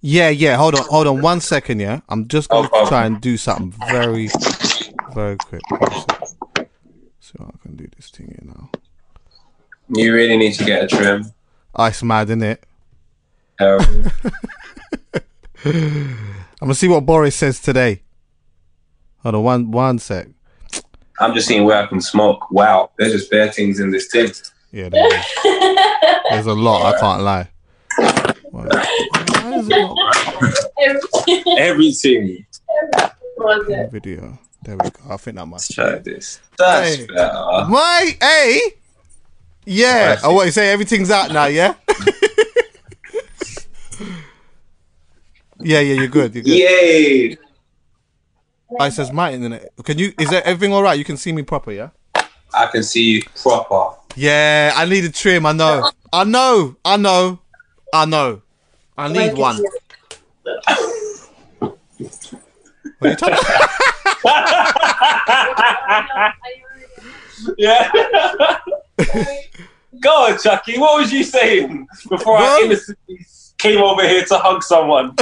[0.00, 0.56] Yeah, yeah.
[0.56, 1.80] Hold on, hold on one second.
[1.80, 4.28] Yeah, I'm just going to try and do something very,
[5.14, 5.62] very quick.
[5.70, 6.30] One sec.
[7.20, 8.70] See how I can do this thing here now.
[9.88, 11.32] You really need to get a trim.
[11.74, 12.58] Ice mad, innit?
[13.62, 14.10] Um,
[15.66, 16.16] I'm
[16.60, 18.00] gonna see what Boris says today.
[19.18, 20.28] Hold on, one one sec.
[21.20, 22.50] I'm just seeing where I can smoke.
[22.50, 24.32] Wow, there's just bare things in this tin.
[24.72, 25.26] Yeah, there is.
[26.30, 26.94] there's a lot.
[26.94, 27.50] I can't lie.
[29.68, 30.68] why is
[31.26, 32.46] it not Everything.
[33.90, 34.38] video?
[34.62, 35.00] There we go.
[35.10, 35.72] I think that must.
[35.72, 36.40] Try this.
[36.58, 37.06] That's Hey.
[37.06, 37.66] better.
[37.68, 38.60] My hey,
[39.64, 40.18] yeah.
[40.22, 41.46] I I want to say everything's out now.
[41.46, 41.74] Yeah.
[45.60, 45.94] yeah, yeah.
[45.94, 46.34] You're good.
[46.34, 46.52] You're good.
[46.58, 47.36] Yay!
[48.78, 49.72] I says my internet.
[49.84, 50.12] Can you?
[50.18, 50.98] Is there everything all right?
[50.98, 51.88] You can see me proper, yeah.
[52.52, 53.96] I can see you proper.
[54.16, 55.46] Yeah, I need a trim.
[55.46, 55.90] I know.
[56.12, 56.76] I know.
[56.84, 57.38] I know.
[57.94, 58.42] I know.
[58.96, 59.62] I need one.
[62.98, 63.38] What are you talking
[67.58, 67.90] Yeah.
[70.00, 70.78] Go on, Chuckie.
[70.78, 73.26] What was you saying before I innocently
[73.58, 75.14] came over here to hug someone?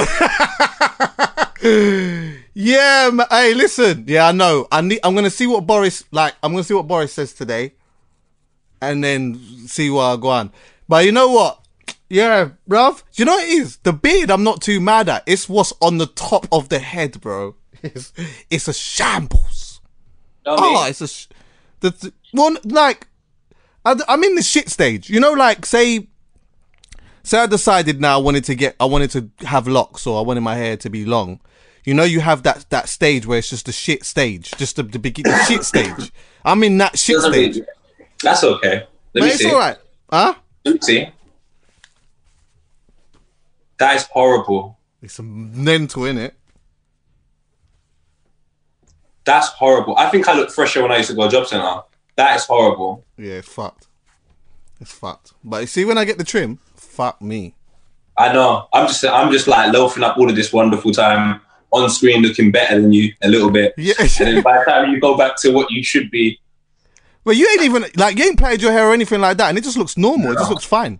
[2.61, 4.03] Yeah, ma- hey, listen.
[4.05, 4.67] Yeah, I know.
[4.69, 4.99] I need.
[5.01, 6.35] I'm gonna see what Boris like.
[6.43, 7.71] I'm gonna see what Boris says today,
[8.81, 9.35] and then
[9.65, 10.51] see what I go on.
[10.89, 11.58] But you know what?
[12.09, 13.03] Yeah, bruv.
[13.13, 13.77] You know what it is?
[13.77, 14.31] The beard.
[14.31, 15.23] I'm not too mad at.
[15.27, 17.55] It's what's on the top of the head, bro.
[17.83, 18.11] It's
[18.49, 19.79] it's a shambles.
[20.45, 21.27] Know Oh, it's a sh-
[21.79, 23.07] the, the one like
[23.85, 25.09] I, I'm in the shit stage.
[25.09, 26.07] You know, like say
[27.23, 30.23] say I decided now I wanted to get I wanted to have locks or I
[30.23, 31.39] wanted my hair to be long.
[31.85, 34.83] You know, you have that that stage where it's just the shit stage, just the,
[34.83, 36.11] the beginning shit stage.
[36.43, 37.55] I'm in that shit Doesn't stage.
[37.57, 37.65] mean-
[38.21, 38.73] That's okay.
[38.79, 39.51] Let But me it's see.
[39.51, 39.77] all right,
[40.11, 40.33] huh?
[40.65, 41.07] Let me see.
[43.79, 44.77] That is horrible.
[45.01, 46.35] It's a mental, in it.
[49.25, 49.97] That's horrible.
[49.97, 51.81] I think I looked fresher when I used to go to job center.
[52.15, 53.05] That is horrible.
[53.17, 53.87] Yeah, it's fucked.
[54.81, 55.33] It's fucked.
[55.43, 57.55] But you see, when I get the trim, fuck me.
[58.17, 58.67] I know.
[58.73, 61.39] I'm just I'm just like loafing up all of this wonderful time
[61.71, 63.73] on screen, looking better than you a little bit.
[63.77, 63.93] Yeah.
[63.99, 66.37] And then by the time you go back to what you should be,
[67.23, 69.57] But you ain't even like you ain't played your hair or anything like that, and
[69.57, 70.31] it just looks normal.
[70.31, 70.99] It just looks fine.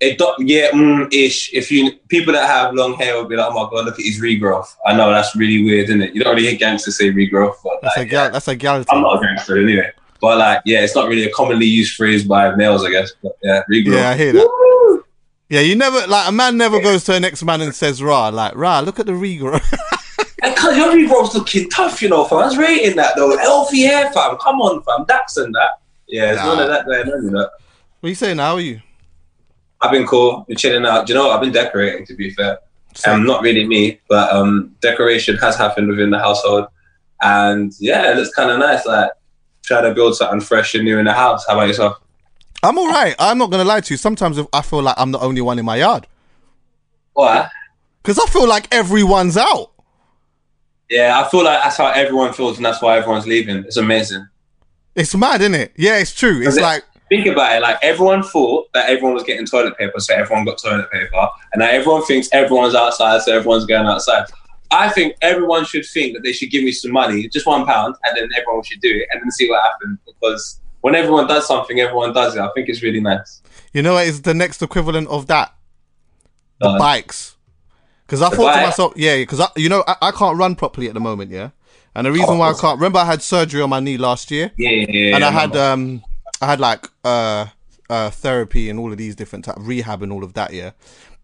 [0.00, 1.52] It do, yeah, mm, ish.
[1.52, 4.04] If you people that have long hair will be like, oh my god, look at
[4.04, 4.74] his regrowth.
[4.86, 6.14] I know that's really weird, isn't it?
[6.14, 8.28] You don't really hear gangsters say regrowth, but That's like, a yeah.
[8.30, 8.84] That's a gal.
[8.90, 9.90] I'm not a gangster anyway.
[10.20, 13.12] But like, yeah, it's not really a commonly used phrase by males, I guess.
[13.22, 13.94] But yeah, regrowth.
[13.94, 15.02] Yeah, I hear that.
[15.48, 18.28] Yeah, you never like a man never goes to a next man and says, "Rah,
[18.28, 19.62] like rah, look at the regrowth."
[20.42, 22.38] And cause your regrowth's looking tough, you know, fam.
[22.38, 23.36] I was rating that though.
[23.36, 24.38] Healthy hair, fam.
[24.38, 25.04] Come on, fam.
[25.04, 25.80] Dax and that.
[26.08, 26.54] Yeah, it's Nah.
[26.54, 27.40] none of that going on, you know.
[28.00, 28.38] what are you saying?
[28.38, 28.80] How are you?
[29.82, 30.44] I've been cool.
[30.48, 31.06] Been chilling out.
[31.06, 31.36] Do you know what?
[31.36, 32.04] I've been decorating.
[32.06, 32.58] To be fair,
[33.06, 36.66] um, not really me, but um, decoration has happened within the household,
[37.22, 38.84] and yeah, it looks kind of nice.
[38.86, 39.10] Like
[39.62, 41.44] try to build something fresh and new in the house.
[41.46, 41.96] How about yourself?
[42.62, 43.14] I'm all right.
[43.18, 43.96] I'm not gonna lie to you.
[43.96, 46.06] Sometimes I feel like I'm the only one in my yard
[47.14, 47.50] What?
[48.02, 49.70] because I feel like everyone's out.
[50.90, 53.58] Yeah, I feel like that's how everyone feels, and that's why everyone's leaving.
[53.58, 54.26] It's amazing.
[54.96, 55.72] It's mad, isn't it?
[55.76, 56.42] Yeah, it's true.
[56.42, 57.60] It's it- like think about it.
[57.60, 61.60] Like everyone thought that everyone was getting toilet paper, so everyone got toilet paper, and
[61.60, 64.24] now everyone thinks everyone's outside, so everyone's going outside.
[64.70, 67.96] I think everyone should think that they should give me some money, just one pound,
[68.04, 69.98] and then everyone should do it, and then see what happens.
[70.06, 72.40] Because when everyone does something, everyone does it.
[72.40, 73.42] I think it's really nice.
[73.72, 75.52] You know what is the next equivalent of that?
[76.60, 77.36] The Uh, bikes.
[78.06, 80.88] Because I thought to myself, yeah, because I, you know, I, I can't run properly
[80.88, 81.50] at the moment, yeah.
[81.94, 84.52] And the reason why I can't remember, I had surgery on my knee last year,
[84.56, 85.14] Yeah, yeah, yeah.
[85.16, 86.02] and I yeah, had um,
[86.40, 87.46] I had like uh,
[87.88, 90.70] uh, therapy and all of these different type rehab and all of that, yeah.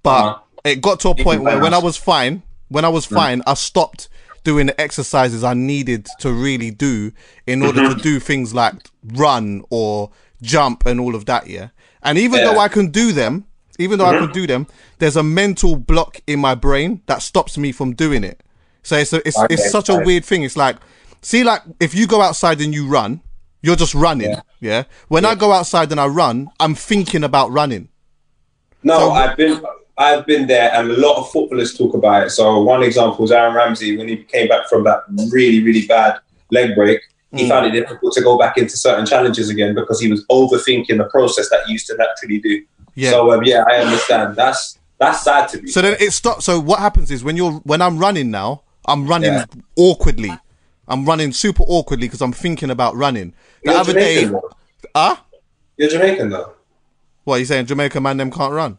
[0.03, 0.41] But Uh-huh.
[0.65, 3.55] it got to a point where when I was fine, when I was fine, I
[3.55, 4.09] stopped
[4.45, 7.13] doing the exercises I needed to really do
[7.47, 7.89] in order Mm-hmm.
[7.89, 10.11] to do things like run or
[10.43, 11.69] jump and all of that, yeah.
[12.03, 12.45] And even Yeah.
[12.45, 13.47] though I can do them,
[13.79, 14.67] even though I can do them,
[14.99, 18.43] there's a mental block in my brain that stops me from doing it.
[18.83, 20.45] So it's a, it's, it's Okay, such a weird thing.
[20.45, 20.77] It's like,
[21.23, 23.21] see, like if you go outside and you run,
[23.67, 24.31] you're just running.
[24.31, 24.41] Yeah.
[24.61, 24.83] Yeah.
[25.09, 27.89] When I go outside and I run, I'm thinking about running.
[28.83, 29.63] No, So- I've been
[29.99, 32.31] I've been there, and a lot of footballers talk about it.
[32.31, 35.01] So one example is Aaron Ramsey when he came back from that
[35.33, 36.19] really really bad
[36.51, 37.01] leg break.
[37.33, 37.49] He Mm.
[37.49, 41.09] found it difficult to go back into certain challenges again because he was overthinking the
[41.11, 42.63] process that he used to naturally do.
[42.95, 43.11] Yeah.
[43.11, 44.37] So um, yeah, I understand.
[44.37, 45.69] That's that's sad to me.
[45.69, 46.45] So then it stops.
[46.45, 49.45] So what happens is when you're when I'm running now, I'm running Yeah.
[49.77, 50.33] awkwardly.
[50.89, 53.35] I'm running super awkwardly because I'm thinking about running.
[53.65, 54.51] The You're other day, Jamaican, though.
[54.95, 55.25] ah,
[55.77, 56.53] You're Jamaican though.
[57.25, 57.67] what are you saying?
[57.67, 58.79] Jamaica man, them can't run.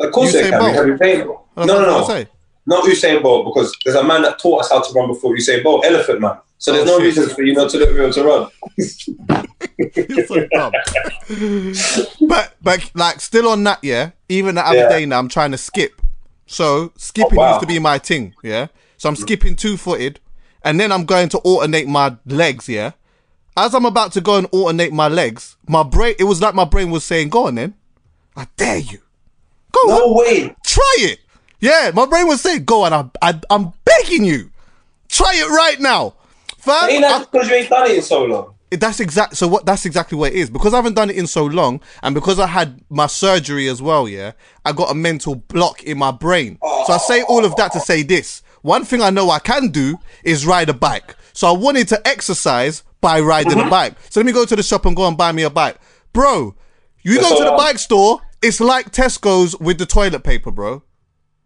[0.00, 0.60] Of course Usain they can.
[0.60, 0.74] Bolt.
[0.76, 1.24] Have you played?
[1.26, 2.04] No, no, no.
[2.06, 2.28] Say.
[2.66, 5.62] Not Usain Bolt because there's a man that taught us how to run before Usain
[5.64, 6.36] Bolt, Elephant Man.
[6.58, 8.50] So there's Oh, no reason for you not to be able to run.
[9.96, 10.72] You're so dumb.
[12.28, 14.10] but but like still on that, yeah.
[14.28, 14.88] Even the other Yeah.
[14.88, 16.00] day now, I'm trying to skip.
[16.46, 17.48] So skipping Oh, wow.
[17.50, 18.68] used to be my thing, yeah.
[18.96, 20.20] So I'm skipping two footed,
[20.68, 22.90] and then I'm going to alternate my legs, yeah.
[23.56, 26.66] As I'm about to go and alternate my legs, my brain it was like my
[26.66, 27.72] brain was saying, "Go on, then,
[28.36, 28.98] I dare you,
[29.72, 30.54] go No on, way.
[30.66, 31.20] try it."
[31.58, 34.50] Yeah, my brain was saying, "Go on, I, I, I'm begging you,
[35.08, 36.14] try it right now."
[36.58, 38.54] Fam, Ain't that because you ain't done it in so long?
[38.70, 39.38] that's exact.
[39.38, 39.64] So what?
[39.64, 40.50] That's exactly what it is.
[40.50, 43.80] Because I haven't done it in so long, and because I had my surgery as
[43.80, 44.06] well.
[44.06, 44.32] Yeah,
[44.66, 46.58] I got a mental block in my brain.
[46.60, 46.84] Oh.
[46.86, 49.68] So I say all of that to say this: one thing I know I can
[49.68, 51.16] do is ride a bike.
[51.32, 53.68] So I wanted to exercise by riding Mm-hmm.
[53.68, 53.94] a bike.
[54.10, 55.78] So let me go to the shop and go and buy me a bike,
[56.12, 56.54] bro.
[57.02, 58.20] You That's go to the bike store.
[58.42, 60.82] It's like Tesco's with the toilet paper, bro.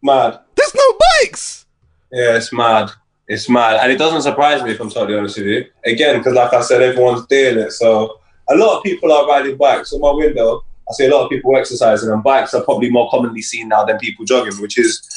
[0.02, 0.40] Mad.
[0.56, 0.88] There's no
[1.22, 1.66] bikes.
[2.10, 2.90] Yeah, it's mad.
[3.28, 3.78] It's mad.
[3.82, 5.64] And it doesn't surprise me if I'm totally honest with you.
[5.86, 7.70] Again, because like I said, everyone's doing it.
[7.72, 8.18] So
[8.50, 9.92] a lot of people are riding bikes.
[9.92, 13.08] On my window, I see a lot of people exercising, and bikes are probably more
[13.10, 15.08] commonly seen now than people jogging, which is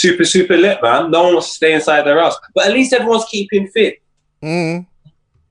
[0.00, 1.10] super, super lit, man.
[1.10, 2.36] No one wants to stay inside their house.
[2.54, 4.02] But at least everyone's keeping fit.
[4.42, 4.86] Mm.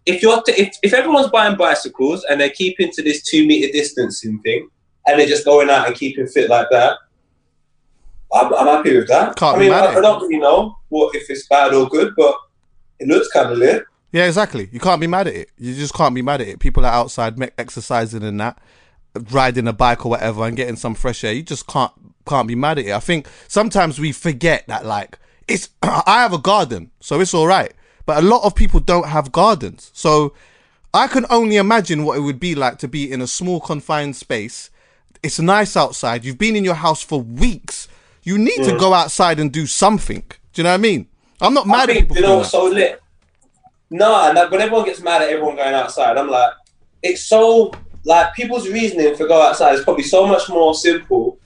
[0.06, 3.72] if you're t- if, if everyone's buying bicycles and they're keeping to this two meter
[3.72, 4.70] distancing thing
[5.08, 6.98] and they're just going out and keeping fit like that,
[8.32, 9.36] I'm, I'm happy with that.
[9.36, 11.88] Can't I be mean, mad I, I don't really know what if it's bad or
[11.88, 12.36] good, but
[13.00, 13.86] it looks kind of lit.
[14.12, 14.70] Yeah, exactly.
[14.72, 15.50] You can't be mad at it.
[15.58, 16.60] You just can't be mad at it.
[16.60, 18.60] People are outside exercising and that,
[19.32, 21.34] riding a bike or whatever, and getting some fresh air.
[21.34, 21.92] You just can't
[22.26, 22.92] can't be mad at it.
[22.92, 25.18] I think sometimes we forget that like
[25.48, 25.70] it's.
[25.82, 27.74] I have a garden, so it's all right.
[28.06, 30.34] But a lot of people don't have gardens, so
[30.94, 34.16] I can only imagine what it would be like to be in a small confined
[34.16, 34.70] space.
[35.24, 36.24] It's nice outside.
[36.24, 37.88] You've been in your house for weeks.
[38.24, 38.80] You need to mm.
[38.80, 40.24] go outside and do something.
[40.54, 41.08] Do you know what I mean?
[41.42, 42.16] I'm not I mad at think, people.
[42.18, 43.02] you know so lit?
[43.90, 46.54] No, and that, when everyone gets mad at everyone going outside, I'm like,
[47.04, 47.72] it's so
[48.06, 51.38] like people's reasoning for go outside is probably so much more simple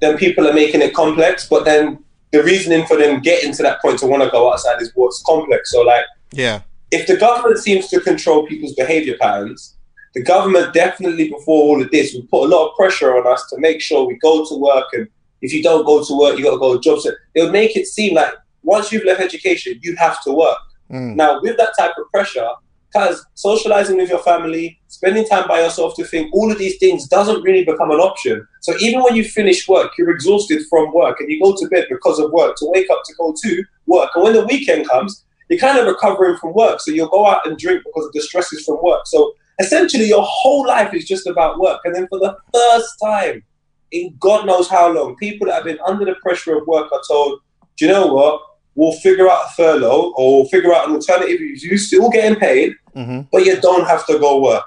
[0.00, 1.48] than people are making it complex.
[1.48, 4.80] But then the reasoning for them getting to that point to want to go outside
[4.82, 5.72] is what's complex.
[5.72, 6.62] So like, yeah.
[6.90, 9.76] if the government seems to control people's behavior patterns,
[10.14, 13.46] the government definitely before all of this would put a lot of pressure on us
[13.50, 15.08] to make sure we go to work and
[15.42, 17.06] if you don't go to work, you got to go to jobs.
[17.34, 20.58] They would make it seem like once you've left education, you have to work.
[20.90, 21.14] Mm.
[21.14, 22.48] Now, with that type of pressure,
[22.96, 27.06] because socializing with your family, spending time by yourself to think, all of these things
[27.08, 28.46] doesn't really become an option.
[28.62, 31.86] So even when you finish work, you're exhausted from work and you go to bed
[31.90, 34.10] because of work to wake up to go to work.
[34.14, 36.80] And when the weekend comes, you're kind of recovering from work.
[36.80, 39.02] So you'll go out and drink because of the stresses from work.
[39.06, 41.80] So essentially, your whole life is just about work.
[41.84, 43.44] And then for the first time
[43.92, 47.02] in God knows how long, people that have been under the pressure of work are
[47.06, 47.40] told,
[47.76, 48.40] do you know what?
[48.76, 51.40] We'll figure out a furlough or we'll figure out an alternative.
[51.40, 53.22] You're still getting paid, Mm-hmm.
[53.30, 54.64] but you don't have to go work.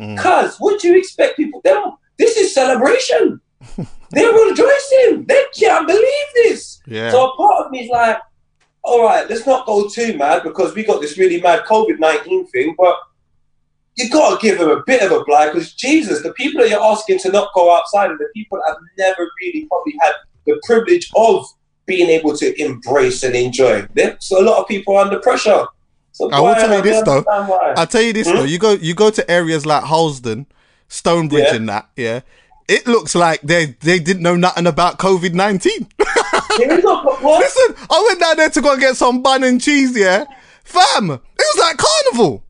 [0.00, 0.16] Mm.
[0.16, 1.60] Cause what do you expect people?
[1.64, 3.40] Them, this is celebration.
[4.10, 5.24] They're rejoicing.
[5.26, 6.80] They can't believe this.
[6.86, 7.10] Yeah.
[7.10, 8.18] So a part of me is like,
[8.84, 12.46] all right, let's not go too mad because we got this really mad COVID nineteen
[12.46, 12.74] thing.
[12.78, 12.94] But
[13.96, 16.80] you gotta give them a bit of a blind because Jesus, the people that you're
[16.82, 20.12] asking to not go outside are the people that have never really probably had
[20.46, 21.44] the privilege of
[21.88, 23.84] being able to embrace and enjoy.
[24.20, 25.64] So a lot of people are under pressure.
[26.12, 27.22] So I will tell you this though.
[27.22, 27.74] why.
[27.76, 28.36] I'll tell you this Hmm?
[28.36, 28.44] though.
[28.44, 30.46] You go you go to areas like Harlesden,
[30.88, 31.54] Stonebridge, Yeah.
[31.54, 31.88] and that.
[31.96, 32.20] Yeah,
[32.68, 35.88] it looks like they they didn't know nothing about COVID nineteen.
[36.58, 37.38] There is no- what?
[37.40, 39.96] Listen, I went down there to go and get some bun and cheese.
[39.96, 40.24] Yeah,
[40.64, 42.42] fam, it was like carnival.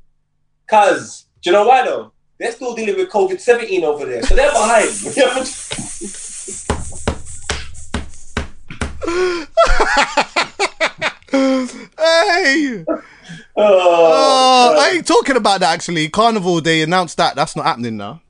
[0.69, 2.13] Cause do you know why though?
[2.41, 4.89] They're still dealing with COVID seventeen over there, so they're behind.
[11.31, 13.03] Hey, oh,
[13.57, 16.09] oh, I ain't talking about that actually.
[16.09, 18.21] Carnival, they announced that that's not happening now.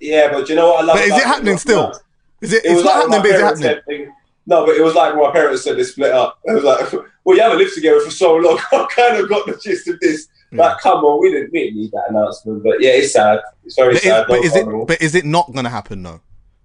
[0.00, 0.96] yeah, but you know what I love?
[0.96, 1.92] But is it happening still?
[2.40, 2.64] Is it?
[2.64, 3.80] It It's not like happening, but is it happening?
[4.06, 4.12] thing-
[4.46, 6.38] No, but it was like my parents said they split up.
[6.44, 6.92] It was like,
[7.24, 8.58] well, you haven't lived together for so long.
[8.72, 10.28] I kind of got the gist of this.
[10.50, 10.58] Hmm.
[10.60, 12.62] Like, come on, we didn't, we didn't need that announcement.
[12.64, 13.40] But yeah, it's sad.
[13.64, 14.26] It's very But is, sad.
[14.28, 14.66] but no is it?
[14.86, 16.20] But is it not gonna happen though?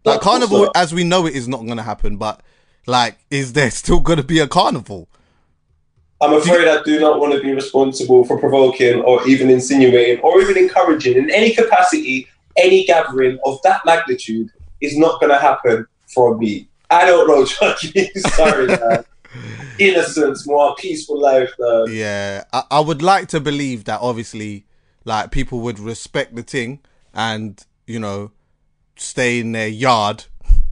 [0.06, 2.18] No, Like carnival, as we know it, is not gonna happen.
[2.18, 2.42] But
[2.86, 5.08] like, is there still gonna be a carnival?
[6.22, 10.40] I'm afraid I do not want to be responsible for provoking or even insinuating or
[10.42, 14.50] even encouraging in any capacity any gathering of that magnitude
[14.82, 16.68] is not going to happen from me.
[16.90, 18.10] I don't know, Chuckie.
[18.16, 19.06] Sorry, man.
[19.80, 21.86] Innocence, more peaceful life, man.
[21.90, 24.66] Yeah, I, I would like to believe that obviously,
[25.06, 26.80] like people would respect the thing
[27.13, 28.32] and you know
[28.96, 30.25] stay in their yard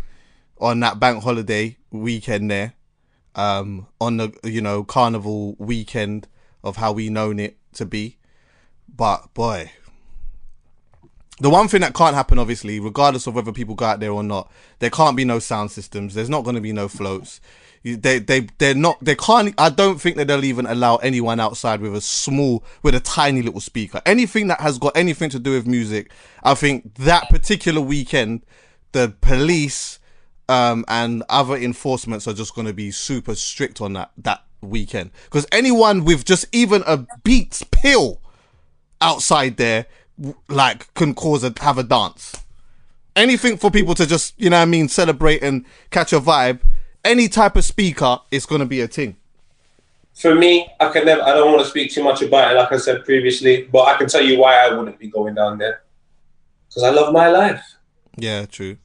[0.60, 2.74] on that bank holiday weekend there,
[3.36, 6.28] um, on the you know carnival weekend
[6.64, 8.18] of how we known it to be.
[8.94, 9.72] But boy,
[11.40, 14.24] the one thing that can't happen, obviously, regardless of whether people go out there or
[14.24, 16.14] not, there can't be no sound systems.
[16.14, 17.42] There's not going to be no floats.
[17.84, 19.56] They they they're not they can't.
[19.58, 23.42] I don't think that they'll even allow anyone outside with a small with a tiny
[23.42, 24.04] little speaker.
[24.06, 26.12] Anything that has got anything to do with music,
[26.44, 28.46] I think that particular weekend,
[28.92, 29.98] the police
[30.52, 35.10] um, and other enforcements are just going to be super strict on that that weekend
[35.24, 38.22] because anyone with just even a Beats pill
[39.00, 39.86] outside there
[40.50, 42.36] like can cause a have a dance
[43.16, 46.60] anything for people to just you know what i mean celebrate and catch a vibe
[47.04, 49.16] any type of speaker is going to be a thing
[50.14, 51.24] For me, I can never.
[51.24, 53.98] I don't want to speak too much about it, like I said previously, but I
[53.98, 55.82] can tell you why I wouldn't be going down there.
[56.68, 57.64] Because I love my life.
[58.18, 58.76] yeah true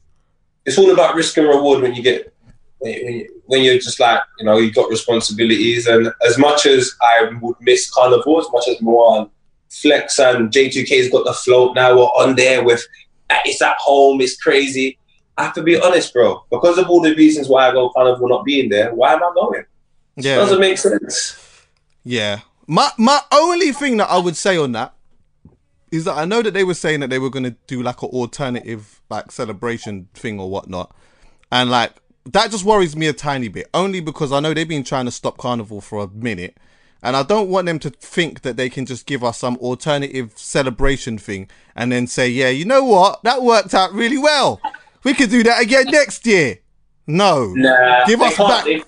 [0.67, 2.31] it's all about risk and reward when you get
[2.79, 5.87] when, you, when you're just like you know you've got responsibilities.
[5.87, 9.31] And as much as I would miss carnival as much as Moan
[9.69, 12.85] Flex and J2K's got the float now we're on there with
[13.45, 14.99] it's at home it's crazy.
[15.37, 18.27] I have to be honest bro because of all the reasons why I go carnival
[18.27, 19.63] not being there why am I going?
[20.17, 20.35] Yeah.
[20.35, 21.65] Doesn't make sense.
[22.03, 22.41] Yeah.
[22.67, 24.93] My my only thing that I would say on that
[25.91, 28.09] is that I know that they were saying that they were gonna do like an
[28.09, 30.95] alternative like celebration thing or whatnot.
[31.51, 31.93] And like
[32.25, 33.69] that just worries me a tiny bit.
[33.73, 36.57] Only because I know they've been trying to stop carnival for a minute.
[37.03, 40.33] And I don't want them to think that they can just give us some alternative
[40.35, 43.21] celebration thing and then say, yeah, you know what?
[43.23, 44.59] That worked out really well.
[45.03, 46.57] We could do that again next year.
[47.05, 47.53] No.
[47.55, 48.65] Nah, Give us back.
[48.65, 48.85] They've,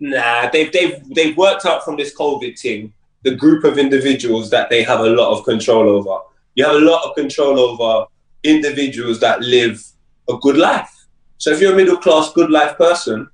[0.00, 2.92] nah, they've they've they've worked out from this COVID thing
[3.24, 6.22] the group of individuals that they have a lot of control over.
[6.54, 8.06] You have a lot of control over
[8.44, 9.82] individuals that live
[10.28, 10.90] a good life.
[11.38, 13.28] So if you're a middle class, good life person,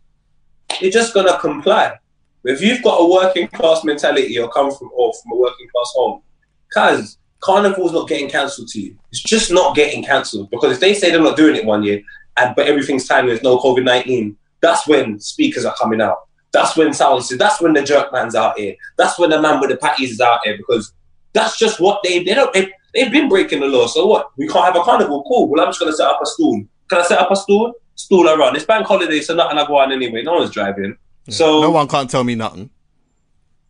[0.81, 1.99] you're just gonna comply.
[2.45, 5.93] If you've got a working class mentality or come from or from a working class
[5.95, 6.23] home,
[6.73, 8.97] cause carnival's not getting cancelled to you.
[9.11, 12.00] It's just not getting cancelled because if they say they're not doing it one year,
[12.38, 14.37] and but everything's fine, there's no COVID nineteen.
[14.61, 16.29] That's when speakers are coming out.
[16.52, 17.29] That's when sounds.
[17.29, 18.75] That's when the jerk man's out here.
[18.99, 20.93] That's when the man with the patties is out here because
[21.33, 22.52] that's just what they they don't.
[22.52, 23.87] They, they've been breaking the law.
[23.87, 24.30] So what?
[24.37, 25.23] We can't have a carnival.
[25.25, 25.49] Cool.
[25.49, 26.62] Well, I'm just gonna set up a stool.
[26.88, 27.73] Can I set up a stool?
[27.94, 28.56] Stool around.
[28.56, 30.23] It's bank holiday, so nothing I go on anyway.
[30.23, 30.97] No one's driving.
[31.28, 32.70] So No one can't tell me nothing.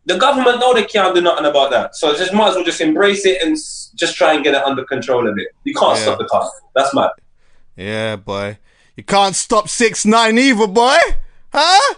[0.05, 1.95] the government know they can't do nothing about that.
[1.95, 3.55] So just might as well just embrace it and
[3.95, 5.49] just try and get it under control a bit.
[5.63, 6.03] You can't Yeah.
[6.03, 6.49] stop the car.
[6.75, 7.11] That's mad.
[7.75, 8.57] Yeah, boy.
[8.97, 10.97] You can't stop six nine either, boy.
[11.53, 11.95] Huh?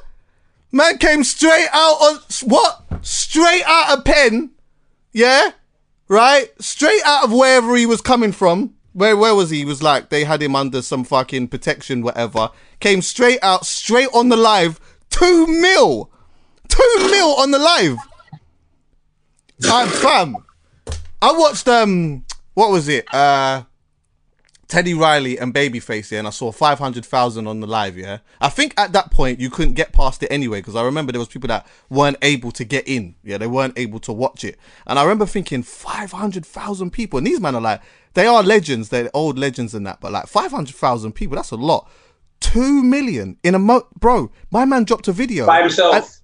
[0.72, 2.82] Man came straight out on what?
[3.04, 4.52] Straight out of pen.
[5.14, 5.52] Yeah?
[6.14, 6.52] Right?
[6.62, 8.76] Straight out of wherever he was coming from.
[8.94, 9.58] Where where was he?
[9.58, 12.52] He was like they had him under some fucking protection, whatever.
[12.80, 14.80] Came straight out, straight on the live.
[15.10, 16.12] Two mil.
[16.68, 17.98] Two mil on the live.
[19.66, 20.38] I'm fam.
[21.20, 23.12] I watched um what was it?
[23.12, 23.64] Uh
[24.74, 28.18] Teddy Riley and Babyface, yeah, and I saw 500,000 on the live, yeah.
[28.42, 31.20] I think at that point you couldn't get past it anyway because I remember there
[31.20, 34.58] was people that weren't able to get in, yeah, they weren't able to watch it.
[34.88, 37.84] And I remember thinking 500,000 people, and these men are like,
[38.16, 41.88] they are legends, they're old legends and that, but like 500,000 people, that's a lot.
[42.40, 44.32] Two million in a mo, bro.
[44.50, 46.20] My man dropped a video By himself.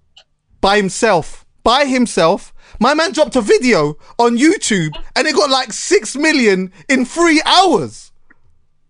[0.60, 2.52] by himself, by himself.
[2.80, 7.44] My man dropped a video on YouTube and it got like six million in three
[7.46, 8.09] hours.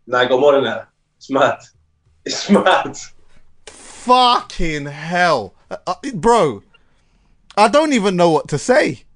[0.09, 0.89] Nah, I got more than that.
[1.17, 1.59] It's mad.
[2.25, 2.97] It's mad.
[3.67, 6.63] Fucking hell, Uh, uh, bro.
[7.55, 9.03] I don't even know what to say.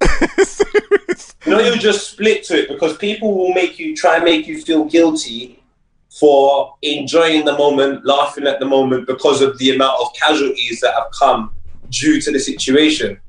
[1.45, 4.62] Know, you just split to it because people will make you try and make you
[4.62, 5.62] feel guilty
[6.09, 10.93] for enjoying the moment, laughing at the moment because of the amount of casualties that
[10.93, 11.51] have come
[11.89, 13.19] due to the situation.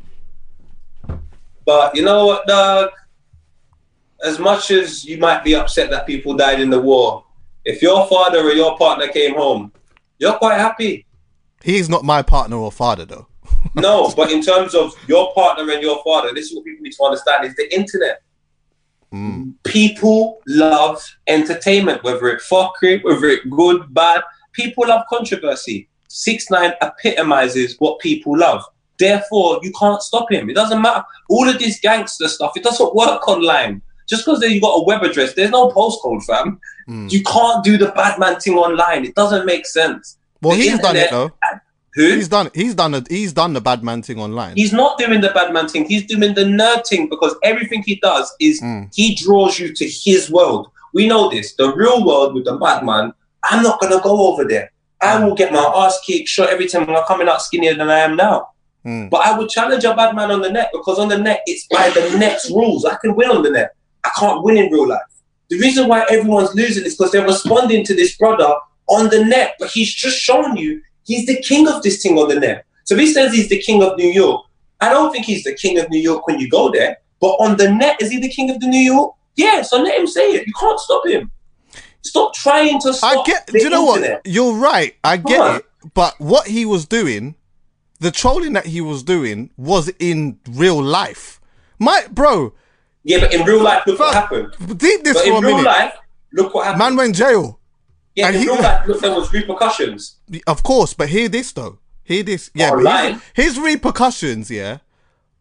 [1.67, 2.91] But you know what, Doug?
[4.25, 7.24] As much as you might be upset that people died in the war,
[7.65, 9.73] if your father or your partner came home,
[10.19, 11.07] you're quite happy.
[11.63, 13.27] He's not my partner or father, though.
[13.75, 16.93] No, but in terms of your partner and your father, this is what people need
[16.93, 18.23] to understand: is the internet.
[19.11, 19.51] Hmm.
[19.65, 24.23] People love entertainment, whether it fuckery, whether it good, bad.
[24.53, 25.89] People love controversy.
[26.09, 28.63] Six nine epitomizes what people love.
[28.99, 30.49] Therefore, you can't stop him.
[30.49, 31.05] It doesn't matter.
[31.29, 33.83] All of this gangster stuff, it doesn't work online.
[34.07, 36.61] Just because you got a web address, there's no postcode, fam.
[37.09, 39.05] You can't do the bad man thing online.
[39.07, 40.19] It doesn't make sense.
[40.43, 41.33] Well, The he's done it though.
[41.95, 42.15] Who?
[42.17, 42.51] He's done.
[42.55, 42.93] He's done.
[42.95, 44.57] A, he's done the bad man thing online.
[44.57, 45.85] He's not doing the bad man thing.
[45.87, 48.91] He's doing the nerd thing because everything he does is Mm.
[48.93, 50.69] he draws you to his world.
[50.93, 51.55] We know this.
[51.55, 54.71] The real world with the bad man, I'm not gonna go over there.
[55.01, 58.01] I will get my ass kicked shot every time I'm coming out skinnier than I
[58.01, 58.49] am now.
[58.85, 59.09] Mm.
[59.09, 61.67] But I would challenge a bad man on the net because on the net it's
[61.69, 62.85] by the net's rules.
[62.85, 63.75] I can win on the net.
[64.05, 65.01] I can't win in real life.
[65.51, 68.55] The reason why everyone's losing is because they're responding to this brother
[68.89, 72.29] on the net, but he's just shown you he's the king of this thing on
[72.29, 72.67] the net.
[72.85, 74.47] So if he says he's the king of New York,
[74.81, 76.99] I don't think he's the king of New York when you go there.
[77.21, 79.15] But on the net, is he the king of the New York?
[79.37, 80.47] Yeah, so let him say it.
[80.47, 81.31] You can't stop him.
[82.03, 83.47] Stop trying to stop I get.
[83.47, 84.17] Do you know internet.
[84.19, 84.27] what?
[84.27, 84.95] You're right.
[85.03, 85.57] I get on.
[85.57, 85.67] it.
[85.95, 87.35] But what he was doing,
[87.99, 91.41] the trolling that he was doing, was in real life.
[91.79, 92.53] My bro,
[93.05, 94.55] Yeah, but in real life, look what happened.
[94.79, 95.67] deep this But for a in real minute.
[95.67, 95.95] life,
[96.33, 96.79] look what happened.
[96.81, 97.61] Man went jail.
[98.15, 100.17] yeah, and in he- real life, look, there was repercussions.
[100.47, 101.79] Of course, but hear this though.
[102.03, 102.51] Hear this.
[102.55, 104.79] Yeah, but his, his repercussions, yeah.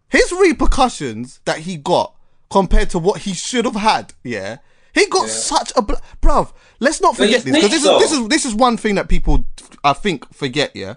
[0.09, 2.13] His repercussions that he got
[2.51, 4.57] compared to what he should have had, yeah.
[4.93, 6.53] He got such a bl- bruv.
[6.79, 9.45] Let's not forget this because this is this is this is one thing that people
[9.83, 10.95] I think forget, yeah,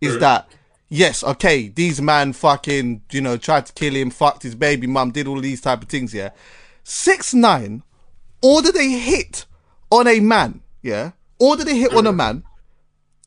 [0.00, 0.20] is mm.
[0.20, 0.48] that
[0.92, 5.10] yes, okay, these man fucking you know tried to kill him, fucked his baby mum,
[5.10, 6.30] did all these type of things, yeah.
[6.84, 7.82] Six nine,
[8.42, 9.46] ordered a hit
[9.90, 12.44] on a man, yeah, ordered a hit on a man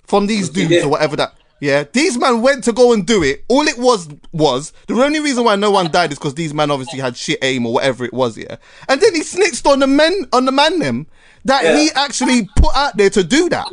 [0.06, 1.34] from these dudes or whatever that.
[1.62, 3.44] Yeah, these man went to go and do it.
[3.48, 6.70] All it was was the only reason why no one died is because these man
[6.70, 8.38] obviously had shit aim or whatever it was.
[8.38, 11.08] Yeah, and then he snitched on the men on the man them
[11.46, 11.78] that Yeah.
[11.78, 13.68] he actually put out there to do that.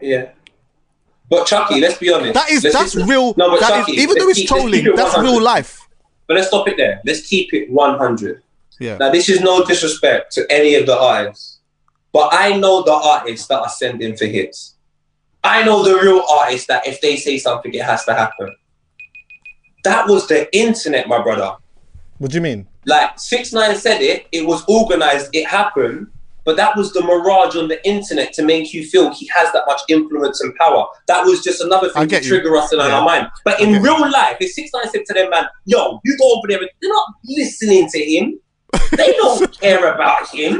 [0.00, 0.30] Yeah.
[1.30, 2.34] But Chuckie, let's be honest.
[2.34, 3.34] That is Let's that's just- real.
[3.36, 5.78] No, but that is Chuckie, even though it's keep- trolling, it that's real life.
[6.26, 7.00] But let's stop it there.
[7.04, 8.42] Let's keep it 100.
[8.80, 8.96] Yeah.
[8.98, 11.58] Now, this is no disrespect to any of the artists,
[12.12, 14.74] but I know the artists that are sending for hits.
[15.42, 18.54] I know the real artists that if they say something, it has to happen.
[19.84, 21.52] That was the internet, my brother.
[22.18, 22.66] What do you mean?
[22.86, 26.08] Like six nine said it, it was organized, it happened,
[26.48, 29.64] but that was the mirage on the internet to make you feel he has that
[29.66, 30.86] much influence and power.
[31.06, 32.22] That was just another thing to you.
[32.30, 32.86] trigger us in Yeah.
[32.96, 33.28] our mind.
[33.44, 36.46] But in real life, if six nine said to them, man, yo, you go over
[36.48, 37.08] there, they're not
[37.38, 38.40] listening to him.
[38.96, 40.52] They don't care about him.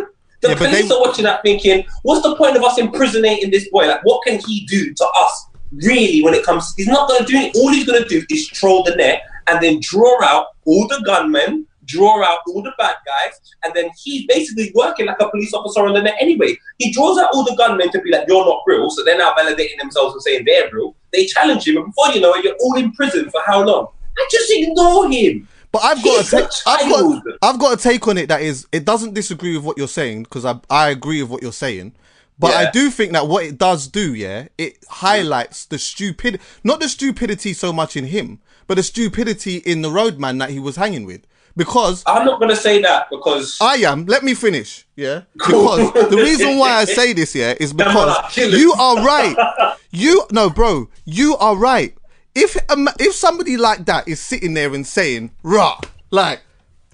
[0.42, 3.66] The Yeah, police they- are watching that thinking, what's the point of us imprisoning this
[3.70, 3.86] boy?
[3.86, 5.46] Like, what can he do to us?
[5.72, 7.56] Really, when it comes, he's not going to do it.
[7.56, 11.00] All he's going to do is troll the net and then draw out all the
[11.06, 15.52] gunmen, draw out all the bad guys, and then he's basically working like a police
[15.52, 16.56] officer on the net anyway.
[16.78, 19.34] He draws out all the gunmen to be like, you're not real, so they're now
[19.34, 20.94] validating themselves and saying they're real.
[21.12, 23.88] They challenge him, and before you know it, you're all in prison for how long?
[24.16, 25.48] I just ignore him.
[25.70, 26.50] But I've got He's a take.
[26.66, 27.22] I've got.
[27.42, 28.66] I've got a take on it that is.
[28.72, 31.94] It doesn't disagree with what you're saying because I I agree with what you're saying.
[32.38, 36.78] But I do think that what it does do, yeah, it highlights the stupid, not
[36.78, 40.76] the stupidity so much in him, but the stupidity in the roadman that he was
[40.76, 41.26] hanging with.
[41.58, 44.06] Because I'm not going to say that because I am.
[44.06, 44.86] Let me finish.
[44.94, 45.22] Yeah.
[45.34, 49.76] Because the reason why I say this, yeah, is because you are right.
[49.90, 50.88] You no, bro.
[51.04, 51.96] You are right.
[52.34, 55.80] If ma- if somebody like that is sitting there and saying, "Rah,"
[56.12, 56.42] like,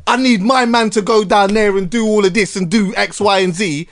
[0.07, 2.95] I need my man to go down there and do all of this and do
[2.97, 3.87] X, Y, and Z.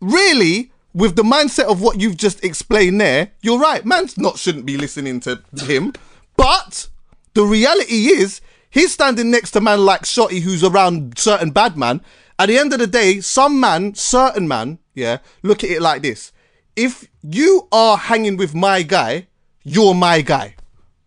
[0.00, 3.84] really, with the mindset of what you've just explained there, you're right.
[3.86, 5.94] Man's not shouldn't be listening to him.
[6.36, 6.88] But
[7.32, 12.00] the reality is, he's standing next to man like Shotti, who's around certain bad man.
[12.38, 16.02] At the end of the day, some man, certain man, yeah, look at it like
[16.02, 16.32] this.
[16.76, 19.26] If you are hanging with my guy,
[19.64, 20.54] you're my guy.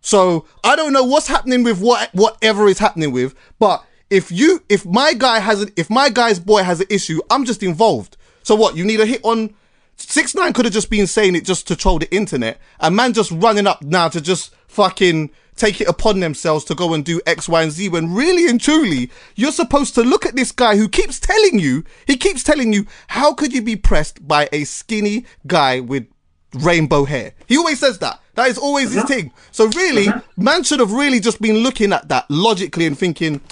[0.02, 4.62] So I don't know what's happening with what whatever is happening with, but if you
[4.68, 8.16] if my guy has a, if my guy's boy has an issue, I'm just involved.
[8.42, 8.76] So what?
[8.76, 9.54] You need a hit on
[9.96, 13.12] six nine could have just been saying it just to troll the internet, and man
[13.12, 17.20] just running up now to just fucking take it upon themselves to go and do
[17.26, 20.76] X, Y, and Z when really and truly you're supposed to look at this guy
[20.76, 24.64] who keeps telling you, he keeps telling you, how could you be pressed by a
[24.64, 26.06] skinny guy with
[26.54, 27.32] rainbow hair?
[27.46, 28.20] He always says that.
[28.34, 29.32] That is always his thing.
[29.50, 33.42] So really, man should have really just been looking at that logically and thinking,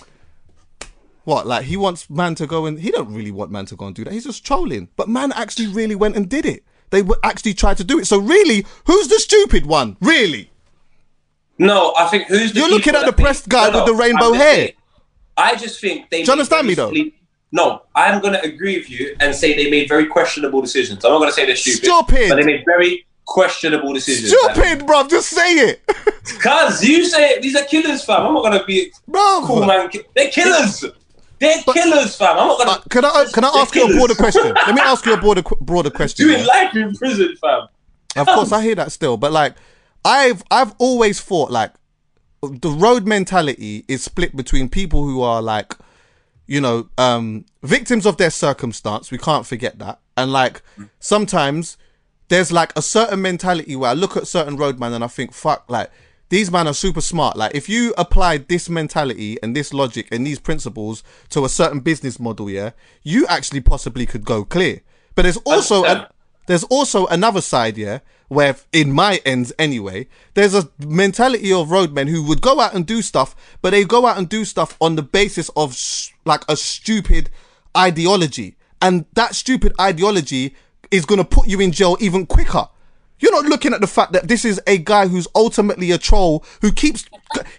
[1.24, 3.86] what, like he wants man to go and he don't really want man to go
[3.86, 4.12] and do that.
[4.12, 4.88] He's just trolling.
[4.96, 6.64] But man actually really went and did it.
[6.90, 8.06] They actually tried to do it.
[8.06, 9.96] So really, who's the stupid one?
[10.00, 10.49] Really?
[11.61, 14.33] No, I think who's the You're looking at the think- pressed guy with the rainbow
[14.33, 14.55] hair.
[14.55, 14.73] saying,
[15.37, 16.23] I just think they.
[16.23, 16.92] Do you understand me, though?
[17.53, 21.05] No, I'm going to agree with you and say they made very questionable decisions.
[21.05, 22.29] I'm not going to say they're stupid, Stupid.
[22.31, 24.33] but they made very questionable decisions.
[24.33, 25.07] Stupid, bro.
[25.09, 25.83] Just say it.
[26.40, 28.27] Cause you say it, these are killers, fam.
[28.27, 29.44] I'm not going to be Bruv.
[29.46, 29.90] cool, man.
[30.14, 30.85] They're killers.
[31.40, 32.38] They're killers, fam.
[32.38, 32.88] I'm not going Uh, to.
[32.88, 34.42] can I can I ask you a broader question?
[34.66, 36.27] Let me ask you a broader broader question.
[36.29, 36.46] Doing yeah?
[36.46, 37.66] life in prison, fam.
[38.16, 39.55] Of course, I hear that still, but like,
[40.04, 41.72] I've I've always thought like
[42.42, 45.74] the road mentality is split between people who are like,
[46.46, 49.10] you know, um, victims of their circumstance.
[49.10, 50.62] We can't forget that, and like
[50.98, 51.76] sometimes
[52.28, 55.64] there's like a certain mentality where I look at certain roadmen and I think, fuck,
[55.68, 55.90] like
[56.30, 57.36] these men are super smart.
[57.36, 61.80] Like if you applied this mentality and this logic and these principles to a certain
[61.80, 62.70] business model, yeah,
[63.02, 64.80] you actually possibly could go clear.
[65.14, 65.84] But there's also
[66.50, 72.08] there's also another side, yeah, where in my ends anyway, there's a mentality of roadmen
[72.08, 74.96] who would go out and do stuff, but they go out and do stuff on
[74.96, 77.30] the basis of s- like a stupid
[77.76, 80.54] ideology, and that stupid ideology
[80.90, 82.66] is gonna put you in jail even quicker.
[83.20, 86.44] You're not looking at the fact that this is a guy who's ultimately a troll
[86.62, 87.04] who keeps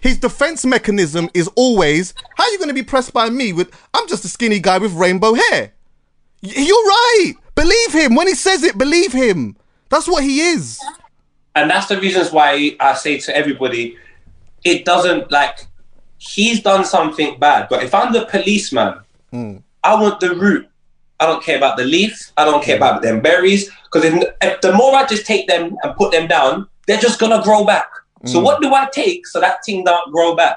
[0.00, 3.70] his defense mechanism is always, how are you going to be pressed by me with,
[3.94, 5.72] I'm just a skinny guy with rainbow hair.
[6.42, 7.34] You're right.
[7.54, 8.14] Believe him.
[8.14, 9.56] When he says it, believe him.
[9.88, 10.80] That's what he is.
[11.54, 13.96] and that's the reasons why I say to everybody,
[14.64, 15.66] it doesn't like
[16.18, 17.68] he's done something bad.
[17.68, 19.56] But if I'm the policeman, hmm.
[19.84, 20.68] I want the root.
[21.20, 22.32] I don't care about the leaf.
[22.36, 23.70] I don't care about them berries.
[23.84, 27.20] Because if, if the more I just take them and put them down, they're just
[27.20, 27.86] gonna grow back.
[28.24, 28.44] So hmm.
[28.44, 30.56] what do I take so that thing don't grow back?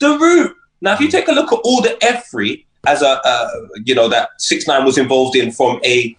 [0.00, 0.56] The root.
[0.80, 1.12] Now, if you hmm.
[1.12, 3.48] take a look at all the F3 as a, uh,
[3.84, 6.16] you know, that six nine was involved in from a,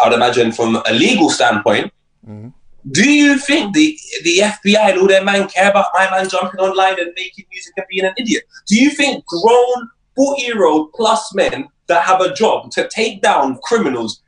[0.00, 1.92] I would imagine from a legal standpoint,
[2.90, 6.60] do you think the the FBI and all their men care about my man jumping
[6.60, 8.44] online and making music and being an idiot?
[8.66, 13.20] Do you think grown 40 year old plus men that have a job to take
[13.20, 14.22] down criminals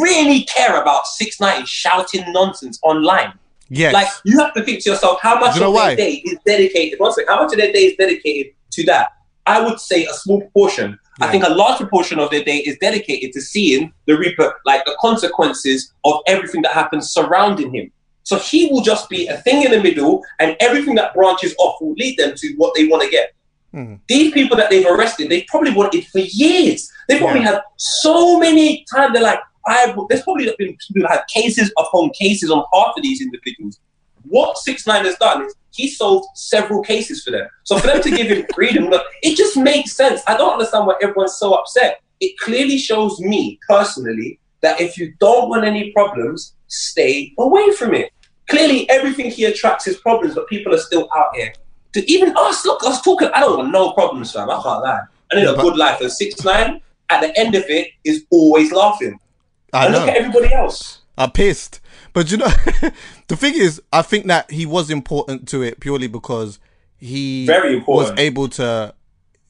[0.00, 3.32] really care about six nine shouting nonsense online?
[3.68, 3.92] Yes.
[3.92, 6.98] Like you have to think to yourself, how much you of their day is dedicated?
[6.98, 9.10] One second, how much of their day is dedicated to that?
[9.46, 10.98] I would say a small proportion.
[11.20, 14.84] I think a large proportion of their day is dedicated to seeing the reaper, like
[14.84, 17.90] the consequences of everything that happens surrounding him.
[18.22, 21.80] So he will just be a thing in the middle, and everything that branches off
[21.80, 23.32] will lead them to what they want to get.
[23.72, 23.94] Hmm.
[24.08, 26.90] These people that they've arrested, they've probably wanted for years.
[27.08, 27.52] They probably Yeah.
[27.52, 29.12] had so many times.
[29.12, 29.96] They're like, I've.
[30.08, 33.80] There's probably been people have cases upon cases on half of these individuals.
[34.28, 37.46] What Six Nine has done is he solved several cases for them.
[37.64, 40.22] So for them to give him freedom, look, it just makes sense.
[40.26, 42.00] I don't understand why everyone's so upset.
[42.20, 47.94] It clearly shows me personally that if you don't want any problems, stay away from
[47.94, 48.12] it.
[48.48, 51.52] Clearly, everything he attracts is problems, but people are still out here.
[51.92, 53.28] To even us, look, us talking.
[53.34, 54.50] I don't want no problems, fam.
[54.50, 55.00] I can't lie.
[55.30, 56.00] I need Yeah, a good life.
[56.00, 59.18] And six nine at the end of it is always laughing.
[59.72, 60.00] I and know.
[60.00, 61.02] look at everybody else.
[61.16, 61.80] I'm pissed.
[62.18, 62.48] But you know,
[63.28, 66.58] the thing is, I think that he was important to it purely because
[66.96, 68.92] he Very was able to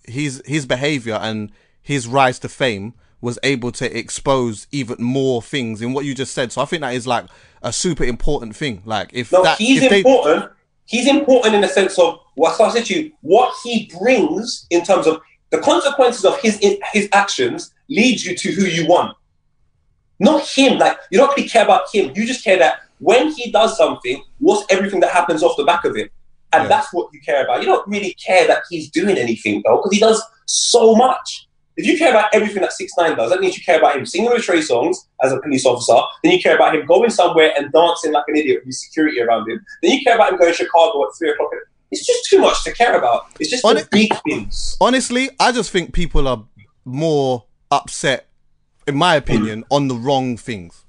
[0.04, 1.50] his his behavior and
[1.80, 6.34] his rise to fame was able to expose even more things in what you just
[6.34, 6.52] said.
[6.52, 7.24] So I think that is like
[7.62, 8.82] a super important thing.
[8.84, 10.52] Like if No, that he's if they, important.
[10.84, 13.12] He's important in the sense of what I said to you.
[13.22, 16.60] What he brings in terms of the consequences of his
[16.92, 19.16] his actions leads you to who you want.
[20.20, 20.78] Not him.
[20.78, 22.12] Like you don't really care about him.
[22.14, 25.84] You just care that when he does something, what's everything that happens off the back
[25.84, 26.10] of it,
[26.52, 26.68] and Yeah.
[26.68, 27.60] that's what you care about.
[27.60, 31.44] You don't really care that he's doing anything though, because he does so much.
[31.80, 34.04] if you care about everything that Six Nine does, that means you care about him
[34.04, 35.94] singing with Trey Songz as a police officer.
[36.24, 39.48] Then you care about him going somewhere and dancing like an idiot with security around
[39.48, 39.64] him.
[39.80, 41.50] Then you care about him going to Chicago at three o'clock.
[41.92, 43.26] It's just too much to care about.
[43.38, 44.76] It's just On the big things.
[44.80, 46.42] Honestly, I just think people are
[46.84, 48.27] more upset,
[48.88, 50.84] in my opinion, on the wrong things.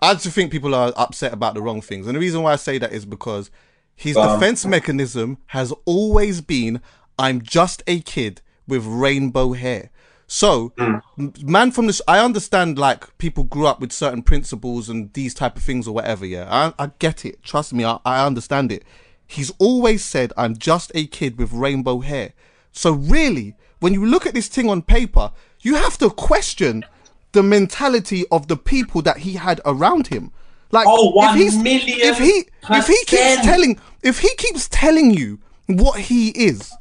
[0.00, 2.06] I just think people are upset about the wrong things.
[2.06, 3.50] And the reason why I say that is because
[3.94, 6.80] his Um, defense mechanism has always been
[7.18, 9.90] I'm just a kid with rainbow hair.
[10.26, 10.72] So,
[11.18, 15.34] m- man from this, I understand like people grew up with certain principles and these
[15.34, 16.24] type of things or whatever.
[16.24, 17.42] Yeah, I, I get it.
[17.42, 18.82] Trust me, I, I understand it.
[19.26, 22.32] He's always said, I'm just a kid with rainbow hair.
[22.72, 26.84] So, really, when you look at this thing on paper, you have to question
[27.32, 30.32] the mentality of the people that he had around him.
[30.70, 31.54] Like, Oh, if he's,
[32.02, 36.72] if he if he keeps telling if he keeps telling you what he is,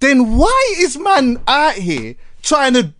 [0.00, 2.92] then why is man out here trying to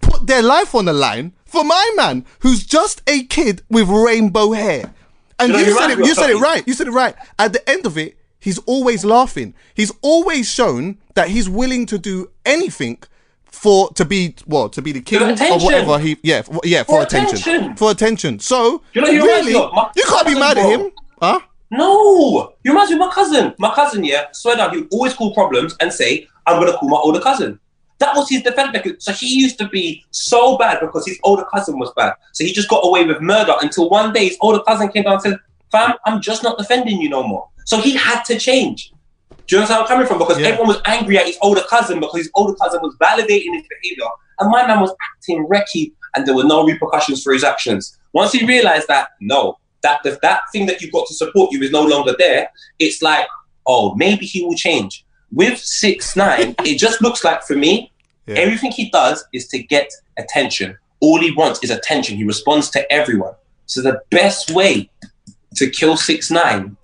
[0.00, 4.52] put their life on the line for my man who's just a kid with rainbow
[4.52, 4.92] hair?
[5.38, 5.98] And You know, you you said it.
[5.98, 6.66] You said it right.
[6.66, 7.14] You said it right.
[7.38, 9.54] At the end of it, he's always laughing.
[9.74, 13.02] He's always shown that he's willing to do anything
[13.56, 16.96] for to be well to be the king or whatever he yeah for, yeah for,
[16.96, 17.38] For attention.
[17.38, 17.76] attention.
[17.76, 18.38] for attention.
[18.38, 19.52] So You know really?
[19.54, 20.70] My you can't be mad at bro.
[20.70, 20.90] him,
[21.20, 21.40] huh?
[21.70, 23.54] No, you reminds me of my cousin.
[23.58, 26.88] My cousin, yeah, swear down, he would always call problems and say, "I'm gonna call
[26.88, 27.58] my older cousin."
[27.98, 29.00] That was his defense mechanism.
[29.00, 32.12] So he used to be so bad because his older cousin was bad.
[32.32, 35.14] So he just got away with murder until one day his older cousin came down
[35.14, 35.38] and said,
[35.72, 38.92] "Fam, I'm just not defending you no more." So he had to change.
[39.46, 40.18] Do you understand where I'm coming from?
[40.18, 40.48] Because Yeah.
[40.48, 44.08] everyone was angry at his older cousin because his older cousin was validating his behavior,
[44.40, 47.96] and my man was acting wrecky, and there were no repercussions for his actions.
[48.12, 51.62] Once he realized that, no, that the, that thing that you've got to support you
[51.62, 53.26] is no longer there, it's like,
[53.66, 55.04] oh, maybe he will change.
[55.32, 57.92] With six nine, it just looks like for me,
[58.26, 58.36] Yeah.
[58.36, 60.76] everything he does is to get attention.
[61.00, 62.16] All he wants is attention.
[62.16, 63.34] He responds to everyone.
[63.66, 64.88] So the best way
[65.56, 66.76] to kill six nine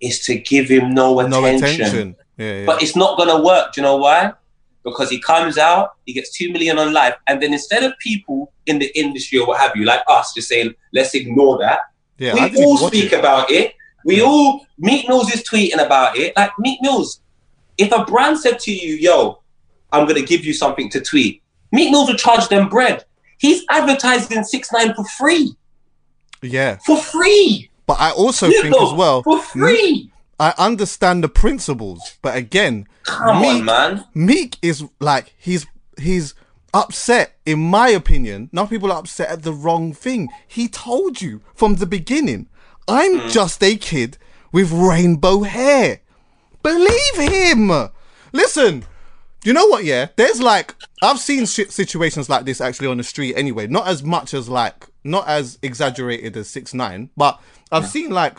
[0.00, 1.42] is to give him no attention.
[1.42, 2.16] No attention.
[2.36, 2.66] Yeah, yeah.
[2.66, 3.72] But it's not gonna work.
[3.72, 4.32] Do you know why?
[4.84, 8.52] Because he comes out, he gets two million on life, and then instead of people
[8.66, 11.80] in the industry or what have you, like us, just saying, let's ignore that.
[12.18, 13.18] yeah, we all speak it.
[13.18, 13.74] about it.
[14.04, 16.32] We all Meek Mills is tweeting about it.
[16.36, 17.20] Like Meek Mills,
[17.76, 19.42] if a brand said to you, "Yo,
[19.92, 23.04] I'm gonna give you something to tweet," Meek Mills would charge them bread.
[23.38, 25.54] He's advertising six nine for free,
[26.42, 27.70] Yeah, for free.
[27.88, 29.24] But I also think as well.
[29.24, 30.12] for free.
[30.38, 34.04] I understand the principles, but again, Come Meek, on, man.
[34.14, 35.66] Meek is like he's
[35.98, 36.34] he's
[36.72, 37.36] upset.
[37.44, 40.28] In my opinion, now people are upset at the wrong thing.
[40.46, 42.46] He told you from the beginning,
[42.86, 43.28] I'm Hmm.
[43.28, 44.16] just a kid
[44.52, 46.00] with rainbow hair.
[46.62, 47.72] Believe him.
[48.32, 48.84] Listen,
[49.44, 49.84] you know what?
[49.84, 53.34] Yeah, there's like I've seen shit situations like this actually on the street.
[53.36, 58.10] Anyway, not as much as like not as exaggerated as six nine, but I've seen
[58.10, 58.38] like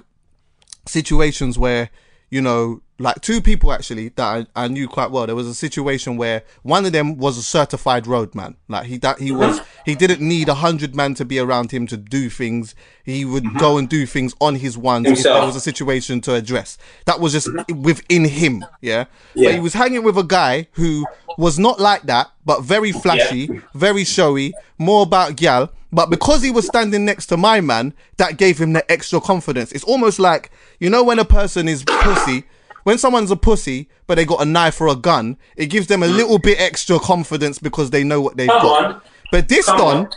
[0.86, 1.90] situations where
[2.30, 5.26] you know like two people actually that I, I knew quite well.
[5.26, 8.58] There was a situation where one of them was a certified roadman.
[8.68, 11.88] Like he that he was he didn't need a hundred man to be around him
[11.88, 12.76] to do things.
[13.04, 13.58] He would mm-hmm.
[13.58, 16.78] go and do things on his ones if there was a situation to address.
[17.06, 17.82] That was just mm-hmm.
[17.82, 19.50] within him yeah, Yeah.
[19.50, 21.06] but he was hanging with a guy who
[21.38, 26.52] was not like that but very flashy very showy more about gal but because he
[26.52, 29.72] was standing next to my man, that gave him the extra confidence.
[29.72, 32.44] It's almost like, you know, when a person is pussy,
[32.84, 36.04] when someone's a pussy, but they got a knife or a gun, it gives them
[36.04, 36.16] a mm.
[36.16, 38.86] little bit extra confidence because they know what they've Come got.
[38.86, 39.02] on.
[39.32, 40.10] But this Come Don, on.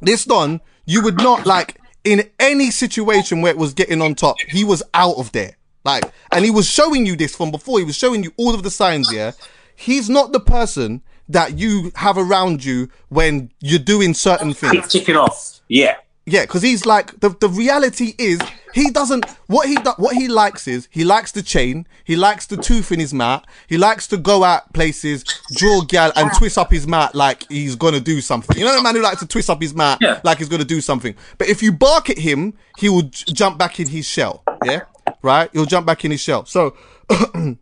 [0.00, 4.36] this Don, you would not like in any situation where it was getting on top,
[4.48, 5.56] he was out of there.
[5.84, 7.78] Like, and he was showing you this from before.
[7.78, 9.12] He was showing you all of the signs.
[9.12, 9.32] Yeah,
[9.76, 14.72] he's not the person that you have around you when you're doing certain things.
[14.72, 15.60] Keep ticking off.
[15.68, 15.96] Yeah.
[16.30, 18.38] Yeah, because he's like the the reality is
[18.74, 22.44] he doesn't what he do, what he likes is he likes the chain, he likes
[22.44, 25.24] the tooth in his mouth, he likes to go out places,
[25.56, 28.58] draw gal and twist up his mouth like he's gonna do something.
[28.58, 30.20] You know the man who likes to twist up his mouth Yeah.
[30.22, 31.14] like he's gonna do something.
[31.38, 34.44] But if you bark at him, he will j- jump back in his shell.
[34.66, 34.80] Yeah,
[35.22, 35.48] right?
[35.54, 36.44] He'll jump back in his shell.
[36.44, 36.76] So.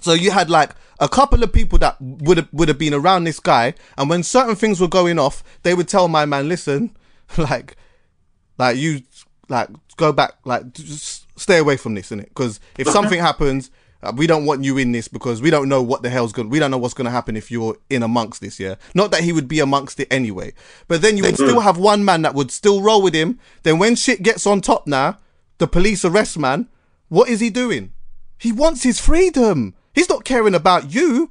[0.00, 3.24] So you had like a couple of people that would have would have been around
[3.24, 6.96] this guy, and when certain things were going off, they would tell my man, "Listen,
[7.38, 7.76] like,
[8.58, 9.02] like you,
[9.48, 12.28] like go back, like just stay away from this, innit?
[12.28, 13.70] Because if something happens,
[14.02, 16.48] uh, we don't want you in this because we don't know what the hell's going.
[16.48, 18.60] We don't know what's going to happen if you're in amongst this.
[18.60, 20.52] Yeah, not that he would be amongst it anyway,
[20.88, 23.38] but then you would still have one man that would still roll with him.
[23.62, 25.18] Then when shit gets on top now,
[25.58, 26.68] the police arrest man.
[27.08, 27.92] What is he doing?
[28.38, 29.74] He wants his freedom.
[29.96, 31.30] He's not caring about you.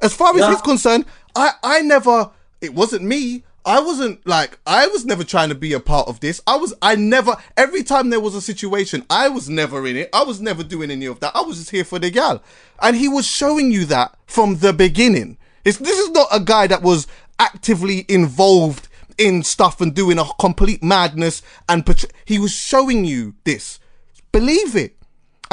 [0.00, 0.50] As far as Yeah.
[0.50, 1.04] he's concerned,
[1.36, 2.30] I, I never
[2.62, 3.44] it wasn't me.
[3.66, 6.40] I wasn't like I was never trying to be a part of this.
[6.46, 10.08] I was I never every time there was a situation, I was never in it.
[10.14, 11.34] I was never doing any of that.
[11.34, 12.42] I was just here for the gal.
[12.80, 15.36] And he was showing you that from the beginning.
[15.64, 17.06] It's, this is not a guy that was
[17.38, 23.34] actively involved in stuff and doing a complete madness and portray- he was showing you
[23.44, 23.80] this.
[24.30, 24.96] Believe it.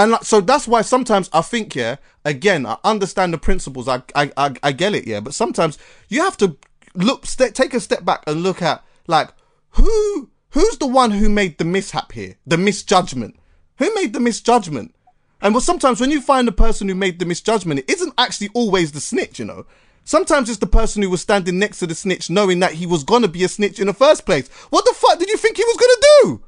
[0.01, 3.87] And like, so that's why sometimes I think, yeah, again, I understand the principles.
[3.87, 5.19] I, I, I, I get it, yeah.
[5.19, 5.77] But sometimes
[6.09, 6.57] you have to
[6.95, 9.29] look, take a step back and look at like
[9.69, 13.35] who, who's the one who made the mishap here, the misjudgment.
[13.77, 14.95] Who made the misjudgment?
[15.39, 18.49] And well, sometimes when you find the person who made the misjudgment, it isn't actually
[18.55, 19.67] always the snitch, you know.
[20.03, 23.03] Sometimes it's the person who was standing next to the snitch, knowing that he was
[23.03, 24.47] gonna be a snitch in the first place.
[24.71, 26.43] What the fuck did you think he was gonna do?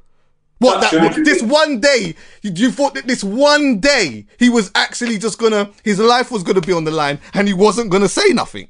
[0.64, 1.24] What That's that true.
[1.24, 5.70] this one day you, you thought that this one day he was actually just gonna
[5.82, 8.68] his life was gonna be on the line and he wasn't gonna say nothing.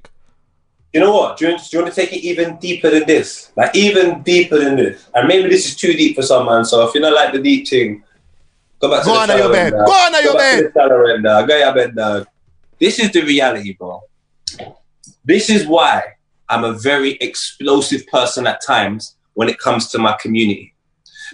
[0.93, 1.37] You know what?
[1.39, 3.51] Do you, do you want to take it even deeper than this?
[3.57, 5.09] Like even deeper than this?
[5.15, 6.65] And maybe this is too deep for some man.
[6.65, 8.03] So if you don't like the deep thing,
[8.81, 9.73] go back to Go the on to your bed.
[9.75, 10.65] uh, Go on to your bed.
[10.65, 12.27] the shallow end, uh, Go your bed, dog.
[12.79, 14.03] This is the reality, bro.
[15.25, 16.03] This is why
[16.49, 20.74] I'm a very explosive person at times when it comes to my community.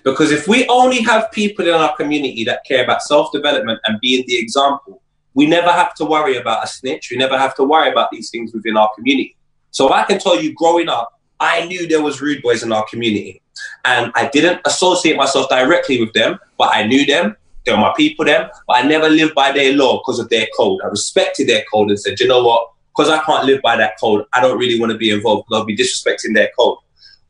[0.04, 4.00] Because if we only have people in our community that care about self development and
[4.00, 5.02] being the example,
[5.34, 7.10] we never have to worry about a snitch.
[7.10, 9.36] We never have to worry about these things within our community.
[9.70, 12.84] So I can tell you, growing up, I knew there was rude boys in our
[12.88, 13.40] community,
[13.84, 17.36] and I didn't associate myself directly with them, but I knew them.
[17.64, 18.50] They were my people, them.
[18.66, 20.80] But I never lived by their law because of their code.
[20.82, 22.70] I respected their code and said, you know what?
[22.94, 25.60] Because I can't live by that code, I don't really want to be involved because
[25.60, 26.78] I'll be disrespecting their code.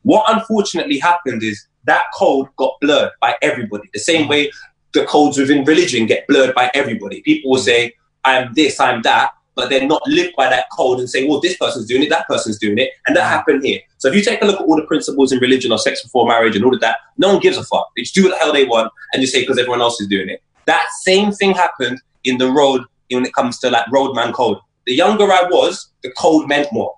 [0.03, 3.89] What unfortunately happened is that code got blurred by everybody.
[3.93, 4.29] The same uh-huh.
[4.29, 4.51] way
[4.93, 7.21] the codes within religion get blurred by everybody.
[7.21, 7.65] People will mm.
[7.65, 7.93] say,
[8.25, 11.57] I'm this, I'm that, but they're not lived by that code and say, well, this
[11.57, 13.29] person's doing it, that person's doing it, and that mm.
[13.29, 13.79] happened here.
[13.97, 16.27] So if you take a look at all the principles in religion or sex before
[16.27, 17.89] marriage and all of that, no one gives a fuck.
[17.95, 20.07] They just do what the hell they want and just say because everyone else is
[20.07, 20.43] doing it.
[20.65, 24.57] That same thing happened in the road when it comes to like roadman code.
[24.85, 26.93] The younger I was, the code meant more.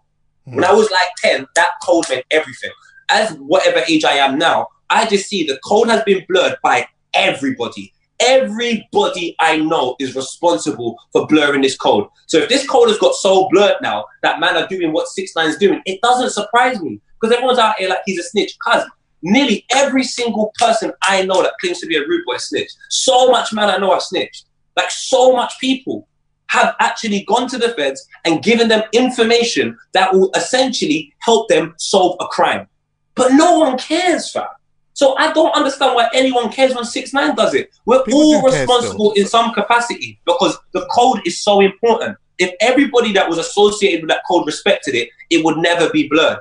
[0.45, 0.65] When mm.
[0.65, 2.71] I was like 10, that code meant everything.
[3.09, 6.87] As whatever age I am now, I just see the code has been blurred by
[7.13, 7.93] everybody.
[8.19, 12.07] Everybody I know is responsible for blurring this code.
[12.27, 15.35] So if this code has got so blurred now that man are doing what Six
[15.35, 18.57] Nine is doing, it doesn't surprise me because everyone's out here like he's a snitch.
[18.59, 18.83] Cause
[19.23, 22.69] nearly every single person I know that claims to be a rude boy snitch.
[22.89, 24.45] So much man I know have snitched.
[24.77, 26.07] Like so much people
[26.47, 31.73] have actually gone to the feds and given them information that will essentially help them
[31.77, 32.67] solve a crime.
[33.15, 34.45] But no one cares, fam.
[34.93, 37.71] So I don't understand why anyone cares when Six Nine does it.
[37.85, 42.17] We're People all responsible in some capacity because the code is so important.
[42.37, 46.39] If everybody that was associated with that code respected it, it would never be blurred.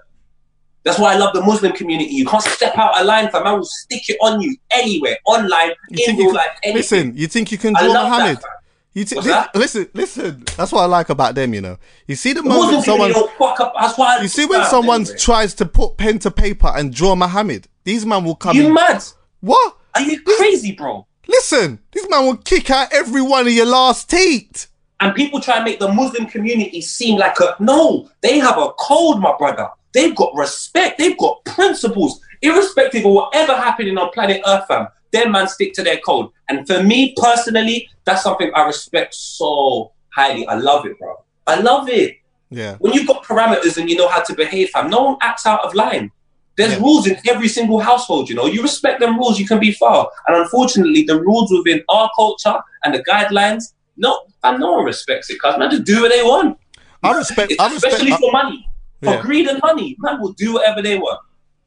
[0.85, 2.13] That's why I love the Muslim community.
[2.13, 3.47] You can't step out of line, fam.
[3.47, 6.77] I will stick it on you anywhere, online, You in real life, anything.
[6.77, 8.41] listen, you think you can draw that, Muhammad?
[8.41, 8.51] fam.
[8.95, 9.55] You thi- What's li- that?
[9.55, 10.45] listen, listen.
[10.57, 11.55] That's what I like about them.
[11.55, 13.73] You know, you see the moment someone, fuck up.
[13.81, 14.21] That's why.
[14.21, 15.17] You see when someone anyway.
[15.19, 18.57] tries to put pen to paper and draw Muhammad, these man will come.
[18.57, 18.75] You in.
[18.75, 19.03] mad?
[19.41, 19.77] What?
[19.95, 21.07] Are you crazy, bro?
[21.27, 24.69] Listen, this man will kick out every one of your last teeth.
[25.01, 28.09] And people try and make the Muslim community seem like a no.
[28.21, 29.69] They have a code, my brother.
[29.93, 30.99] They've got respect.
[30.99, 34.89] They've got principles, irrespective of whatever happening on planet Earth, fam.
[35.13, 36.31] Them man stick to their code.
[36.49, 40.47] And for me personally, that's something I respect so highly.
[40.49, 41.15] I love it, bro.
[41.47, 42.17] I love it.
[42.51, 42.77] Yeah.
[42.81, 45.65] When you've got parameters and you know how to behave, fam, no one acts out
[45.65, 46.11] of line.
[46.57, 46.81] There's Yeah.
[46.81, 48.47] rules in every single household, you know.
[48.47, 50.09] You respect them rules, you can be far.
[50.29, 55.31] And unfortunately, the rules within our culture and the guidelines, no, fam, no one respects
[55.31, 56.59] it, cuz man just do what they want.
[57.03, 57.53] I respect.
[57.59, 57.95] I respect.
[57.95, 58.69] Especially I- for money.
[59.03, 59.21] For Yeah.
[59.23, 61.21] greed and money, man will do whatever they want.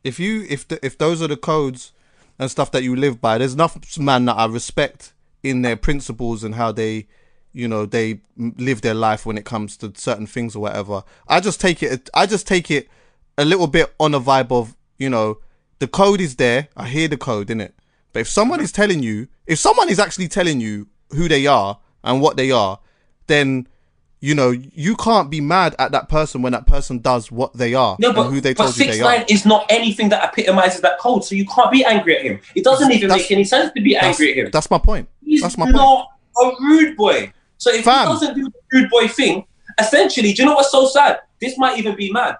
[0.03, 1.91] if you if the, if those are the codes
[2.38, 6.43] and stuff that you live by, there's enough man that I respect in their principles
[6.43, 7.08] and how they,
[7.54, 11.04] you know, they live their life when it comes to certain things or whatever.
[11.28, 12.10] I just take it.
[12.13, 12.89] I just take it
[13.38, 15.39] a little bit on a vibe of you know,
[15.80, 16.69] the code is there.
[16.76, 17.76] I hear the code in it,
[18.13, 21.80] but if someone is telling you, if someone is actually telling you who they are
[22.04, 22.80] and what they are,
[23.28, 23.67] then
[24.25, 27.73] you know you can't be mad at that person when that person does what they
[27.75, 29.26] are No, but, and who they but told you six they nine are.
[29.30, 32.39] is not anything that epitomizes that code, so you can't be angry at him.
[32.55, 34.51] It doesn't even That's- make any sense to be angry at him.
[34.51, 35.07] that's my point.
[35.23, 35.76] He's That's my point.
[35.76, 36.07] not
[36.41, 37.32] a rude boy.
[37.57, 38.07] So if Fam.
[38.07, 39.45] he doesn't do the rude boy thing,
[39.80, 41.19] essentially, do you know what's so sad?
[41.39, 42.38] This might even be mad.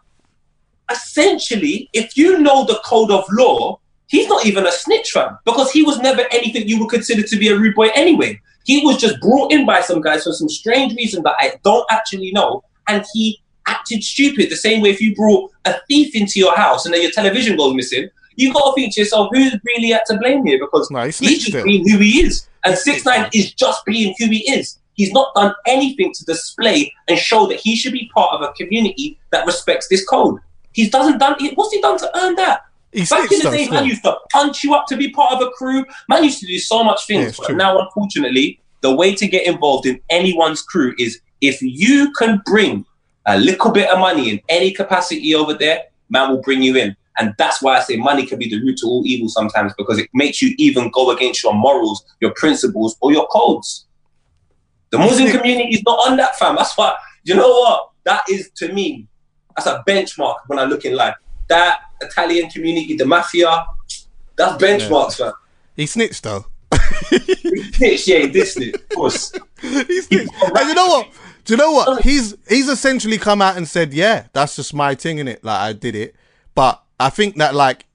[0.92, 5.72] Essentially, if you know the code of law, he's not even a snitch fam because
[5.72, 8.40] he was never anything you would consider to be a rude boy anyway.
[8.66, 11.86] He was just brought in by some guys for some strange reason that I don't
[11.92, 14.50] actually know, and he acted stupid.
[14.50, 17.58] The same way if you brought a thief into your house and then your television
[17.58, 20.60] goes missing, you've got to think to yourself, who's really at to blame here?
[20.60, 22.48] Because No, he he's just being who he is.
[22.64, 24.80] And Six Nine is just being who he is.
[24.94, 28.54] He's not done anything to display and show that he should be part of a
[28.54, 30.40] community that respects this code.
[30.72, 31.36] He doesn't done.
[31.56, 32.62] What's he done to earn that?
[32.96, 35.42] He Back in the day, man used to punch you up to be part of
[35.42, 35.86] a crew.
[36.08, 37.28] Man used to do so much things.
[37.28, 42.14] it's but now, unfortunately, the way to get involved in anyone's crew is if you
[42.14, 42.86] can bring
[43.26, 46.96] a little bit of money in any capacity over there, man will bring you in.
[47.18, 49.98] And that's why I say money can be the root to all evil sometimes because
[50.00, 53.88] it makes you even go against your morals, your principles, or your codes.
[54.92, 56.56] The Muslim community is not on that, fam.
[56.56, 57.90] That's why, you know what?
[58.06, 59.08] That is, to me,
[59.56, 61.16] that's a benchmark when I look in life.
[61.50, 63.66] That Italian community, the mafia,
[64.36, 65.34] that's benchmarks, fam.
[65.76, 66.46] He snitched though.
[67.74, 69.32] Snitch, yeah, this snitch, of course.
[69.62, 70.34] he snitched.
[70.42, 71.10] And you know what?
[71.46, 71.88] Do you know what?
[71.88, 71.96] Oh.
[72.02, 75.44] He's he's essentially come out and said, "Yeah, that's just my thing, in it.
[75.44, 76.16] Like I did it."
[76.56, 77.86] But I think that like,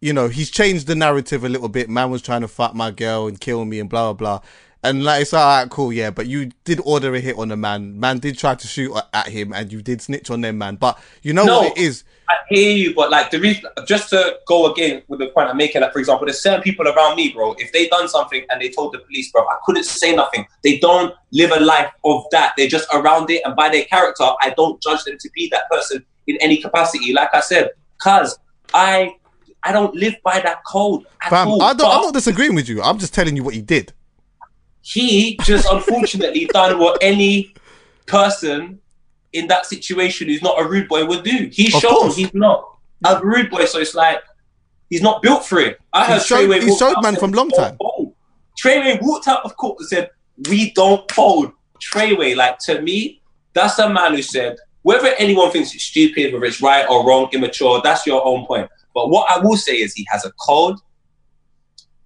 [0.00, 1.88] you know, he's changed the narrative a little bit.
[1.88, 4.48] Man was trying to fuck my girl and kill me and blah blah blah.
[4.84, 6.10] And like it's all right, cool, yeah.
[6.10, 7.98] But you did order a hit on the man.
[7.98, 10.76] Man did try to shoot at him, and you did snitch on them, man.
[10.76, 11.60] But you know No.
[11.60, 12.04] what it is?
[12.28, 15.56] I hear you, but like the reason, just to go again with the point I'm
[15.56, 17.54] making, like for example, there's certain people around me, bro.
[17.58, 20.46] If they done something and they told the police, bro, I couldn't say nothing.
[20.62, 22.52] They don't live a life of that.
[22.58, 25.68] They're just around it, and by their character, I don't judge them to be that
[25.70, 27.14] person in any capacity.
[27.14, 27.70] Like I said,
[28.02, 28.38] cause
[28.74, 29.16] I,
[29.62, 31.48] I don't live by that code Fam.
[31.48, 31.90] I don't.
[31.90, 32.82] I'm not disagreeing with you.
[32.82, 33.94] I'm just telling you what he did.
[34.84, 37.54] He just unfortunately done what any
[38.06, 38.78] person
[39.32, 41.48] in that situation who's not a rude boy would do.
[41.50, 42.16] He's Of shown course.
[42.16, 42.68] he's not
[43.04, 44.20] a rude boy, so it's like
[44.90, 45.78] he's not built for it.
[45.92, 48.12] I He heard showed- Treyway he walked showed man from long time." fold."
[48.62, 50.10] Treyway walked out of court and said,
[50.50, 53.22] "We don't fold." Treyway, like to me,
[53.54, 57.28] that's a man who said, whether anyone thinks it's stupid, whether it's right or wrong,
[57.32, 58.68] immature, that's your own point.
[58.94, 60.76] But what I will say is he has a code.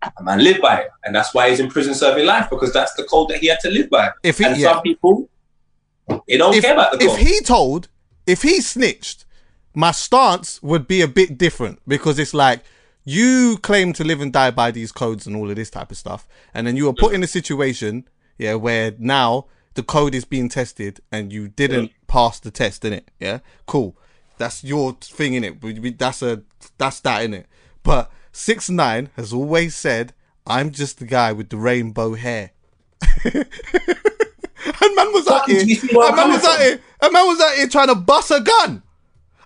[0.03, 2.95] A man live by it, and that's why he's in prison serving life because that's
[2.95, 4.11] the code that he had to live by.
[4.23, 4.73] If he- and yeah.
[4.73, 5.29] some people,
[6.29, 7.09] they don't if, care about the code.
[7.09, 7.89] if he told,
[8.27, 9.25] if he snitched,
[9.75, 12.63] my stance would be a bit different because it's like
[13.05, 15.97] you claim to live and die by these codes and all of this type of
[15.97, 20.25] stuff, and then you were put in a situation, yeah, where now the code is
[20.25, 23.97] being tested and you didn't pass the test, in it, yeah, cool,
[24.37, 25.99] that's your thing in it.
[25.99, 26.43] That's a
[26.77, 27.47] that's that in it.
[27.83, 30.15] But six nine has always said,
[30.47, 32.53] "I'm just the guy with the rainbow hair."
[34.81, 35.61] And man was out here.
[35.63, 36.81] do you see where And man was out here.
[37.01, 38.83] And man was out here trying to bust a gun.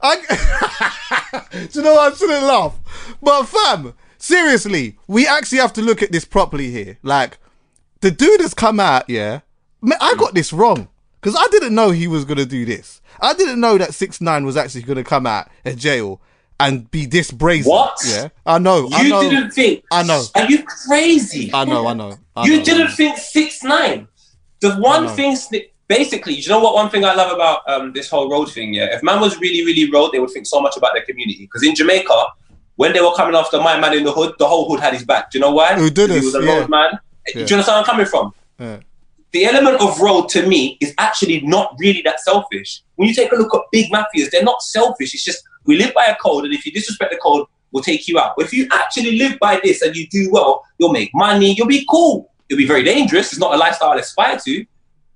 [0.03, 0.16] I,
[1.53, 2.12] do you know what?
[2.12, 2.78] I shouldn't laugh.
[3.22, 6.99] But fam, seriously, we actually have to look at this properly here.
[7.03, 7.38] Like,
[8.01, 9.40] the dude has come out, yeah.
[9.80, 10.88] Man, I got this wrong.
[11.20, 13.01] Because I didn't know he was going to do this.
[13.20, 16.20] I didn't know that 6 9 was actually going to come out of jail
[16.66, 17.70] and be this brazen.
[17.70, 17.96] What?
[18.06, 18.28] Yeah.
[18.46, 18.88] I know.
[18.92, 19.22] I you know.
[19.22, 19.84] didn't think.
[19.90, 20.22] I know.
[20.34, 21.50] Are you crazy?
[21.52, 21.86] I know.
[21.86, 22.16] I know.
[22.36, 22.64] I you know.
[22.64, 24.08] didn't think six nine.
[24.60, 25.36] The one thing,
[25.88, 26.74] basically, you know what?
[26.74, 28.94] One thing I love about um, this whole road thing, yeah.
[28.94, 31.42] If man was really, really road, they would think so much about their community.
[31.46, 32.26] Because in Jamaica,
[32.76, 35.04] when they were coming after my man in the hood, the whole hood had his
[35.04, 35.30] back.
[35.30, 35.74] Do you know why?
[35.74, 36.58] Who did 'Cause He was a Yeah.
[36.60, 36.90] road man.
[37.26, 37.32] Yeah.
[37.34, 38.32] Do you understand where I'm coming from?
[38.58, 38.76] Yeah.
[39.32, 42.82] The element of road to me is actually not really that selfish.
[42.96, 45.14] When you take a look at big mafias, they're not selfish.
[45.14, 48.06] It's just we live by a code, and if you disrespect the code, we'll take
[48.08, 48.34] you out.
[48.36, 51.66] But if you actually live by this and you do well, you'll make money, you'll
[51.66, 52.30] be cool.
[52.48, 53.32] You'll be very dangerous.
[53.32, 54.66] It's not a lifestyle I aspire to.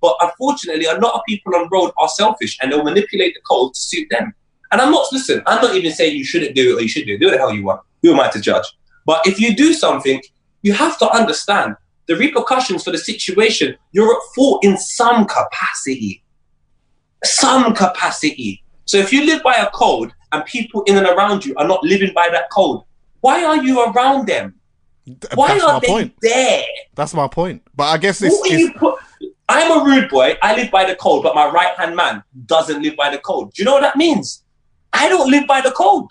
[0.01, 3.75] But unfortunately, a lot of people on road are selfish and they'll manipulate the code
[3.75, 4.35] to suit them.
[4.73, 7.07] And I'm not, listen, I'm not even saying you shouldn't do it or you should
[7.07, 7.21] do it.
[7.21, 7.83] Do the hell you want.
[8.03, 8.65] Who am I to judge?
[9.05, 10.21] But if you do something,
[10.63, 11.77] you have to understand
[12.07, 13.77] the repercussions for the situation.
[13.93, 16.23] You're at fault in some capacity.
[17.25, 18.63] Some capacity.
[18.85, 21.83] So if you live by a code and people in and around you are not
[21.83, 22.83] living by that code,
[23.21, 24.55] why are you around them?
[25.35, 26.15] Why That's are they point.
[26.21, 26.65] there?
[26.95, 27.63] That's my point.
[27.75, 28.99] But I guess it's, What it's put?
[29.49, 30.37] I'm a rude boy.
[30.43, 33.53] I live by the code, but my right hand man doesn't live by the code.
[33.55, 34.43] Do you know what that means?
[34.93, 36.07] I don't live by the code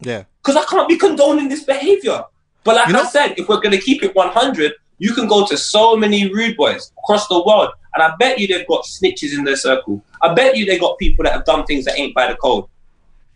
[0.00, 0.24] yeah.
[0.42, 2.24] because I can't be condoning this behavior.
[2.64, 5.26] But like You know- I said, if we're going to keep it 100, you can
[5.28, 8.84] go to so many rude boys across the world, and I bet you they've got
[8.84, 10.02] snitches in their circle.
[10.20, 12.64] I bet you they've got people that have done things that ain't by the code.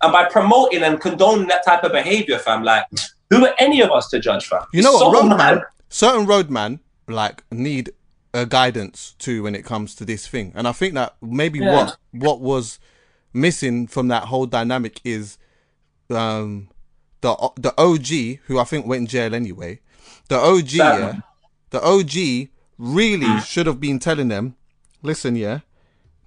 [0.03, 2.84] And by promoting and condoning that type of behavior, fam, like
[3.30, 4.62] who are any of us to judge, fam?
[4.72, 5.62] You know It's what, so roadman, mad.
[5.88, 7.90] certain roadman like need
[8.34, 11.72] a guidance too when it comes to this thing, and I think that maybe Yeah.
[11.72, 12.78] what what was
[13.32, 15.38] missing from that whole dynamic is
[16.11, 16.68] um
[17.20, 19.80] the uh, the OG who I think went in jail anyway.
[20.28, 21.20] The OG, yeah,
[21.70, 23.38] the OG really hmm.
[23.38, 24.57] should have been telling them,
[25.03, 25.61] listen, yeah,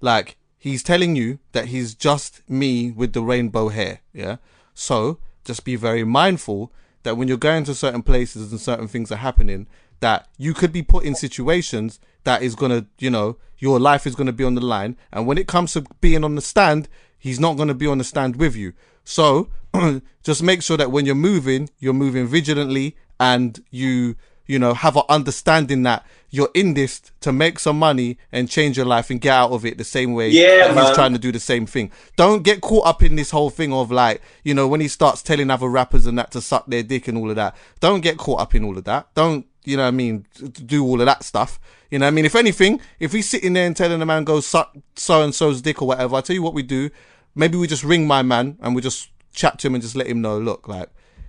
[0.00, 4.00] like he's telling you that he's just me with the rainbow hair.
[4.12, 4.36] Yeah.
[4.74, 6.70] So just be very mindful
[7.02, 9.66] that when you're going to certain places and certain things are happening,
[10.00, 14.14] that you could be put in situations that is gonna, you know, your life is
[14.14, 14.96] gonna be on the line.
[15.10, 16.88] And when it comes to being on the stand,
[17.18, 18.74] he's not gonna be on the stand with you.
[19.02, 19.48] So
[20.22, 24.16] just make sure that when you're moving, you're moving vigilantly and you,
[24.50, 28.76] you know, have an understanding that you're in this to make some money and change
[28.76, 31.30] your life and get out of it the same way Yeah, he's trying to do
[31.30, 31.92] the same thing.
[32.16, 35.22] Don't get caught up in this whole thing of like, you know, when he starts
[35.22, 37.54] telling other rappers and that to suck their dick and all of that.
[37.78, 39.14] Don't get caught up in all of that.
[39.14, 40.26] Don't, you know what I mean,
[40.66, 41.60] do all of that stuff.
[41.88, 42.24] You know what I mean?
[42.24, 45.62] If anything, if he's sitting there and telling the man go suck so and so's
[45.62, 46.90] dick or whatever, I tell you what we do.
[47.36, 50.08] Maybe we just ring my man and we just chat to him and just let
[50.08, 50.88] him know, look, like,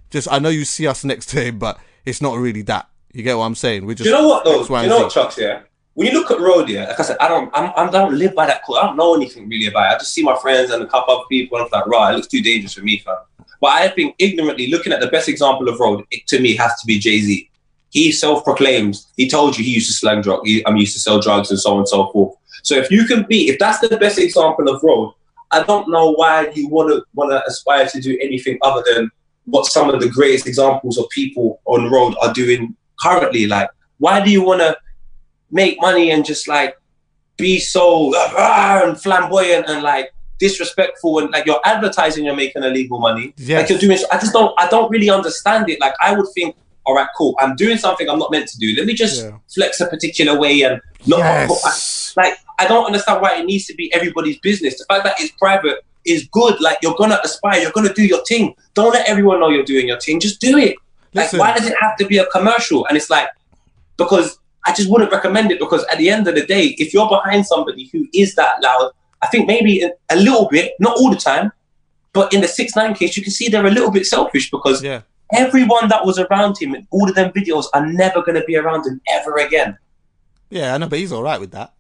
[0.10, 2.88] just I know you see us next to him, but it's not really that.
[3.14, 3.86] You get what I'm saying?
[3.86, 4.64] We just you know what though?
[4.82, 5.38] You know what, Chucks?
[5.38, 5.62] Yeah.
[5.93, 8.18] When you look at road, yeah, like I said, I don't, I'm, I'm, I don't
[8.18, 8.78] live by that code.
[8.78, 9.95] I don't know anything really about it.
[9.95, 12.16] I just see my friends and a couple of people, and I'm like, right, it
[12.16, 13.18] looks too dangerous for me, fam.
[13.59, 16.80] But I think ignorantly looking at the best example of road, it, to me, has
[16.80, 17.49] to be Jay Z.
[17.89, 19.07] He self-proclaims.
[19.18, 20.45] He told you he used to slang drug.
[20.45, 22.38] He, I'm used to sell drugs and so on and so forth.
[22.64, 25.14] So if you can be, if that's the best example of road,
[25.51, 29.12] I don't know why you want to want to aspire to do anything other than
[29.45, 33.47] what some of the greatest examples of people on road are doing currently.
[33.47, 34.78] Like, why do you want to
[35.52, 36.78] make money and just like
[37.38, 42.99] be so ah, and flamboyant and like disrespectful and like you're advertising you're making illegal
[42.99, 43.34] money?
[43.38, 43.62] Yes.
[43.62, 43.97] Like you're doing.
[44.12, 44.54] I just don't.
[44.60, 45.80] I don't really understand it.
[45.80, 46.56] Like I would think.
[46.84, 47.36] All right, cool.
[47.39, 48.74] I'm doing something I'm not meant to do.
[48.76, 49.38] Let me just Yeah.
[49.54, 51.20] flex a particular way and not.
[51.20, 52.14] Yes.
[52.18, 54.80] Like I don't understand why it needs to be everybody's business.
[54.80, 56.60] The fact that it's private is good.
[56.60, 58.56] Like you're gonna aspire, you're gonna do your thing.
[58.74, 60.20] Don't let everyone know you're doing your thing.
[60.20, 60.76] Just do it.
[61.14, 62.86] Like why does it have to be a commercial?
[62.88, 63.28] And it's like
[63.97, 67.09] because I just wouldn't recommend it because at the end of the day, if you're
[67.09, 68.91] behind somebody who is that loud,
[69.22, 71.51] I think maybe a, little bit, not all the time,
[72.14, 74.84] but in the six nine case, you can see they're a little bit selfish because
[74.84, 75.01] Yeah.
[75.34, 78.55] everyone that was around him in all of them videos are never going to be
[78.55, 79.78] around him ever again.
[80.52, 81.74] Yeah, I know, but he's all right with that.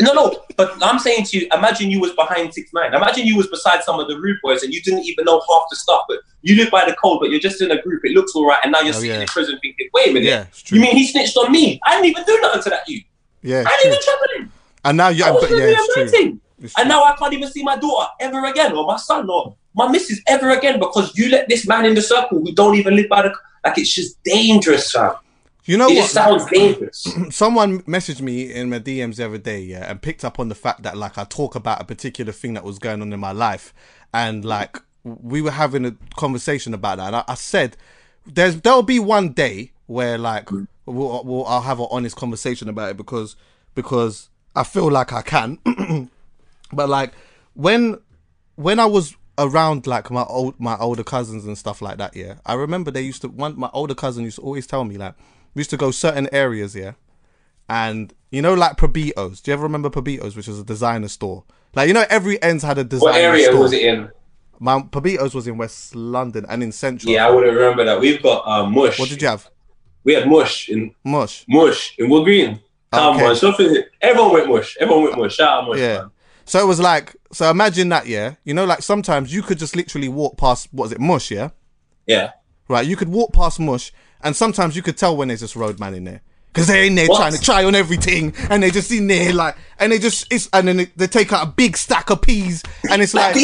[0.00, 0.36] No, no.
[0.56, 2.94] But I'm saying to you, imagine you was behind six nine.
[2.94, 5.62] Imagine you was beside some of the rude boys and you didn't even know half
[5.70, 6.04] the stuff.
[6.08, 8.02] But you live by the code, but you're just in a group.
[8.04, 9.20] It looks all right, and now you're Oh, sitting yeah.
[9.20, 11.78] in prison thinking, "Wait a minute, Yeah, you mean he snitched on me?
[11.84, 13.02] I didn't even do nothing to that you.
[13.42, 13.90] yeah, I didn't true.
[13.92, 14.52] even trouble him.
[14.84, 16.38] And now you, I was but yeah, it's true.
[16.62, 16.88] It's And true.
[16.88, 20.20] now I can't even see my daughter ever again, or my son, or my missus
[20.28, 23.22] ever again because you let this man in the circle who don't even live by
[23.22, 23.34] the.
[23.64, 25.12] Like it's just dangerous, fam.
[25.64, 26.10] You know it what?
[26.10, 27.06] sounds dangerous.
[27.30, 30.54] Someone messaged me in my DMs the other day, yeah, and picked up on the
[30.54, 33.32] fact that like I talk about a particular thing that was going on in my
[33.32, 33.72] life,
[34.12, 37.76] and like we were having a conversation about that, and I, I said,
[38.26, 40.66] "There's there'll be one day where like mm.
[40.86, 43.36] we'll, we'll I'll have an honest conversation about it because
[43.76, 45.58] because I feel like I can,
[46.72, 47.12] but like
[47.54, 48.00] when
[48.56, 52.34] when I was around like my old my older cousins and stuff like that, yeah,
[52.44, 55.14] I remember they used to one my older cousin used to always tell me like
[55.54, 56.92] we used to go certain areas, yeah,
[57.68, 59.42] and you know like Probitos.
[59.42, 61.44] Do you ever remember Probitos, which was a designer store?
[61.74, 63.20] Like you know every ends had a designer store.
[63.20, 63.60] What area store.
[63.60, 64.10] was it in?
[64.58, 67.12] My Probitos was in West London and in Central.
[67.12, 68.00] Yeah, I would remember that.
[68.00, 68.98] We've got uh, Mush.
[68.98, 69.48] What did you have?
[70.04, 71.44] We had Mush in Mush.
[71.48, 72.60] Mush in Wood Green.
[72.92, 73.26] Come Okay.
[73.26, 73.76] on, something.
[74.00, 74.76] Everyone went Mush.
[74.78, 75.34] Everyone went Mush.
[75.36, 75.78] Shout out Mush.
[75.78, 75.98] Yeah.
[75.98, 76.10] man.
[76.44, 78.34] So it was like so imagine that, yeah.
[78.44, 81.50] You know, like sometimes you could just literally walk past what is it, Mush, yeah?
[82.06, 82.32] Yeah.
[82.68, 83.92] Right, you could walk past Mush,
[84.22, 86.22] and sometimes you could tell when there's just roadman in there.
[86.52, 87.16] Because they're in there What?
[87.16, 90.50] trying to try on everything, and they just in there like, and they just, it's,
[90.52, 93.34] and then they, take out a big stack of peas, and it's like,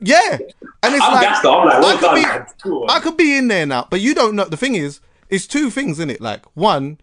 [0.00, 0.38] yeah,
[0.82, 1.44] and it's I'm like, gassed.
[1.44, 2.46] Like, I could be, man.
[2.62, 2.86] Cool.
[2.90, 4.44] I could be in there now, but you don't know.
[4.44, 6.20] The thing is, it's two things in it.
[6.20, 6.98] Like one,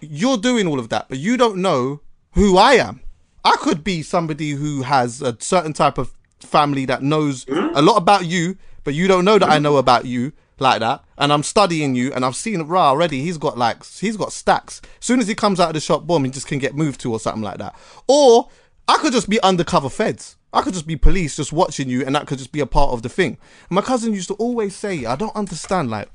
[0.00, 2.00] you're doing all of that, but you don't know
[2.32, 3.00] who I am.
[3.44, 7.68] I could be somebody who has a certain type of family that knows hmm?
[7.74, 11.04] a lot about you, but you don't know that I know about you like that.
[11.18, 13.22] And I'm studying you, and I've seen Ra already.
[13.22, 14.80] He's got like he's got stacks.
[15.00, 17.00] As soon as he comes out of the shop, boom, he just can get moved
[17.00, 17.74] to or something like that.
[18.08, 18.48] Or
[18.86, 20.36] I could just be undercover feds.
[20.52, 22.92] I could just be police just watching you, and that could just be a part
[22.92, 23.38] of the thing.
[23.70, 26.08] My cousin used to always say, I don't understand, like,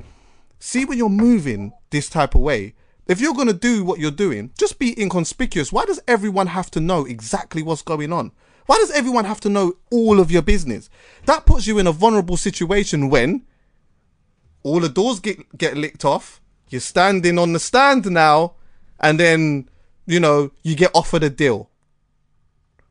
[0.60, 2.76] see when you're moving this type of way,
[3.08, 5.74] if you're gonna do what you're doing, just be inconspicuous.
[5.74, 8.32] Why does everyone have to know exactly what's going on?
[8.68, 10.92] Why does everyone have to know all of your business?
[11.26, 13.48] That puts you in a vulnerable situation when
[14.64, 16.42] all the doors get get licked off.
[16.70, 18.54] You're standing on the stand now,
[19.00, 19.70] and then
[20.06, 21.70] you know you get offered a deal.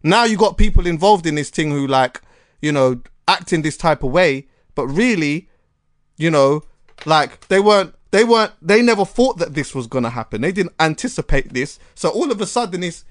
[0.02, 2.20] Now you got people involved in this thing who like
[2.60, 5.48] you know act in this type of way, but really
[6.16, 6.62] you know
[7.06, 10.74] like they weren't they weren't they never thought that this was gonna happen they didn't
[10.80, 13.04] anticipate this so all of a sudden it's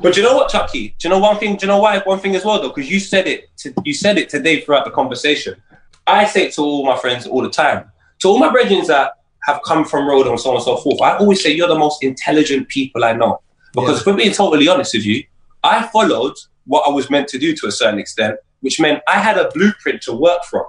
[0.00, 0.94] But you know what, Chuckie?
[0.98, 1.56] Do you know one thing?
[1.56, 1.98] Do you know why?
[2.00, 3.48] One thing as well, though, because you said it.
[3.58, 5.60] To, you said it today throughout the conversation.
[6.06, 7.90] I say it to all my friends all the time.
[8.20, 9.12] To all my brethren that
[9.44, 11.00] have come from road and so on and so forth.
[11.00, 13.40] I always say you're the most intelligent people I know.
[13.74, 15.24] Because if we're being totally honest with you,
[15.62, 16.34] I followed
[16.66, 19.50] what I was meant to do to a certain extent, which meant I had a
[19.52, 20.64] blueprint to work from.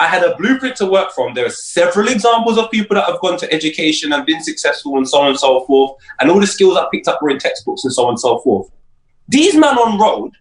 [0.00, 1.34] I had a blueprint to work from.
[1.34, 5.06] There are several examples of people that have gone to education and been successful and
[5.06, 6.02] so on and so forth.
[6.18, 8.38] And all the skills I picked up were in textbooks and so on and so
[8.38, 8.70] forth.
[9.28, 10.32] These men on road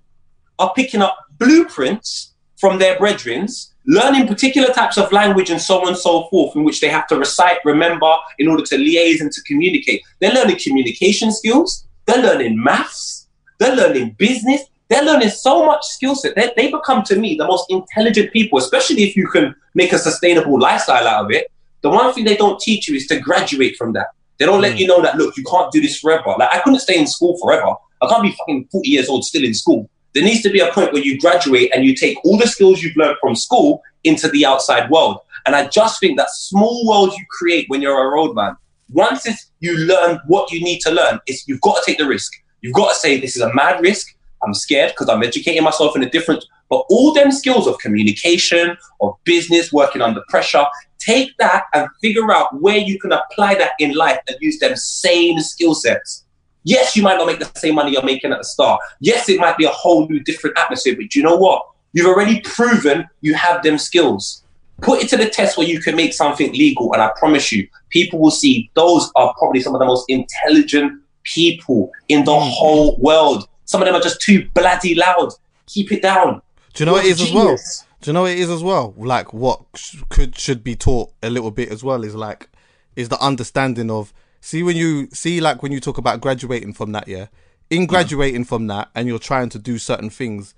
[0.60, 5.90] are picking up blueprints from their brethrens, learning particular types of language and so on
[5.90, 9.32] and so forth, in which they have to recite, remember, in order to liaise and
[9.32, 10.02] to communicate.
[10.20, 13.28] They're learning communication skills, they're learning maths,
[13.60, 16.36] they're learning business, they're learning so much skill set.
[16.36, 20.00] They, they become to me the most intelligent people, especially if you can make a
[20.00, 21.52] sustainable lifestyle out of it.
[21.82, 24.08] The one thing they don't teach you is to graduate from that.
[24.40, 24.78] They don't let hmm.
[24.80, 26.34] you know that look, you can't do this forever.
[26.38, 27.76] Like I couldn't stay in school forever.
[28.02, 29.90] I can't be fucking 40 years old still in school.
[30.14, 32.82] There needs to be a point where you graduate and you take all the skills
[32.82, 35.20] you've learned from school into the outside world.
[35.46, 38.56] And I just think that small world you create when you're a roadman,
[38.92, 42.08] once it's, you learn what you need to learn, it's, you've got to take the
[42.08, 42.32] risk.
[42.62, 44.16] You've got to say this is a mad risk.
[44.44, 48.78] I'm scared because I'm educating myself in a different, but all them skills of communication,
[49.02, 50.66] of business, working under pressure,
[51.00, 54.76] take that and figure out where you can apply that in life and use them
[54.76, 56.26] same skill sets.
[56.64, 58.82] Yes, you might not make the same money you're making at the start.
[59.00, 61.66] Yes, it might be a whole new different atmosphere, but you know what?
[61.94, 64.44] You've already proven you have them skills.
[64.82, 67.68] Put it to the test where you can make something legal, and I promise you,
[67.90, 72.52] people will see those are probably some of the most intelligent people in the mm.
[72.52, 73.48] whole world.
[73.70, 75.32] Some of them are just too bloody loud.
[75.68, 76.42] Keep it down.
[76.74, 77.56] Do you know what it is as well?
[78.02, 78.96] Do you know what it is as well?
[78.98, 79.62] Like what
[80.10, 82.50] could should be taught a little bit as well is like
[82.96, 84.12] is the understanding of
[84.42, 87.28] see when you see like when you talk about graduating from that yeah
[87.70, 87.88] in mm.
[87.88, 90.56] graduating from that and you're trying to do certain things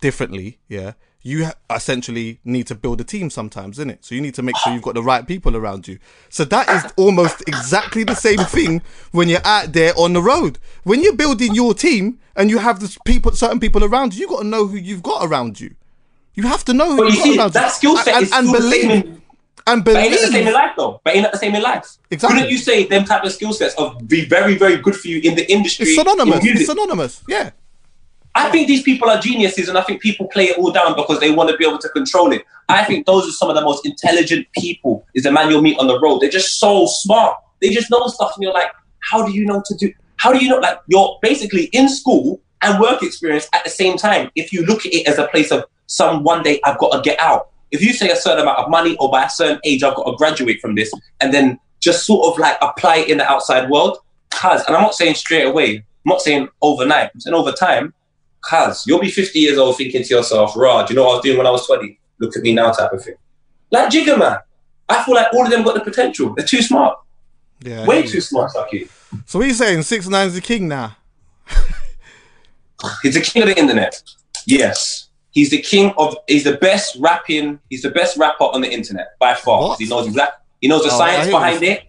[0.00, 0.92] differently yeah
[1.26, 4.56] you essentially need to build a team sometimes isn't it so you need to make
[4.58, 5.98] sure you've got the right people around you
[6.28, 10.58] so that is almost exactly the same thing when you're out there on the road
[10.84, 14.28] when you're building your team and you have this people certain people around you you
[14.28, 15.74] got to know who you've got around you
[16.34, 17.70] you have to know who But you you've got see, around that you.
[17.70, 19.22] skill set and, is and the same believe in-
[19.66, 21.00] and But ain't the same in life though?
[21.02, 21.86] But ain't that the same in life?
[22.10, 22.36] Exactly.
[22.36, 25.20] Couldn't you say them type of skill sets of be very, very good for you
[25.22, 25.86] in the industry?
[25.86, 27.50] it's synonymous it's synonymous yeah
[28.36, 31.20] I think these people are geniuses, and I think people play it all down because
[31.20, 32.44] they want to be able to control it.
[32.68, 35.06] I think those are some of the most intelligent people.
[35.14, 36.20] Is the man you'll meet on the road?
[36.20, 37.38] They're just so smart.
[37.60, 38.70] They just know stuff, and you're like,
[39.00, 39.92] how do you know to do?
[40.16, 40.58] How do you know?
[40.58, 44.30] Like you're basically in school and work experience at the same time.
[44.34, 47.02] If you look at it as a place of some one day I've got to
[47.02, 47.50] get out.
[47.70, 50.04] If you say a certain amount of money or by a certain age I've got
[50.04, 53.68] to graduate from this, and then just sort of like apply it in the outside
[53.68, 53.98] world,
[54.30, 55.76] cause and I'm not saying straight away.
[55.76, 57.10] I'm not saying overnight.
[57.14, 57.92] I'm saying over time.
[58.48, 61.14] Cuz you'll be 50 years old thinking to yourself, Rah, do you know what I
[61.16, 61.98] was doing when I was 20?
[62.18, 63.14] Look at me now, type of thing.
[63.70, 64.38] Like Jigger Man.
[64.88, 66.34] I feel like all of them got the potential.
[66.34, 66.98] They're too smart.
[67.62, 68.88] yeah Way too smart, Saki.
[69.26, 70.96] so what are you saying six nine's the king now
[73.02, 74.02] He's the king of the internet.
[74.46, 75.08] Yes.
[75.30, 79.18] He's the king of he's the best rapping, he's the best rapper on the internet
[79.18, 79.74] by far.
[79.78, 81.78] He knows exact he knows the Oh, science behind this.
[81.78, 81.84] it.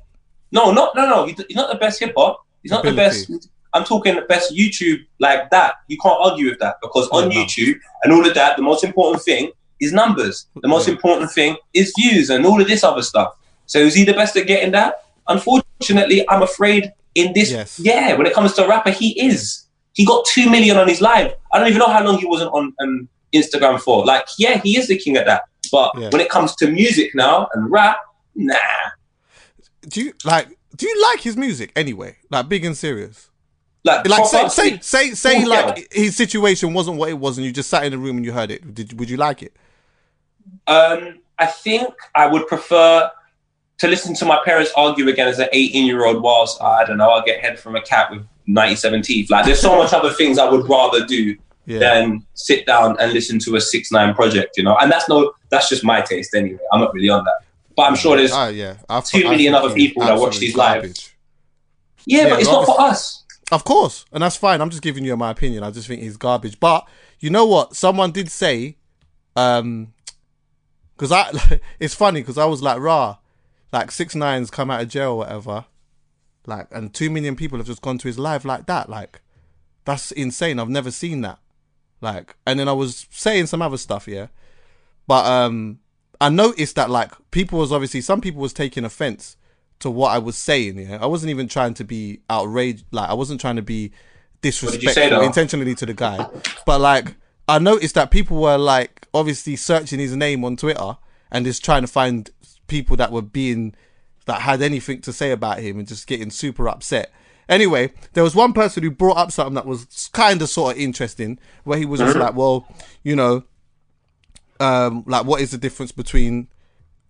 [0.51, 1.25] No, not no no.
[1.25, 2.45] He's not the best hip hop.
[2.63, 3.29] He's not the best
[3.75, 5.75] I'm talking the best YouTube like that.
[5.87, 7.43] You can't argue with that because on Yeah.
[7.43, 10.47] YouTube and all of that, the most important thing is numbers.
[10.61, 10.93] The most Yeah.
[10.95, 13.33] important thing is views and all of this other stuff.
[13.67, 15.03] So is he the best at getting that?
[15.27, 17.79] Unfortunately, I'm afraid in this Yes.
[17.79, 19.65] yeah, when it comes to a rapper, he is.
[19.93, 21.33] He got two million on his live.
[21.53, 24.05] I don't even know how long he wasn't on um, Instagram for.
[24.05, 25.43] Like, yeah, he is the king at that.
[25.71, 26.09] But Yeah.
[26.09, 27.97] when it comes to music now and rap,
[28.35, 28.55] nah.
[29.87, 33.29] do you like do you like his music anyway like big and serious
[33.85, 37.51] Like, like say say say say like his situation wasn't what it was and you
[37.53, 39.53] just sat in the room and you heard it did would you like it
[40.67, 43.09] Um, I think I would prefer
[43.77, 46.97] to listen to my parents argue again as an 18 year old whilst I don't
[46.97, 49.29] know, I'll get head from a cat with 97 teeth.
[49.29, 51.79] Like, there's so much other things I would rather do Yeah.
[51.79, 54.77] than sit down and listen to a six nine project, you know.
[54.77, 56.59] And that's no, that's just my taste anyway.
[56.71, 57.39] I'm not really on that,
[57.75, 60.39] but I'm sure there's oh yeah I, two I million think other people that watch
[60.39, 60.85] these live.
[60.85, 60.91] yeah,
[62.23, 63.23] Yeah, but it's not for us.
[63.55, 64.59] Of course, and that's fine.
[64.59, 65.63] I'm just giving you my opinion.
[65.63, 66.59] I just think he's garbage.
[66.59, 66.85] But
[67.21, 67.73] you know what?
[67.73, 68.75] Someone did say,
[69.37, 69.93] um,
[70.93, 73.15] because I, it's funny because I was like, rah,
[73.71, 75.65] like six nines come out of jail or whatever,
[76.45, 78.89] like, and two million people have just gone to his live like that.
[78.89, 79.21] Like,
[79.85, 80.59] that's insane.
[80.59, 81.39] I've never seen that.
[82.01, 84.27] Like, and then I was saying some other stuff, yeah,
[85.07, 85.79] but um,
[86.19, 89.37] I noticed that like people was obviously some people was taking offense
[89.85, 90.79] to what I was saying.
[90.79, 92.85] Yeah, I wasn't even trying to be outraged.
[92.91, 93.93] Like I wasn't trying to be say,
[94.41, 96.27] disrespectful intentionally to the guy,
[96.65, 97.15] but like
[97.47, 100.97] I noticed that people were like obviously searching his name on Twitter
[101.31, 102.29] and just trying to find
[102.67, 103.75] people that were being
[104.25, 107.11] that had anything to say about him and just getting super upset.
[107.47, 110.81] Anyway, there was one person who brought up something that was kind of sort of
[110.81, 112.67] interesting, where he was just like, "Well,
[113.03, 113.43] you know,
[114.59, 116.47] um, like what is the difference between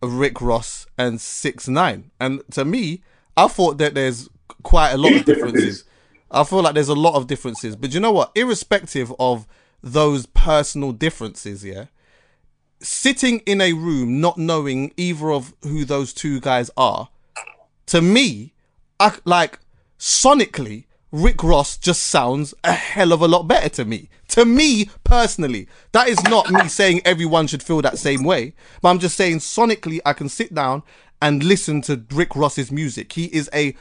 [0.07, 2.11] Rick Ross and Six Nine.
[2.19, 3.01] And to me,
[3.37, 4.29] I thought that there's
[4.63, 5.83] quite a lot of differences.
[6.31, 8.31] I feel like there's a lot of differences, but you know what?
[8.35, 9.47] Irrespective of
[9.81, 11.85] those personal differences, yeah,
[12.79, 17.09] sitting in a room not knowing either of who those two guys are,
[17.87, 18.53] to me,
[18.99, 19.59] I like
[19.99, 24.09] sonically, Rick Ross just sounds a hell of a lot better to me.
[24.35, 28.89] To me personally, that is not me saying everyone should feel that same way, but
[28.89, 30.83] I'm just saying sonically, I can sit down
[31.21, 33.13] and listen to Rick Ross's music.
[33.13, 33.73] He is a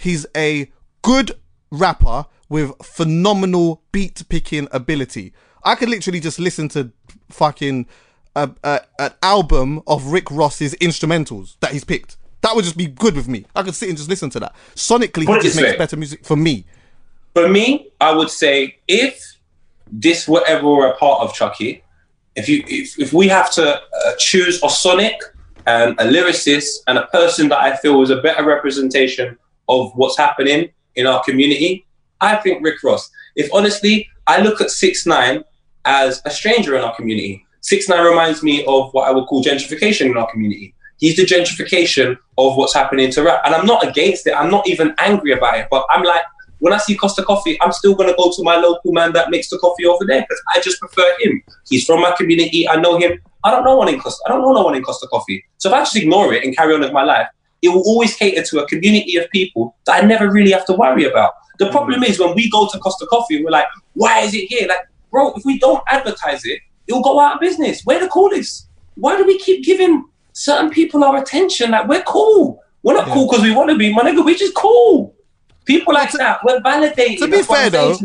[0.00, 0.68] he's a
[1.02, 1.38] good
[1.70, 5.32] rapper with phenomenal beat picking ability.
[5.62, 6.90] I could literally just listen to
[7.28, 7.86] fucking
[8.34, 12.16] a, a, an album of Rick Ross's instrumentals that he's picked.
[12.40, 13.44] That would just be good with me.
[13.54, 14.56] I could sit and just listen to that.
[14.74, 15.78] Sonically, Put he just makes way.
[15.78, 16.64] better music for me.
[17.32, 19.29] For me, I would say if
[19.92, 21.82] this whatever ever were a part of Chuckie,
[22.36, 25.16] if you if, if we have to uh, choose a sonic
[25.66, 29.36] and a lyricist and a person that I feel is a better representation
[29.68, 31.86] of what's happening in our community,
[32.20, 33.10] I think Rick Ross.
[33.36, 35.44] If honestly, I look at Six Nine
[35.84, 37.46] as a stranger in our community.
[37.60, 40.74] Six Nine reminds me of what I would call gentrification in our community.
[40.98, 44.34] He's the gentrification of what's happening to rap, and I'm not against it.
[44.34, 46.22] I'm not even angry about it, but I'm like,
[46.60, 49.48] when I see Costa Coffee, I'm still gonna go to my local man that makes
[49.48, 51.42] the coffee over there because I just prefer him.
[51.68, 52.68] He's from my community.
[52.68, 53.18] I know him.
[53.44, 54.22] I don't know one in Costa.
[54.26, 55.44] I don't know no one in Costa Coffee.
[55.58, 57.26] So if I just ignore it and carry on with my life,
[57.62, 60.74] it will always cater to a community of people that I never really have to
[60.74, 61.32] worry about.
[61.58, 64.46] The problem is when we go to Costa Coffee and we're like, why is it
[64.46, 64.66] here?
[64.66, 67.82] Like, bro, if we don't advertise it, it will go out of business.
[67.84, 68.68] We're the coolest.
[68.94, 71.72] Why do we keep giving certain people our attention?
[71.72, 72.62] Like, we're cool.
[72.82, 74.24] We're not cool because we want to be, my nigga.
[74.24, 75.14] We're just cool.
[75.64, 77.18] People like that, we're validating.
[77.18, 77.96] To be fair though,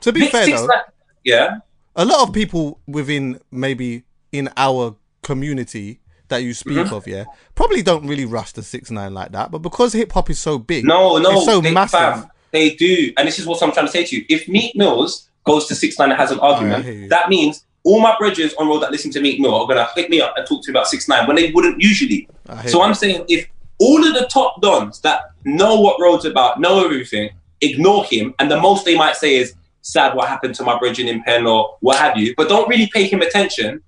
[0.00, 0.78] to be Big fair though, Nine-
[1.24, 1.58] yeah.
[1.96, 6.94] a lot of people within maybe in our community that you speak Mm-hmm.
[6.94, 7.24] of, yeah,
[7.54, 9.50] probably don't really rush the six nine like that.
[9.50, 11.98] But because hip hop is so big, No, no, it's so they, massive.
[12.00, 14.24] fam, they do, and this is what I'm trying to say to you.
[14.28, 18.16] If Meek Mills goes to Six Nine and has an argument, that means all my
[18.18, 20.62] bridges on road that listen to Meek Mill are gonna hit me up and talk
[20.64, 22.26] to me about Six Nine when they wouldn't usually.
[22.66, 22.82] So you.
[22.82, 23.46] I'm saying if
[23.84, 27.28] all of the top dons that know what road's about, know everything,
[27.60, 31.06] ignore him, and the most they might say is sad what happened to my bridging
[31.06, 33.82] in Penn or what have you, but don't really pay him attention,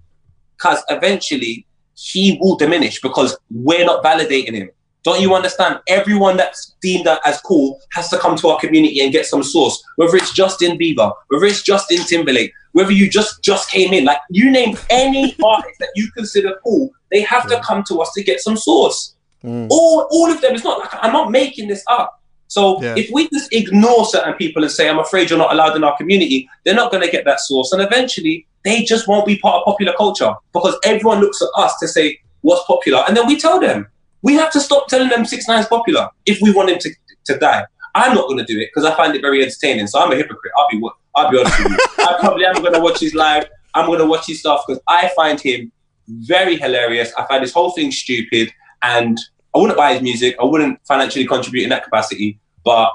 [0.58, 4.70] because eventually he will diminish because we're not validating him.
[5.02, 5.78] Don't you understand?
[5.88, 9.82] Everyone that's deemed as cool has to come to our community and get some source.
[9.94, 14.18] Whether it's Justin Bieber, whether it's Justin Timberlake, whether you just just came in, like
[14.28, 18.22] you name any artist that you consider cool, they have to come to us to
[18.22, 19.15] get some source.
[19.46, 19.68] Mm.
[19.70, 20.54] All all of them.
[20.54, 22.20] It's not like I'm not making this up.
[22.48, 22.94] So Yeah.
[22.96, 25.96] if we just ignore certain people and say, I'm afraid you're not allowed in our
[25.96, 27.72] community, they're not going to get that source.
[27.72, 31.76] And eventually, they just won't be part of popular culture because everyone looks at us
[31.80, 33.04] to say what's popular.
[33.06, 33.86] And then we tell them.
[34.22, 36.90] We have to stop telling them 6 9 is popular if we want him to,
[37.26, 37.64] to die.
[37.94, 39.86] I'm not going to do it because I find it very entertaining.
[39.86, 40.52] So I'm a hypocrite.
[40.58, 40.80] I'll be,
[41.14, 41.78] I'll be honest with you.
[41.98, 43.46] I probably am going to watch his live.
[43.74, 45.70] I'm going to watch his stuff because I find him
[46.08, 47.12] very hilarious.
[47.16, 48.52] I find this whole thing stupid.
[48.82, 49.18] And
[49.56, 50.36] I wouldn't buy his music.
[50.40, 52.38] I wouldn't financially contribute in that capacity.
[52.64, 52.90] But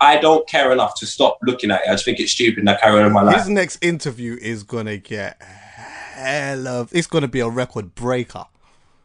[0.00, 1.88] I don't care enough to stop looking at it.
[1.88, 3.36] I just think it's stupid and I carry on with my life.
[3.36, 6.90] His next interview is gonna get hell of.
[6.94, 8.44] It's gonna be a record breaker.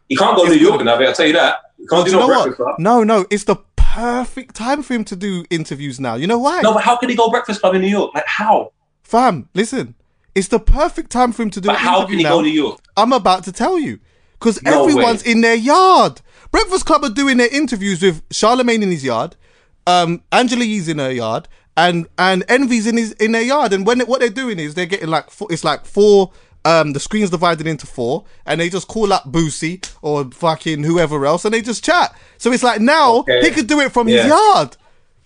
[0.09, 1.57] He can't go to New York now, I'll tell you that.
[1.77, 2.75] He can't Do do no breakfast club.
[2.79, 6.15] No, no, it's the perfect time for him to do interviews now.
[6.15, 6.61] You know why?
[6.61, 8.13] No, but how can he go breakfast club in New York?
[8.13, 8.71] Like how?
[9.03, 9.95] Fam, listen,
[10.33, 12.29] it's the perfect time for him to do But how can he now.
[12.31, 12.79] go to New York?
[12.97, 13.99] I'm about to tell you.
[14.33, 15.31] Because No everyone's way.
[15.31, 16.21] in their yard.
[16.55, 19.35] Breakfast Club are doing their interviews with Charlemagne in his yard,
[19.85, 23.73] um, Angela Yee's in her yard, and and Envy's in his in their yard.
[23.73, 26.31] And when what they're doing is they're getting like four, it's like four.
[26.63, 31.25] Um, the screen's divided into four, and they just call up Boosie or fucking whoever
[31.25, 32.15] else, and they just chat.
[32.37, 33.41] So it's like now Okay.
[33.41, 34.77] he could do it from his yard.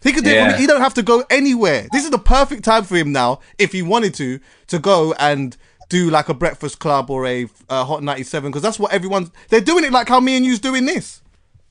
[0.02, 1.88] He could do it from, he don't have to go anywhere.
[1.92, 5.56] This is the perfect time for him now, if he wanted to, to go and
[5.90, 9.84] do like a breakfast club or a hot 97 because that's what everyone's they're doing
[9.84, 11.22] it like how me and you's doing this.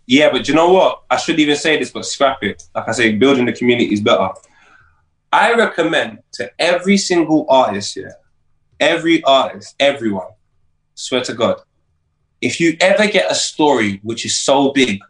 [0.07, 1.03] Yeah, but you know what?
[1.11, 2.63] I shouldn't even say this, but scrap it.
[2.75, 4.31] Like I say, building the community is better.
[5.31, 8.15] I recommend to every single artist, here,
[8.81, 10.29] every artist, everyone,
[10.95, 11.61] swear to God,
[12.41, 15.01] if you ever get a story which is so big,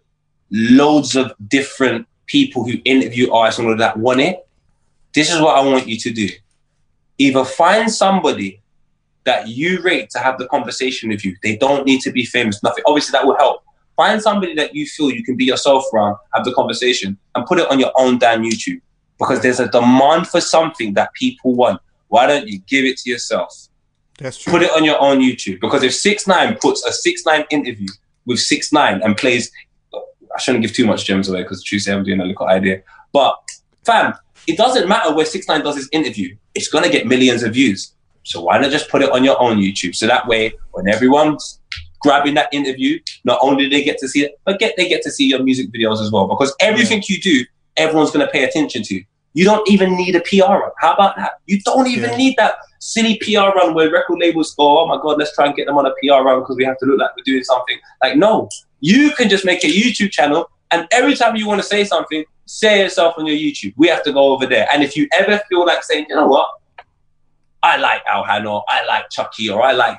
[0.50, 4.46] loads of different people who interview artists and all that want it,
[5.14, 6.28] this is what I want you to do.
[7.18, 8.57] Either find somebody
[9.29, 11.37] that you rate to have the conversation with you.
[11.43, 12.83] They don't need to be famous, nothing.
[12.87, 13.62] Obviously, that will help.
[13.95, 17.59] Find somebody that you feel you can be yourself around, have the conversation, and put
[17.59, 18.81] it on your own damn YouTube.
[19.18, 21.83] Because there's a demand for something that people want.
[22.07, 23.68] Why don't you give it to yourself?
[24.18, 24.51] That's true.
[24.51, 25.61] Put it on your own YouTube.
[25.61, 27.89] Because if Six Nine puts a Six Nine interview
[28.24, 29.53] with Six Nine and plays,
[29.95, 32.81] I shouldn't give too much gems away because Tuesday I'm doing a little idea.
[33.12, 33.37] But
[33.85, 34.14] fam,
[34.47, 36.35] it doesn't matter where Six Nine does his interview.
[36.55, 37.93] It's gonna get millions of views.
[38.24, 39.94] So why not just put it on your own YouTube?
[39.94, 41.60] So that way, when everyone's
[42.00, 45.02] grabbing that interview, not only do they get to see it, but get they get
[45.02, 46.26] to see your music videos as well.
[46.26, 47.44] Because everything you do,
[47.76, 49.02] everyone's gonna pay attention to.
[49.34, 50.70] You don't even need a PR run.
[50.78, 51.32] How about that?
[51.46, 52.16] You don't even Yeah.
[52.16, 55.54] need that silly PR run where record labels go, oh my god, let's try and
[55.54, 57.76] get them on a PR run because we have to look like we're doing something.
[58.02, 58.48] Like, no,
[58.80, 62.24] you can just make a YouTube channel, and every time you want to say something,
[62.46, 63.74] say yourself on your YouTube.
[63.76, 64.66] We have to go over there.
[64.72, 66.48] And if you ever feel like saying, you know what,
[67.68, 69.98] I like Alhan or I like Chuckie or I like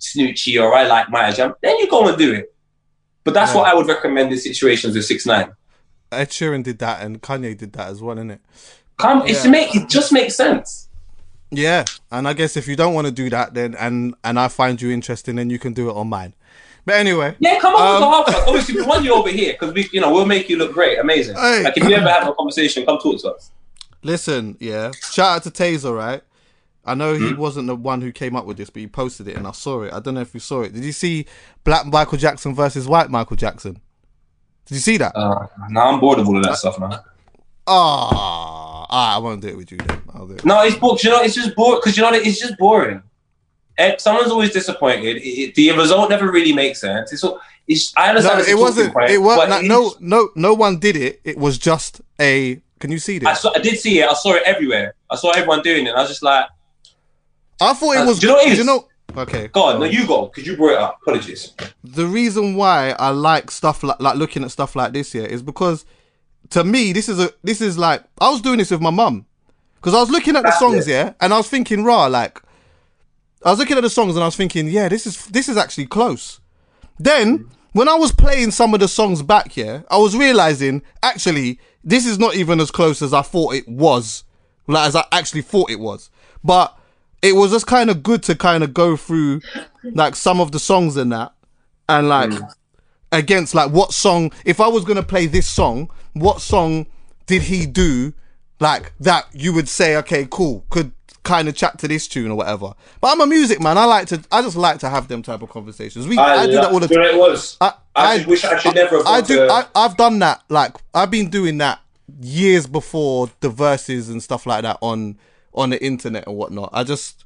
[0.00, 2.54] Snoochie or I like Maya Jama, then you go and do it.
[3.24, 3.58] But that's Yeah.
[3.60, 5.52] what I would recommend in situations with six nine.
[6.12, 8.38] Ed Sheeran did that and Kanye did that as well, innit?
[8.98, 9.50] Come, it's Yeah.
[9.50, 10.88] make it just makes sense.
[11.50, 14.48] Yeah, and I guess if you don't want to do that, then and and I
[14.48, 16.34] find you interesting, then you can do it on mine.
[16.84, 18.48] But anyway, Yeah, come on Um, with the half.
[18.48, 20.98] Obviously, we want you over here because we, you know, we'll make you look great,
[20.98, 21.36] amazing.
[21.36, 21.62] Hey.
[21.64, 23.50] Like if you ever have a conversation, come talk to us.
[24.02, 24.92] listen, yeah.
[25.10, 26.22] Shout out to Taser, right?
[26.86, 27.36] I know he Hmm?
[27.40, 29.82] wasn't the one who came up with this, but he posted it and I saw
[29.82, 29.92] it.
[29.92, 30.72] I don't know if you saw it.
[30.72, 31.26] Did you see
[31.64, 33.80] Black Michael Jackson versus White Michael Jackson?
[34.66, 35.12] Did you see that?
[35.16, 36.98] Uh, now I'm bored of all of that stuff, man.
[37.68, 40.00] Ah, I won't do it with you then.
[40.14, 40.44] I'll do it.
[40.44, 41.02] No, it's bored.
[41.02, 43.02] You know, it's just bored because you know it's just boring.
[43.78, 45.16] And someone's always disappointed.
[45.16, 47.12] It, it- the result never really makes sense.
[47.12, 48.40] It's, all, it's I No, understand.
[48.40, 48.94] it's it wasn't.
[48.94, 51.20] point, It was not no, no, no one did it.
[51.24, 52.60] It was just a.
[52.78, 53.40] Can you see I this?
[53.40, 53.52] saw.
[53.54, 54.08] I did see it.
[54.08, 54.94] I saw it everywhere.
[55.10, 55.90] I saw everyone doing it.
[55.90, 56.46] And I was just like,
[57.60, 58.18] I thought it Uh, was.
[58.18, 58.58] do you know what it is?
[58.58, 58.88] You know.
[59.16, 59.48] Okay.
[59.48, 60.98] God, no, you go because you brought it up.
[61.02, 61.52] Apologies.
[61.84, 65.42] the reason why I like stuff like like looking at stuff like this here is
[65.42, 65.84] because
[66.50, 69.24] to me this is a this is like I was doing this with my mum
[69.76, 70.90] because I was looking at the songs it.
[70.90, 72.42] yeah and I was thinking raw like
[73.44, 75.56] I was looking at the songs and I was thinking yeah this is this is
[75.56, 76.40] actually close.
[76.98, 81.58] Then when I was playing some of the songs back here I was realizing actually
[81.82, 84.24] this is not even as close as I thought it was
[84.66, 86.10] like as I actually thought it was
[86.44, 86.75] but
[87.22, 89.40] it was just kind of good to kind of go through
[89.82, 91.32] like some of the songs in that
[91.88, 92.54] and like mm.
[93.12, 96.86] against like what song if I was gonna play this song, what song
[97.26, 98.12] did he do
[98.60, 100.92] like that you would say, okay, cool, could
[101.26, 102.72] kind of chat to this tune or whatever.
[103.00, 103.76] But I'm a music man.
[103.76, 106.06] I like to I just like to have them type of conversations.
[106.06, 107.02] We I, do that all the time.
[107.02, 107.56] it was.
[107.60, 108.98] I, I, just wish I should never.
[108.98, 109.36] Have I do.
[109.46, 110.42] to- I, I've done that.
[110.48, 111.80] Like I've been doing that
[112.20, 115.18] years before the verses and stuff like that on
[115.56, 116.70] on the internet and whatnot.
[116.72, 117.24] I just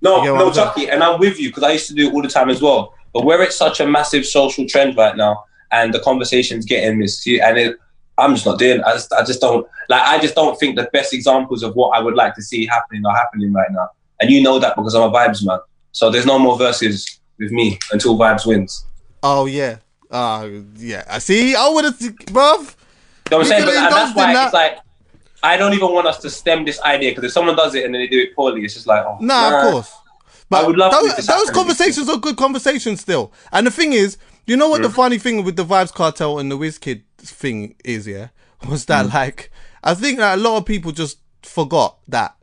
[0.00, 0.52] No, no?
[0.52, 2.60] Chuckie, and I'm with you because I used to do it all the time as
[2.60, 2.94] well.
[3.12, 7.26] But where it's such a massive social trend right now, and the conversation's getting missed,
[7.26, 7.76] and it,
[8.18, 8.82] I'm just not doing.
[8.82, 10.02] I just, I just don't like.
[10.02, 13.04] I just don't think the best examples of what I would like to see happening
[13.06, 13.88] are happening right now.
[14.20, 15.58] And you know that because I'm a vibes man.
[15.92, 18.86] So there's no more verses with me until vibes wins.
[19.22, 19.78] oh yeah.
[20.10, 21.04] Uh yeah.
[21.08, 21.54] I see.
[21.54, 22.76] I would have, bruv.
[23.30, 23.64] You know what I'm saying?
[23.64, 24.52] But, and that's why in it's that.
[24.52, 24.78] like
[25.42, 27.94] I don't even want us to stem this idea because if someone does it and
[27.94, 29.92] then they do it poorly, it's just like oh, Nah, of course.
[30.48, 33.32] But I would love those, those conversations are good conversations still.
[33.52, 36.50] And the thing is, you know what the funny thing with the Vibes Cartel and
[36.50, 38.28] the WizKid thing is, yeah?
[38.68, 39.14] Was that Mm.
[39.14, 39.50] like
[39.82, 42.36] I think that a lot of people just forgot that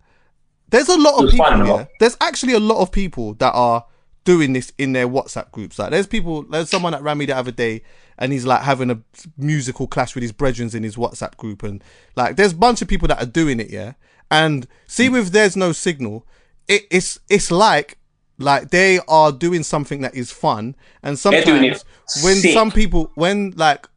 [0.69, 1.85] there's a lot of people yeah.
[1.99, 3.85] There's actually a lot of people that are
[4.25, 5.79] doing this in their WhatsApp groups.
[5.79, 7.83] Like there's people there's someone that ran me the other day
[8.19, 8.99] and he's like having a
[9.37, 11.83] musical clash with his brethren in his WhatsApp group and
[12.15, 13.93] like there's a bunch of people that are doing it, yeah.
[14.29, 16.27] And see with there's no signal,
[16.67, 17.97] it, it's it's like
[18.37, 21.83] like they are doing something that is fun and sometimes
[22.23, 22.53] when sick.
[22.53, 23.87] some people when like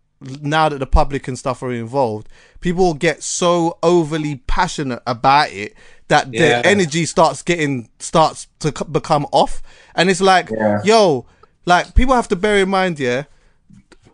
[0.41, 2.29] now that the public and stuff are involved
[2.61, 5.75] people get so overly passionate about it
[6.09, 6.63] that their Yeah.
[6.65, 9.63] energy starts getting starts to become off
[9.95, 10.81] and it's like Yeah.
[10.85, 11.27] yo
[11.65, 13.25] like people have to bear in mind yeah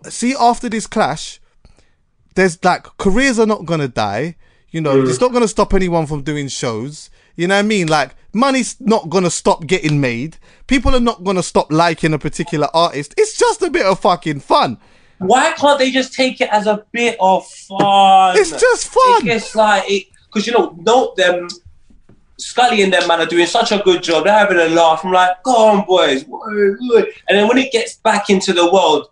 [0.04, 1.40] see after this clash
[2.34, 4.36] there's like careers are not gonna die.
[4.70, 5.08] You know, Mm.
[5.08, 7.10] it's not gonna stop anyone from doing shows.
[7.34, 7.88] You know what I mean?
[7.88, 10.36] Like money's not gonna stop getting made.
[10.68, 13.14] People are not gonna stop liking a particular artist.
[13.16, 14.78] It's just a bit of fucking fun.
[15.18, 18.36] Why can't they just take it as a bit of fun?
[18.36, 19.26] It's just fun.
[19.26, 21.48] It's like because you know, don't them
[22.38, 24.24] Scully and them man are doing such a good job.
[24.24, 25.04] They're having a laugh.
[25.04, 26.22] I'm like, go on, boys.
[26.22, 29.08] And then when it gets back into the world,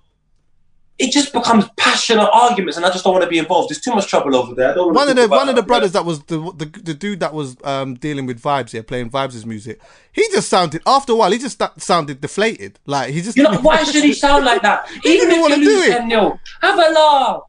[0.99, 3.69] it just becomes passionate arguments, and I just don't want to be involved.
[3.71, 4.71] There's too much trouble over there.
[4.71, 6.95] I don't wanna one of the one of the brothers that was the, the the
[6.95, 9.81] dude that was um dealing with vibes here, playing vibes' music.
[10.13, 11.31] He just sounded after a while.
[11.31, 12.79] He just sounded deflated.
[12.87, 14.89] Like he just You know, why should he sound like that?
[15.05, 15.97] Even didn't if wanna you do it.
[15.99, 17.43] 10 0, have a laugh.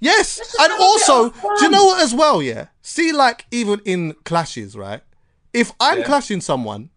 [0.00, 2.42] Yes, and have a bit also, do you know what as well?
[2.42, 5.00] Yeah, see, like even in clashes, right?
[5.54, 6.04] If I'm Yeah.
[6.06, 6.90] clashing someone,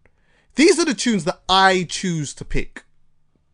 [0.56, 2.84] these are the tunes that I choose to pick.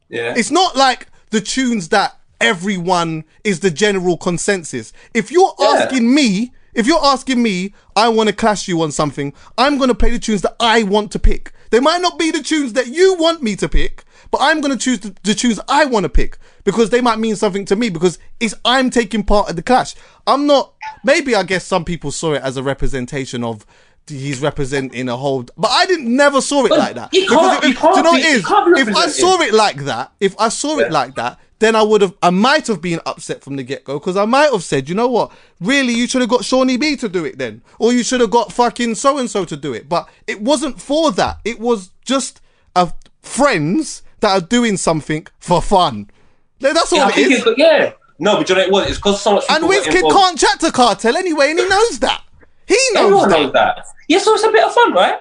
[0.08, 0.34] Yeah.
[0.36, 4.92] It's not like the tunes that everyone is the general consensus.
[5.14, 5.66] If you're Yeah.
[5.84, 9.88] asking me, if you're asking me, I want to clash you on something, I'm going
[9.88, 11.52] to play the tunes that I want to pick.
[11.70, 14.72] They might not be the tunes that you want me to pick, but I'm going
[14.76, 17.76] to choose the, the tunes I want to pick because they might mean something to
[17.76, 19.94] me because it's I'm taking part of the clash.
[20.26, 20.74] I'm not,
[21.04, 23.66] maybe I guess some people saw it as a representation of
[24.08, 27.14] he's representing a whole, but I didn't never saw it But like that.
[27.14, 28.88] you can't- Because you can't do you know what be- is?
[28.88, 32.00] If I saw it like that, if I saw it like that, then I would
[32.00, 34.88] have, I might have been upset from the get go because I might have said,
[34.88, 35.30] you know what,
[35.60, 38.30] really, you should have got Shawnee B to do it then, or you should have
[38.32, 39.88] got fucking so and so to do it.
[39.88, 41.38] But it wasn't for that.
[41.44, 42.40] It was just
[42.74, 42.88] uh,
[43.20, 46.10] friends that are doing something for fun.
[46.58, 47.92] Yeah, That's all Yeah, I it it's, yeah.
[48.18, 48.88] No, but you know what?
[48.88, 49.44] It's because so much.
[49.48, 52.22] And people Wizkid can't chat to Kartel anyway, and he knows that.
[52.66, 53.40] He knows Everyone that.
[53.40, 53.86] knows that.
[54.08, 55.20] Yeah, so it's a bit of fun, right?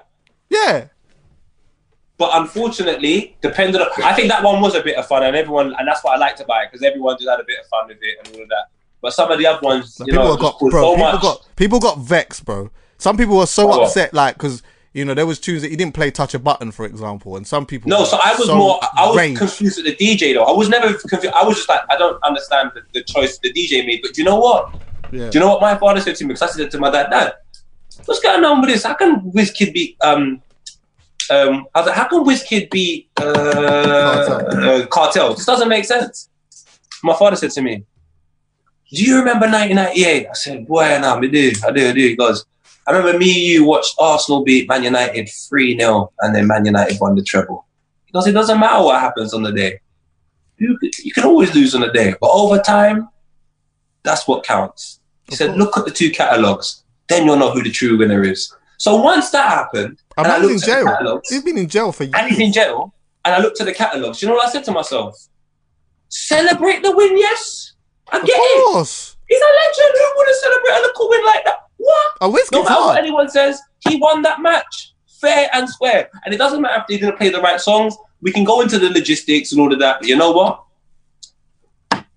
[0.49, 0.87] Yeah.
[2.17, 5.73] But unfortunately, depending on, I think that one was a bit of fun, and everyone,
[5.79, 7.87] and that's what I liked about it because everyone just had a bit of fun
[7.87, 8.65] with it and all of that.
[9.01, 10.69] But some of the other ones, you people know, got bro.
[10.69, 11.21] so people much.
[11.21, 12.69] got people got vexed, bro.
[12.99, 13.87] Some people were so oh, what?
[13.87, 14.61] upset, like because
[14.93, 17.47] you know there was tunes that he didn't play touch a button, for example, and
[17.47, 17.89] some people.
[17.89, 18.79] No, so I was so more.
[18.95, 19.39] I was raged.
[19.39, 20.43] confused with the DJ though.
[20.43, 21.33] I was never confused.
[21.33, 24.01] I was just like, I don't understand the, the choice the DJ made.
[24.03, 24.79] But do you know what?
[25.11, 25.29] Yeah.
[25.29, 26.29] Do you know what my father said to me?
[26.29, 27.33] Because I said to my dad, Dad,
[28.05, 28.83] what's going on with this?
[28.83, 30.41] How can Wizkid be um
[31.29, 31.65] um?
[31.73, 34.83] I was like, how can Wizkid be uh, Kartel.
[34.83, 35.35] uh Kartel?
[35.35, 36.29] This doesn't make sense.
[37.03, 37.83] My father said to me,
[38.91, 40.27] Do you remember 1998?
[40.27, 42.07] I said, Boy, nah, I do, I do, I do.
[42.07, 42.45] He goes,
[42.87, 46.65] I remember me and you watched Arsenal beat Man United 3 0 and then Man
[46.65, 47.67] United won the treble.
[48.05, 49.79] He goes, It doesn't matter what happens on the day.
[50.57, 53.09] You, you can always lose on the day, but over time,
[54.03, 55.00] that's what counts.
[55.31, 55.57] He Of said.
[55.57, 58.53] Look at the two catalogues, then you'll know who the true winner is.
[58.77, 61.57] So once that happened, A and I man's in looked at the catalogues, He's been
[61.57, 62.13] in jail for years.
[62.17, 62.93] and he's in jail,
[63.25, 65.15] and I looked at the catalogues, you know what I said to myself?
[66.09, 67.73] Celebrate the win, yes.
[68.11, 68.65] I Of get it.
[68.65, 69.15] course.
[69.29, 69.97] He's a legend.
[69.97, 71.57] Who would have celebrated a little win like that?
[71.77, 72.07] What?
[72.21, 74.93] A Wizkid's No matter what anyone says, he won that match.
[75.21, 76.09] Fair and square.
[76.25, 77.95] And it doesn't matter if they didn't play the right songs.
[78.21, 79.99] We can go into the logistics and all of that.
[79.99, 80.63] But you know what?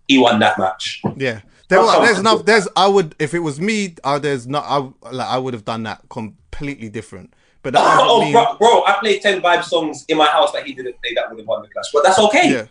[0.08, 1.02] He won that match.
[1.16, 1.40] Yeah.
[1.68, 2.42] There, were- there's.
[2.44, 2.68] There's.
[2.76, 3.94] I would if it was me.
[4.04, 4.64] Uh, there's not.
[4.66, 5.26] I like.
[5.28, 7.32] I would have done that completely different.
[7.62, 10.66] But that Oh, mean- bro, bro, I played 10 vibe songs in my house that
[10.66, 11.86] he didn't play that would have won the clash.
[11.94, 12.50] But that's okay.
[12.52, 12.66] Yeah.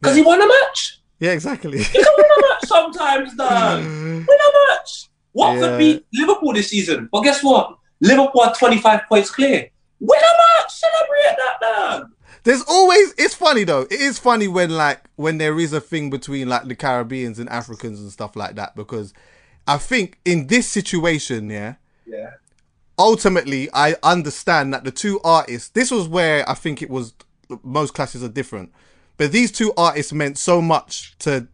[0.00, 1.00] Because he won a match.
[1.18, 1.32] Yeah.
[1.32, 1.78] Exactly.
[1.78, 3.44] You can win a match sometimes, though.
[4.28, 5.08] Win a match.
[5.32, 5.78] Watford Yeah.
[5.78, 7.08] beat Liverpool this season.
[7.10, 7.76] But guess what?
[8.00, 9.68] Liverpool are 25 points clear.
[9.98, 10.72] Win a match.
[10.72, 12.10] Celebrate that, dog.
[12.44, 13.82] There's always it's funny though.
[13.82, 17.48] It is funny when like when there is a thing between like the Caribbeans and
[17.48, 19.12] Africans and stuff like that because
[19.66, 21.74] I think in this situation, yeah,
[22.06, 22.30] Yeah.
[22.98, 27.14] ultimately I understand that the two artists this was where I think it was
[27.62, 28.72] most classes are different.
[29.16, 31.48] But these two artists meant so much to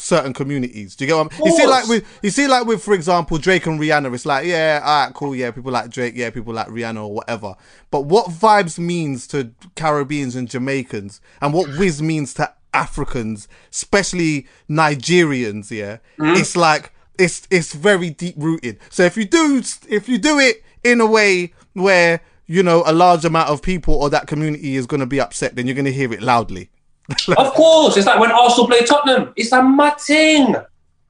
[0.00, 0.96] certain communities.
[0.96, 3.38] Do you get what I'm, you see like with you see like with for example
[3.38, 6.54] Drake and Rihanna it's like yeah, all right, cool, yeah, people like Drake, yeah, people
[6.54, 7.54] like Rihanna or whatever.
[7.90, 14.46] But what Vybz means to Caribbeans and Jamaicans and what Wiz means to Africans, especially
[14.68, 16.36] Nigerians, yeah, mm-hmm.
[16.36, 18.78] it's like it's it's very deep rooted.
[18.90, 22.92] So if you do if you do it in a way where you know a
[22.92, 25.84] large amount of people or that community is going to be upset, then you're going
[25.84, 26.70] to hear it loudly.
[27.36, 29.32] Of course, it's like when Arsenal play Tottenham.
[29.36, 30.54] It's a mad thing.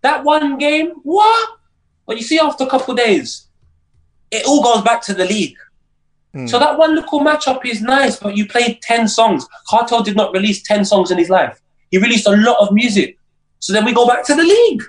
[0.03, 1.59] That one game, what?
[2.07, 3.49] But you see, after a couple of days,
[4.31, 5.57] it all goes back to the league.
[6.47, 6.65] So hmm.
[6.65, 9.47] that one little matchup is nice, but you played 10 songs.
[9.69, 11.61] Kartel did not release 10 songs in his life.
[11.91, 13.19] He released a lot of music.
[13.61, 14.83] So then we go back to the league.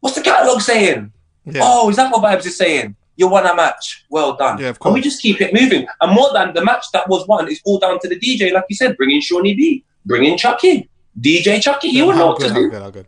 [0.00, 1.10] What's the catalogue saying?
[1.44, 1.62] Yeah.
[1.64, 2.94] Oh, is that what Vybz is saying?
[3.16, 4.04] You won a match.
[4.10, 4.58] Well done.
[4.58, 5.86] Yeah, of And we just keep it moving.
[6.00, 8.52] And more than the match that was won, it's all down to the DJ.
[8.52, 10.88] Like you said, bringing Shawnee B, bring in Chuckie,
[11.20, 11.88] DJ Chuckie.
[11.88, 12.70] You would know what good, to do.
[12.70, 13.06] good, how good,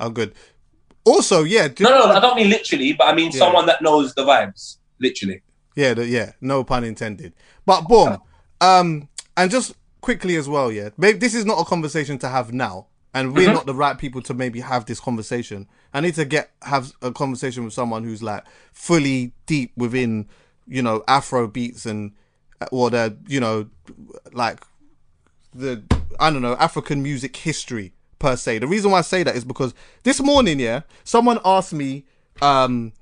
[0.00, 0.32] how good.
[1.04, 3.38] Also, yeah, do you No, no, I don't mean literally, but I mean Yeah.
[3.38, 4.78] someone that knows the vibes.
[4.98, 5.42] Literally.
[5.74, 7.34] Yeah, the, yeah, no pun intended.
[7.66, 8.16] But boom,
[8.62, 10.88] um, and just quickly as well, yeah.
[10.96, 14.22] Maybe this is not a conversation to have now, and we're not the right people
[14.22, 15.68] to maybe have this conversation.
[15.92, 20.28] I need to get have a conversation with someone who's like fully deep within,
[20.66, 22.12] you know, Afro beats and
[22.72, 23.68] or the you know,
[24.32, 24.62] like
[25.54, 25.82] the
[26.18, 28.58] I don't know African music history per se.
[28.58, 32.04] The reason why I say that is because this morning, yeah, someone asked me
[32.42, 32.92] um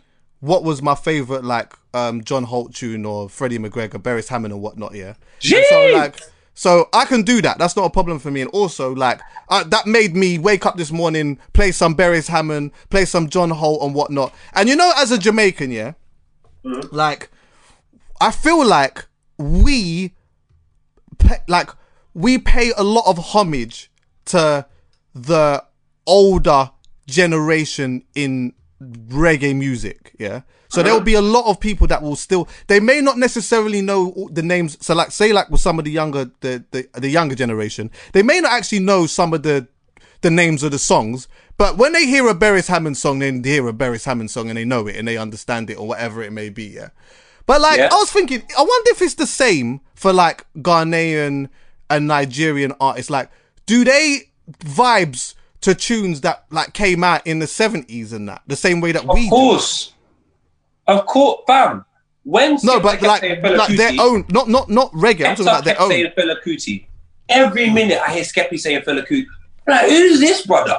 [0.40, 4.62] what was my favorite like um John Holt tune or Freddie McGregor, Beres Hammond and
[4.62, 5.14] whatnot, yeah.
[5.44, 6.20] And so like
[6.54, 7.58] so I can do that.
[7.58, 8.40] That's not a problem for me.
[8.40, 12.70] And also, like, uh, that made me wake up this morning, play some Beres Hammond,
[12.90, 14.32] play some John Holt and whatnot.
[14.54, 15.94] And you know, as a Jamaican, yeah,
[16.62, 17.28] like,
[18.20, 19.04] I feel like
[19.36, 20.14] we,
[21.18, 21.70] pay, like,
[22.14, 23.90] we pay a lot of homage
[24.26, 24.66] to
[25.14, 25.64] the
[26.06, 26.70] older
[27.06, 30.42] generation in reggae music, yeah.
[30.68, 32.48] So there will be a lot of people that will still.
[32.66, 34.76] They may not necessarily know the names.
[34.84, 38.24] So like, say like with some of the younger, the the, the younger generation, they
[38.24, 39.68] may not actually know some of the
[40.22, 41.28] the names of the songs.
[41.56, 44.56] But when they hear a Beres Hammond song, they hear a Beres Hammond song and
[44.58, 46.64] they know it and they understand it or whatever it may be.
[46.64, 46.88] Yeah.
[47.46, 47.90] But like, Yeah.
[47.92, 51.50] I was thinking, I wonder if it's the same for like Ghanaian
[51.90, 53.10] and Nigerian artist?
[53.10, 53.30] Like,
[53.66, 54.30] do they
[54.60, 58.92] vibes to tunes that like came out in the seventies and that the same way
[58.92, 59.30] that we Of do?
[59.30, 59.92] course.
[60.86, 61.84] Of course, fam.
[62.24, 65.26] When No, but like, like their own, not not not reggae.
[65.28, 66.12] I'm talking about their saying own.
[66.12, 66.86] Fela Kuti.
[67.28, 69.26] Every minute I hear Skeppy saying Fela Kuti.
[69.66, 70.76] Like, who's this brother?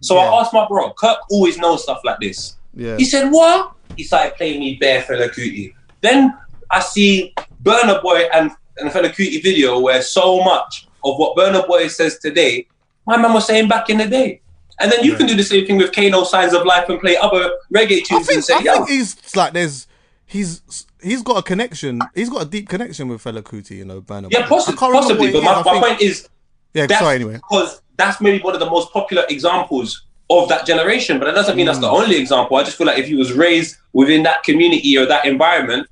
[0.00, 0.22] So Yeah.
[0.22, 2.56] I asked my bro, Kirk always knows stuff like this.
[2.74, 2.96] Yeah.
[2.98, 3.72] He said, what?
[3.96, 5.74] He started playing me bare Fela Kuti.
[6.02, 6.36] Then
[6.70, 11.66] I see Burna Boy and, and Fela Kuti video where so much of what Burna
[11.66, 12.66] Boy says today,
[13.06, 14.40] my man was saying back in the day.
[14.78, 17.16] And then you can do the same thing with Kano Signs of Life and play
[17.16, 19.86] other reggae tunes and think say, I yo, think he's like there's
[20.26, 20.60] he's
[21.02, 22.00] he's got a connection.
[22.14, 23.76] He's got a deep connection with Fela Kuti.
[23.78, 24.56] You know, Burna yeah, Boy.
[24.58, 25.32] possi- possibly.
[25.32, 25.64] But my, is.
[25.64, 26.28] My think- point is,
[26.74, 26.86] yeah.
[26.86, 27.14] that's Sorry.
[27.14, 27.34] Anyway.
[27.34, 31.18] because that's maybe one of the most popular examples of that generation.
[31.18, 31.82] But that doesn't mean that's Mm.
[31.82, 32.58] the only example.
[32.58, 35.86] I just feel like if he was raised within that community or that environment,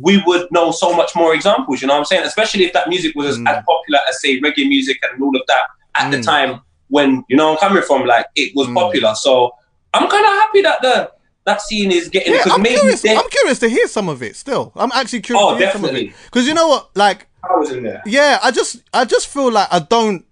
[0.00, 1.80] we would know so much more examples.
[1.80, 2.24] You know what I'm saying?
[2.24, 3.48] Especially if that music was as, Mm.
[3.48, 5.64] as popular as say reggae music and all of that
[5.96, 8.04] at the time when you know I'm coming from.
[8.06, 8.74] Like it was Mm.
[8.74, 9.14] popular.
[9.14, 9.52] So
[9.92, 11.10] I'm kind of happy that the
[11.46, 13.02] that scene is getting Yeah, I'm maybe curious.
[13.02, 14.34] they- I'm curious to hear some of it.
[14.34, 16.08] Still, I'm actually curious Oh, to hear some of definitely.
[16.10, 17.26] it because you know what, like.
[17.48, 18.02] I was in there.
[18.06, 20.24] Yeah, I just I just feel like I don't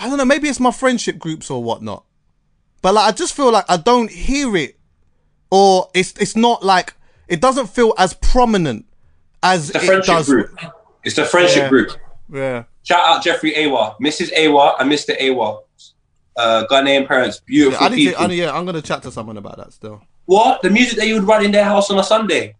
[0.00, 2.04] I don't know, maybe it's my friendship groups or whatnot.
[2.82, 4.76] But like I just feel like I don't hear it
[5.50, 6.94] or it's it's not like
[7.28, 8.86] it doesn't feel as prominent
[9.42, 10.26] as The it friendship does.
[10.28, 10.58] group.
[11.04, 11.68] It's the friendship Yeah.
[11.68, 11.90] group.
[12.32, 12.64] Yeah.
[12.82, 14.30] Shout out Jeffrey Awa, Mrs.
[14.36, 15.14] Awa, and Mr.
[15.30, 15.60] Awa.
[16.36, 18.24] Uh, Ghanaian parents, beautiful Yeah, I need to, people.
[18.26, 20.02] I yeah, I'm gonna chat to someone about that still.
[20.26, 20.62] What?
[20.62, 22.54] The music that you would run in their house on a Sunday.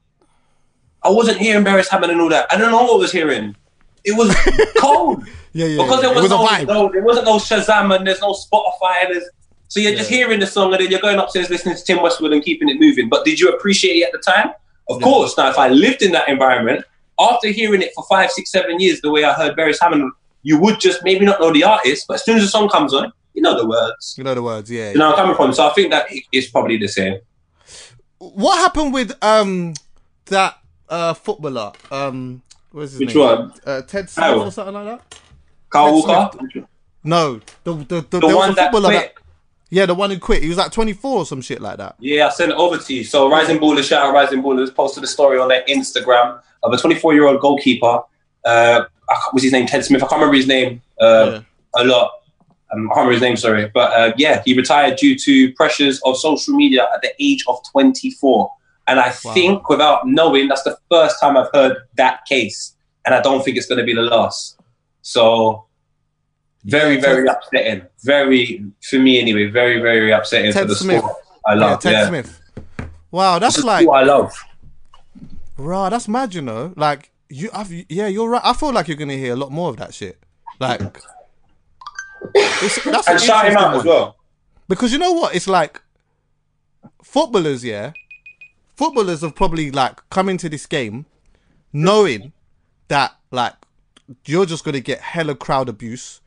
[1.03, 2.47] I wasn't hearing Beres Hammond and all that.
[2.51, 3.55] I don't know what I was hearing.
[4.05, 4.35] It was
[4.79, 5.25] cold.
[5.53, 5.83] Yeah, yeah.
[5.83, 6.09] because yeah.
[6.09, 9.15] there it was, was no, no, there wasn't no Shazam and there's no Spotify and
[9.15, 9.29] there's
[9.69, 12.33] so you're just hearing the song and then you're going upstairs listening to Tim Westwood
[12.33, 13.09] and keeping it moving.
[13.09, 14.51] But did you appreciate it at the time?
[14.89, 15.37] Of course.
[15.37, 16.85] Now, if I lived in that environment,
[17.21, 20.11] after hearing it for five, six, seven years, the way I heard Beres Hammond,
[20.43, 22.95] you would just maybe not know the artist, but as soon as the song comes
[22.95, 24.15] on, you know the words.
[24.17, 24.93] You know the words, yeah.
[24.93, 25.53] You know where I'm coming from.
[25.53, 27.19] So I think that it's probably the same.
[28.19, 29.75] What happened with um
[30.27, 30.59] that
[30.89, 31.73] uh footballer?
[31.91, 32.43] Um
[32.73, 33.25] what's his Which name?
[33.25, 33.53] one?
[33.65, 35.21] Uh, Ted Smith or something like that?
[35.71, 36.69] Carl Ted Walker,
[37.05, 39.13] No, the the, the, the one that that
[39.71, 40.43] yeah, the one who quit.
[40.43, 41.97] He was like 24 or some shit like that.
[41.99, 43.05] Yeah, I sent it over to you.
[43.05, 46.77] So Rising Ballers, shout out Rising Ballers, posted a story on their Instagram of a
[46.77, 48.03] 24 year old goalkeeper.
[48.45, 49.67] Uh, I his name?
[49.67, 50.03] Ted Smith.
[50.03, 51.41] I can't remember his name uh,
[51.77, 52.13] a lot.
[52.73, 53.71] Um, I can't remember his name, sorry.
[53.73, 57.61] But uh, yeah, he retired due to pressures of social media at the age of
[57.71, 58.53] 24.
[58.87, 62.75] And I think, without knowing, that's the first time I've heard that case.
[63.05, 64.59] And I don't think it's going to be the last.
[65.03, 65.67] So,
[66.69, 67.83] very, Yeah, very upsetting.
[68.05, 70.99] Very, for me anyway, very, very upsetting Ted for the Smith.
[70.99, 71.17] sport.
[71.47, 71.81] I Yeah, love.
[71.81, 72.09] Ted yeah.
[72.09, 72.41] Smith.
[73.11, 74.33] Wow, that's like I love.
[75.57, 76.73] Right, that's mad, you know.
[76.77, 78.43] Like you, I've, yeah, you're right.
[78.45, 80.19] I feel like you're gonna hear a lot more of that shit.
[80.61, 80.81] Like,
[82.35, 84.17] it's, that's an And shout him out as well.
[84.69, 85.35] Because you know what?
[85.35, 85.81] It's like
[87.03, 87.93] footballers, yeah.
[88.77, 91.07] Footballers have probably like come into this game
[91.73, 92.33] knowing
[92.89, 93.55] that like
[94.25, 96.21] you're just gonna get hella crowd abuse,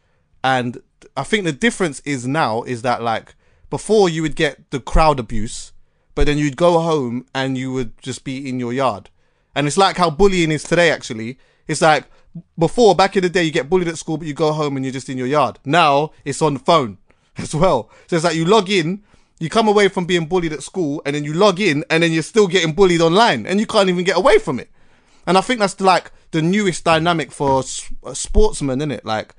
[0.43, 0.81] and
[1.15, 3.35] I think the difference is now is that like
[3.69, 5.72] before you would get the crowd abuse,
[6.15, 9.09] but then you'd go home and you would just be in your yard,
[9.55, 10.91] and it's like how bullying is today.
[10.91, 11.38] Actually,
[11.68, 12.05] it's like
[12.57, 14.85] before back in the day you get bullied at school, but you go home and
[14.85, 15.59] you're just in your yard.
[15.65, 16.97] Now it's on the phone
[17.38, 17.89] as well.
[18.07, 19.03] So it's like you log in,
[19.39, 22.11] you come away from being bullied at school, and then you log in, and then
[22.11, 24.69] you're still getting bullied online, and you can't even get away from it.
[25.26, 27.63] And I think that's like the newest dynamic for
[28.03, 29.05] uh, sportsmen, isn't it?
[29.05, 29.35] Like,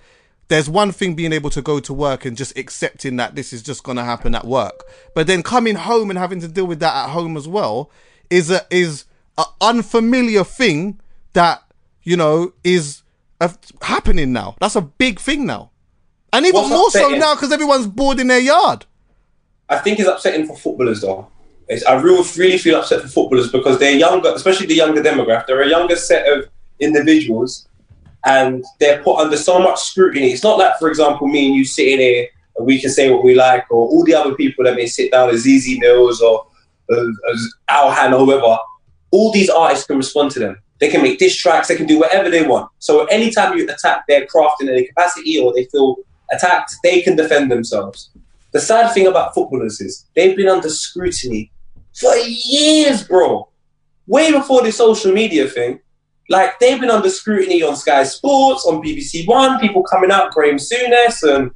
[0.49, 3.63] there's one thing being able to go to work and just accepting that this is
[3.63, 6.95] just gonna happen at work, but then coming home and having to deal with that
[6.95, 7.91] at home as well
[8.31, 9.05] is a is
[9.39, 11.01] a unfamiliar thing
[11.33, 11.63] that
[12.03, 13.03] you know is
[13.41, 13.49] uh,
[13.81, 14.57] happening now.
[14.61, 15.71] That's a big thing now
[16.33, 18.87] And even What's more so now because everyone's bored in their yard.
[19.69, 21.29] I think it's upsetting for footballers though.
[21.69, 25.47] It's, I really, really feel upset for footballers because they're younger, especially the younger demographic.
[25.47, 26.49] They're a younger set of
[26.81, 27.69] individuals,
[28.25, 30.33] and they're put under so much scrutiny.
[30.33, 33.25] It's not like, for example, me and you sitting here and we can say what
[33.25, 36.47] we like, or all the other people that may sit down as Zeze Millz or
[36.93, 38.59] uh, as Alhan or whoever.
[39.11, 40.59] All these artists can respond to them.
[40.81, 41.69] They can make diss tracks.
[41.69, 42.71] They can do whatever they want.
[42.79, 45.97] So anytime you attack their craft in any capacity, or they feel
[46.33, 48.11] attacked, they can defend themselves.
[48.53, 51.51] The sad thing about footballers is they've been under scrutiny
[51.95, 53.49] for years, bro.
[54.07, 55.81] Way before the social media thing.
[56.33, 60.57] Like they've been under scrutiny on Sky Sports, on BBC One, people coming out, Graham
[60.57, 61.51] Souness, and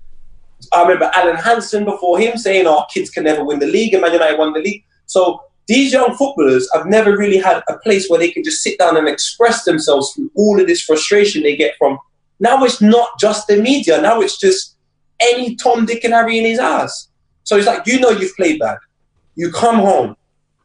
[0.70, 4.02] I remember Alan Hansen before him saying our kids can never win the league, and
[4.02, 4.84] Man United won the league.
[5.06, 8.78] So these young footballers have never really had a place where they can just sit
[8.78, 11.98] down and express themselves through all of this frustration they get from.
[12.38, 13.98] Now it's not just the media.
[14.02, 14.76] Now it's just
[15.20, 17.08] any Tom, Dick, and Harry in his ass.
[17.44, 18.76] So it's like you know you've played bad.
[19.36, 20.16] You come home,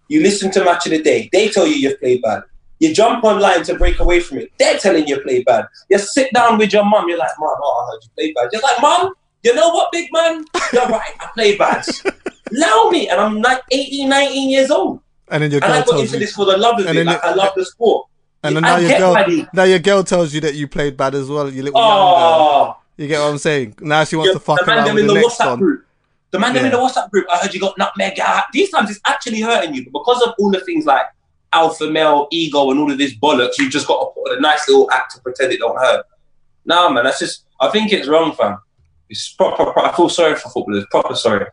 [0.09, 1.29] you listen to Match of the Day.
[1.31, 2.43] They tell you you've played bad.
[2.81, 4.51] You jump online to break away from it.
[4.57, 5.65] They're telling you played bad.
[5.89, 7.07] You sit down with your mum.
[7.07, 8.49] You're like, Mum, oh, I heard you played bad.
[8.51, 9.13] You're like, Mum,
[9.43, 10.43] you know what, big man?
[10.73, 11.11] You're right.
[11.19, 11.85] I played bad.
[12.57, 13.07] Allow me.
[13.07, 14.99] And I'm like 18, 19 years old.
[15.29, 16.87] And then your And I girl got tells into you, this for the love of
[16.87, 17.05] it.
[17.05, 18.07] Like, it- I love the sport.
[18.43, 21.13] and then I now your girl, now your girl tells you that you played bad
[21.15, 21.49] as well.
[21.49, 21.87] You little young.
[21.91, 23.75] Oh, You get what I'm saying?
[23.79, 25.59] Now she wants Yeah, to fuck the around with in the the next WhatsApp one.
[25.59, 25.85] group.
[26.31, 27.27] The man them in the WhatsApp group.
[27.31, 28.13] I heard you got nutmeg.
[28.21, 31.05] Ah, These times it's actually hurting you, but because of all the things like
[31.53, 34.41] alpha male ego and all of this bollocks, you've just got to put on a
[34.41, 36.05] nice little act to pretend it don't hurt.
[36.65, 37.45] Nah, man, that's just.
[37.59, 38.57] I think it's wrong, fam.
[39.09, 39.77] It's proper.
[39.79, 40.85] I feel sorry for footballers.
[40.89, 41.45] Proper sorry.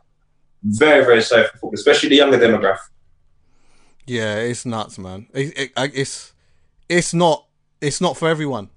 [0.62, 2.78] Very, very sorry for footballers, especially the younger demographic.
[4.06, 5.26] Yeah, it's nuts, man.
[5.34, 6.32] It, it, it's
[6.88, 7.46] it's not
[7.80, 8.70] it's not for everyone.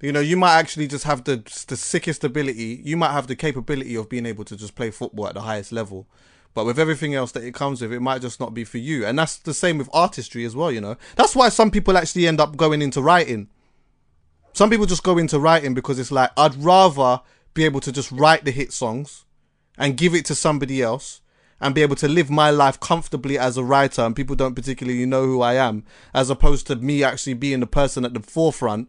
[0.00, 1.36] You know, you might actually just have the
[1.66, 2.80] the sickest ability.
[2.84, 5.72] You might have the capability of being able to just play football at the highest
[5.72, 6.06] level,
[6.58, 9.06] but with everything else that it comes with, it might just not be for you.
[9.06, 10.72] And that's the same with artistry as well.
[10.72, 13.48] You know, that's why some people actually end up going into writing.
[14.54, 17.20] Some people just go into writing because it's like I'd rather
[17.54, 19.24] be able to just write the hit songs
[19.78, 21.20] and give it to somebody else
[21.60, 25.06] and be able to live my life comfortably as a writer and people don't particularly
[25.06, 28.88] know who I am as opposed to me actually being the person at the forefront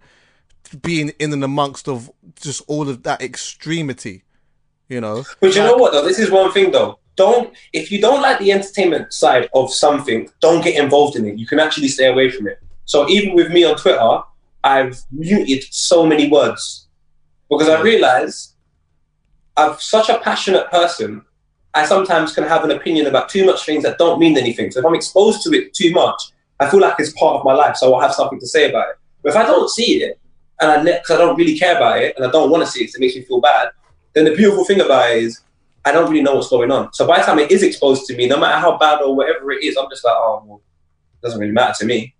[0.81, 2.09] being in and amongst of
[2.41, 4.23] just all of that extremity
[4.87, 6.03] you know But you know what though?
[6.03, 6.97] This is one thing though.
[7.19, 11.37] Don't if you don't like the entertainment side of something, don't get involved in it.
[11.37, 12.57] You can actually stay away from it.
[12.85, 14.11] So even with me on Twitter,
[14.63, 16.87] I've muted so many words
[17.49, 18.55] because I realise
[19.57, 21.25] I'm such a passionate person.
[21.73, 24.71] I sometimes can have an opinion about too much things that don't mean anything.
[24.71, 26.19] So if I'm exposed to it too much,
[26.61, 27.75] I feel like it's part of my life.
[27.75, 28.95] So I'll have something to say about it.
[29.21, 30.17] But if I don't see it
[30.61, 32.81] and I, ne- I don't really care about it and I don't want to see
[32.83, 33.67] it, 'cause it makes me feel bad,
[34.13, 35.41] then the beautiful thing about it is
[35.89, 36.93] I don't really know what's going on.
[36.93, 39.51] So by the time it is exposed to me, no matter how bad or whatever
[39.51, 40.61] it is, I'm just like, oh, well,
[41.15, 42.13] it doesn't really matter to me.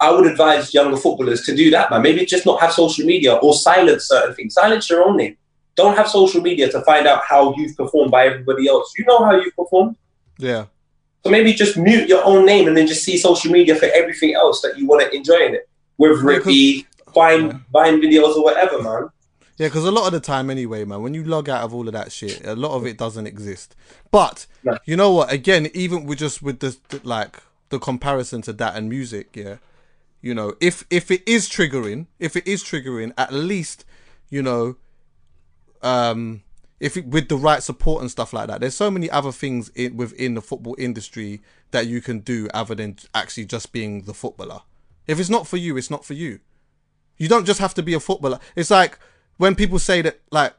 [0.00, 2.02] I would advise younger footballers to do that, man.
[2.02, 4.54] Maybe just not have social media or silence certain things.
[4.54, 5.36] Silence your own name.
[5.76, 8.92] Don't have social media to find out how you've performed by everybody else.
[8.98, 9.96] You know how you've performed.
[10.38, 10.64] yeah
[11.24, 14.34] So maybe just mute your own name and then just see social media for everything
[14.34, 15.68] else that you want to enjoy in it.
[15.96, 19.10] Whether it be Vine, Vine videos or whatever, man.
[19.60, 21.86] Yeah, because a lot of the time, anyway, man, when you log out of all
[21.86, 23.76] of that shit, a lot of it doesn't exist.
[24.10, 24.78] But No.
[24.86, 25.30] you know what?
[25.30, 29.56] Again, even with just with the, the like the comparison to that and music, yeah,
[30.22, 33.84] you know, if if it is triggering, if it is triggering, at least
[34.30, 34.76] you know,
[35.82, 36.42] um,
[36.80, 39.68] if it, with the right support and stuff like that, there's so many other things
[39.74, 41.42] in, within the football industry
[41.72, 44.62] that you can do other than actually just being the footballer.
[45.06, 46.40] If it's not for you, it's not for you.
[47.18, 48.38] You don't just have to be a footballer.
[48.56, 48.98] It's like
[49.40, 50.52] when people say that, like,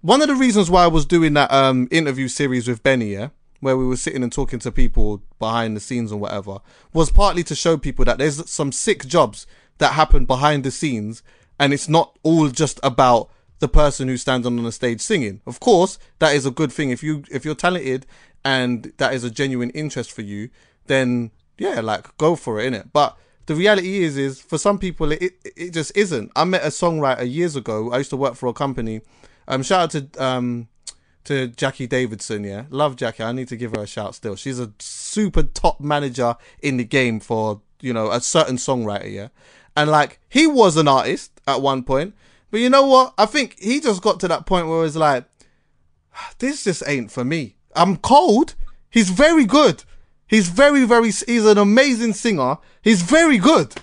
[0.00, 3.28] one of the reasons why I was doing that um interview series with Benny, yeah,
[3.60, 6.58] where we were sitting and talking to people behind the scenes and whatever,
[6.92, 9.46] was partly to show people that there's some sick jobs
[9.78, 11.22] that happen behind the scenes,
[11.60, 13.30] and it's not all just about
[13.60, 15.40] the person who stands on the stage singing.
[15.46, 16.90] Of course, that is a good thing.
[16.90, 18.04] If you if you're talented
[18.44, 20.50] and that is a genuine interest for you,
[20.86, 22.88] then yeah, like go for it, innit?
[22.92, 23.16] But
[23.46, 26.30] the reality is, is for some people, it, it it just isn't.
[26.36, 27.90] I met a songwriter years ago.
[27.92, 29.00] I used to work for a company.
[29.48, 30.68] Um, shout out to um
[31.24, 32.44] to Jackie Davidson.
[32.44, 33.24] Yeah, love Jackie.
[33.24, 34.14] I need to give her a shout.
[34.14, 39.12] Still, she's a super top manager in the game for you know a certain songwriter.
[39.12, 39.28] Yeah,
[39.76, 42.14] and like he was an artist at one point,
[42.50, 43.14] but you know what?
[43.18, 45.24] I think he just got to that point where it's like,
[46.38, 47.56] this just ain't for me.
[47.74, 48.54] I'm cold.
[48.90, 49.84] He's very good.
[50.32, 52.56] He's very, very, he's an amazing singer.
[52.80, 53.74] He's very good.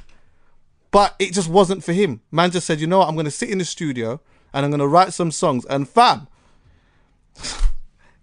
[0.90, 2.22] But it just wasn't for him.
[2.32, 3.08] Man just said, you know what?
[3.08, 4.20] I'm going to sit in the studio
[4.54, 5.66] and I'm gonna write some songs.
[5.66, 6.28] And fam,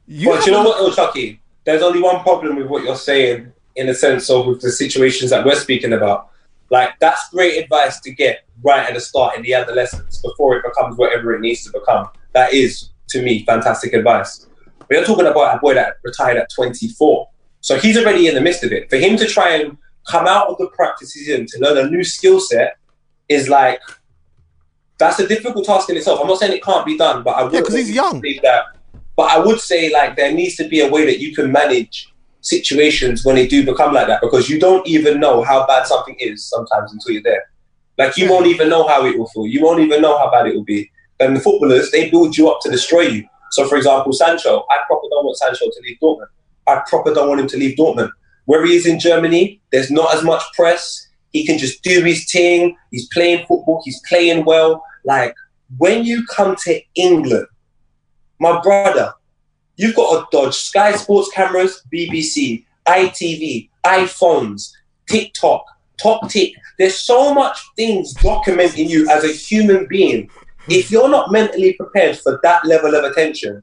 [0.07, 1.41] you But you know what, Chuckie?
[1.65, 5.31] There's only one problem with what you're saying in the sense of with the situations
[5.31, 6.31] that we're speaking about.
[6.71, 10.65] Like, that's great advice to get right at the start in the adolescence before it
[10.65, 12.09] becomes whatever it needs to become.
[12.33, 14.49] That is, to me, fantastic advice.
[14.91, 17.29] We're talking about a boy that retired at 24.
[17.67, 18.89] So he's already in the midst of it.
[18.89, 19.77] For him to try and
[20.09, 22.77] come out of the practice he's in to learn a new skill set
[23.29, 23.81] is like,
[25.01, 26.21] that's a difficult task in itself.
[26.21, 28.23] I'm not saying it can't be done, but I would Yeah, 'cause he's young.
[28.45, 28.67] that
[29.17, 32.09] but I would say like there needs to be a way that you can manage
[32.41, 36.15] situations when they do become like that because you don't even know how bad something
[36.21, 37.51] is sometimes until you're there.
[37.99, 39.49] Like you won't even know how it will feel.
[39.49, 40.89] You won't even know how bad it will be.
[41.19, 43.25] And the footballers, they build you up to destroy you.
[43.51, 46.29] So for example, Sancho, I probably don't want Sancho to leave Dortmund.
[46.67, 48.11] I proper don't want him to leave Dortmund.
[48.45, 51.07] Where he is in Germany, there's not as much press.
[51.33, 52.77] He can just do his thing.
[52.91, 53.83] He's playing football.
[53.85, 54.85] He's playing well.
[55.05, 55.35] Like
[55.79, 57.47] when you come to England,
[58.39, 59.13] my brother,
[59.77, 64.73] you've got to dodge Sky Sports cameras, BBC, ITV, iPhones,
[65.09, 65.65] TikTok,
[66.01, 66.53] Top Tick.
[66.79, 70.31] There's so much things documenting you as a human being.
[70.69, 73.63] If you're not mentally prepared for that level of attention,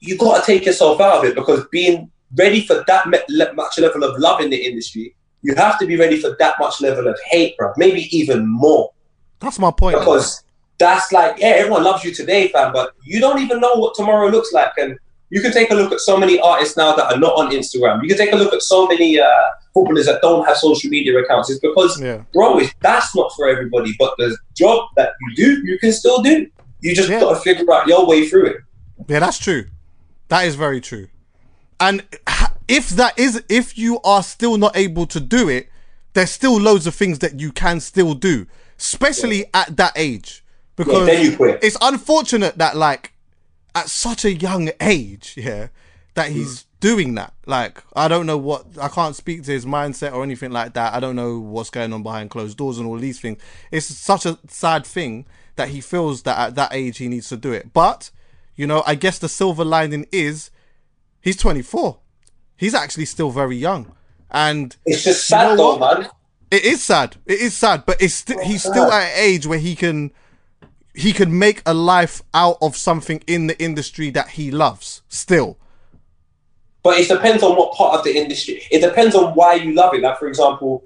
[0.00, 3.06] you got to take yourself out of it because being ready for that
[3.54, 6.80] much level of love in the industry, you have to be ready for that much
[6.80, 7.72] level of hate, bro.
[7.76, 8.92] Maybe even more
[9.40, 9.98] That's my point.
[9.98, 10.42] because
[10.78, 14.28] that's like, yeah, everyone loves you today, fam, but you don't even know what tomorrow
[14.28, 14.72] looks like.
[14.76, 14.98] And
[15.30, 18.02] you can take a look at so many artists now that are not on Instagram.
[18.02, 19.26] You can take a look at so many uh,
[19.72, 21.48] footballers that don't have social media accounts.
[21.50, 22.22] It's because, Yeah.
[22.32, 23.94] bro, it's, that's not for everybody.
[23.98, 26.46] But the job that you do, you can still do.
[26.80, 27.20] You just Yeah.
[27.20, 28.56] got to figure out your way through it.
[29.08, 29.64] Yeah, that's true.
[30.28, 31.08] That is very true.
[31.78, 32.04] And
[32.68, 35.68] if that is, if you are still not able to do it,
[36.14, 38.46] there's still loads of things that you can still do,
[38.78, 40.42] especially at that age.
[40.74, 41.60] Because quit.
[41.62, 43.12] it's unfortunate that, like,
[43.74, 45.68] at such a young age, yeah,
[46.14, 46.66] that he's hmm.
[46.80, 47.34] doing that.
[47.46, 50.94] Like, I don't know what, I can't speak to his mindset or anything like that.
[50.94, 53.40] I don't know what's going on behind closed doors and all these things.
[53.70, 55.26] It's such a sad thing
[55.56, 57.72] that he feels that at that age he needs to do it.
[57.72, 58.10] But,
[58.56, 60.50] you know, I guess the silver lining is
[61.20, 61.98] he's 24.
[62.56, 63.92] He's actually still very young.
[64.30, 66.08] And It's just You know sad, though, man.
[66.50, 67.16] it is sad.
[67.26, 68.72] It is sad, but it's sti- he's sad.
[68.72, 70.10] still at an age where he can
[70.94, 75.02] he can make a life out of something in the industry that he loves.
[75.10, 75.58] Still,
[76.82, 78.62] But it depends on what part of the industry.
[78.70, 80.00] It depends on why you love it.
[80.00, 80.82] Like, for example,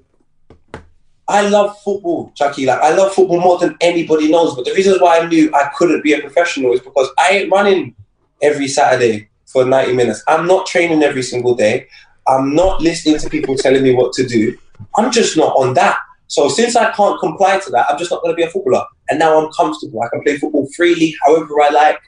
[1.31, 2.67] I love football, Chuckie.
[2.67, 4.55] Like, I love football more than anybody knows.
[4.55, 7.53] But the reason why I knew I couldn't be a professional is because I ain't
[7.53, 7.95] running
[8.43, 10.23] every Saturday for 90 minutes.
[10.29, 11.87] I'm not training every single day.
[12.27, 14.57] I'm not listening to people telling me what to do.
[14.97, 15.99] I'm just not on that.
[16.27, 18.85] So since I can't comply to that, I'm just not going to be a footballer.
[19.09, 20.03] And now I'm comfortable.
[20.03, 21.99] I can play football freely, however I like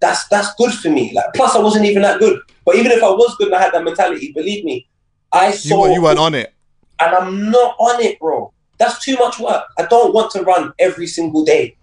[0.00, 1.12] that's that's good for me.
[1.14, 2.40] Like plus I wasn't even that good.
[2.64, 4.88] But even if I was good and I had that mentality, believe me,
[5.32, 6.52] I saw were- you weren't on it.
[7.00, 8.52] And I'm not on it, bro.
[8.78, 9.64] That's too much work.
[9.78, 11.76] I don't want to run every single day,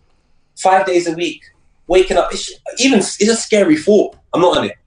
[0.55, 1.43] five days a week,
[1.87, 2.31] waking up.
[2.31, 4.15] It's, even it's a scary thought.
[4.33, 4.77] I'm not on it.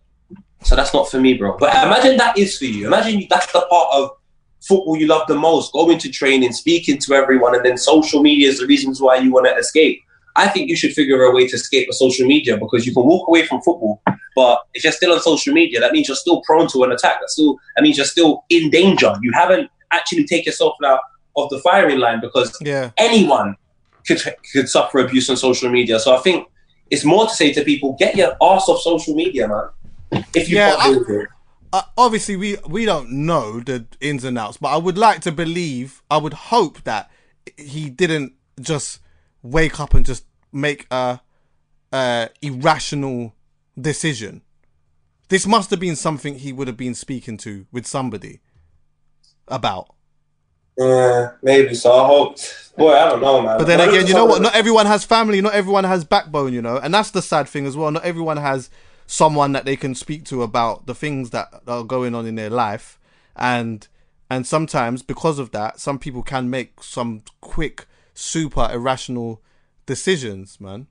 [0.62, 1.56] So that's not for me, bro.
[1.56, 2.86] But imagine that is for you.
[2.86, 4.10] Imagine that's the part of
[4.60, 5.72] football you love the most.
[5.72, 9.32] Going to training, speaking to everyone, and then social media is the reasons why you
[9.32, 10.02] want to escape.
[10.36, 13.04] I think you should figure a way to escape the social media because you can
[13.04, 14.00] walk away from football,
[14.36, 17.20] but if you're still on social media, that means you're still prone to an attack.
[17.20, 19.12] That still that means you're still in danger.
[19.22, 21.00] You haven't actually take yourself out
[21.36, 22.90] of the firing line because Yeah.
[22.98, 23.56] anyone
[24.06, 24.20] could
[24.52, 25.98] could suffer abuse on social media.
[25.98, 26.48] So I think
[26.90, 30.22] it's more to say to people, get your ass off social media, man.
[30.34, 31.28] If you Yeah, can't deal it.
[31.72, 35.32] Uh, obviously, we we don't know the ins and outs, but I would like to
[35.32, 37.10] believe, I would hope that
[37.56, 39.00] he didn't just
[39.42, 41.20] wake up and just make a,
[41.92, 43.34] a irrational
[43.80, 44.42] decision.
[45.28, 48.40] This must have been something he would have been speaking to with somebody
[49.50, 49.94] about.
[50.78, 51.92] Yeah, maybe so.
[51.92, 52.38] I hope.
[52.76, 53.58] Boy, I don't know, man.
[53.58, 54.40] But then again, you know what?
[54.40, 55.40] Not everyone has family.
[55.42, 56.54] Not everyone has backbone.
[56.54, 57.90] You know, and that's the sad thing as well.
[57.90, 58.70] Not everyone has
[59.06, 62.48] someone that they can speak to about the things that are going on in their
[62.48, 62.98] life,
[63.36, 63.86] and
[64.30, 69.42] and sometimes because of that, some people can make some quick, super irrational
[69.84, 70.58] decisions.
[70.60, 70.86] Man,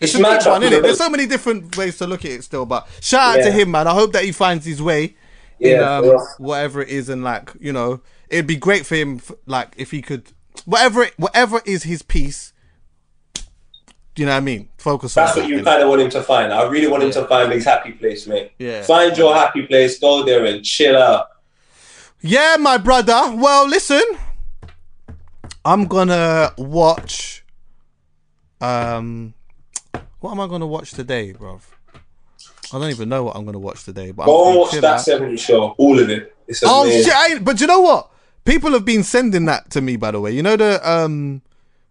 [0.00, 0.82] It's it's a big one, Chuckie, innit?
[0.82, 2.64] There's so many different ways to look at it still.
[2.64, 3.86] But shout out to him, man.
[3.86, 5.16] I hope that he finds his way
[5.60, 8.94] in Yeah, um, for whatever it is, and like you know, it'd be great for
[8.96, 10.32] him, like if he could,
[10.64, 12.52] whatever, it, whatever is his piece.
[14.14, 14.68] Do you know what I mean?
[14.76, 15.64] Focus That's on what that, you innit?
[15.64, 16.52] kind of want him to find.
[16.52, 18.52] I really want him to find his happy place, mate.
[18.58, 18.82] Yeah.
[18.82, 19.98] Find your happy place.
[20.00, 21.28] Go there and chill out.
[22.20, 23.32] Yeah, my brother.
[23.34, 24.02] Well, listen,
[25.64, 27.44] I'm gonna watch
[28.60, 29.32] Um,
[30.18, 31.60] what am I gonna watch today, bruv?
[32.72, 34.10] I don't even know what I'm gonna watch today.
[34.12, 35.00] But Go I'm and gonna watch that out.
[35.00, 36.34] 70 show, all of it.
[36.46, 37.04] It's Oh amazing.
[37.04, 37.12] shit!
[37.14, 38.10] I but you know what?
[38.44, 39.96] People have been sending that to me.
[39.96, 41.42] By the way, you know the um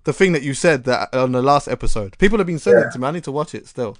[0.06, 2.18] the thing that you said that on the last episode.
[2.18, 2.88] People have been sending Yeah.
[2.89, 3.07] it to me.
[3.07, 3.97] I need to watch it still.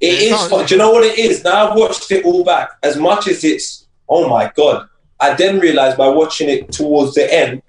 [0.00, 0.66] It It's is fun.
[0.66, 1.42] Do you know what it is?
[1.44, 2.70] Now I've watched it all back.
[2.82, 4.88] As much as it's, oh my god,
[5.20, 7.62] I then realized by watching it towards the end,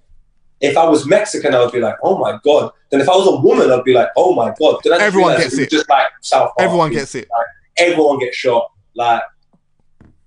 [0.60, 2.72] if I was Mexican, I would be like, oh my god.
[2.90, 4.80] Then if I was a woman, I'd be like, oh my god.
[4.84, 5.70] Then I just Everyone gets it.
[5.70, 6.52] Just like South.
[6.60, 7.28] Everyone gets it.
[7.30, 7.46] Like,
[7.78, 8.72] everyone gets shot.
[8.96, 9.22] Like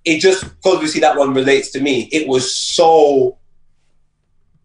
[0.05, 2.09] it just because obviously that one relates to me.
[2.13, 3.39] It was so.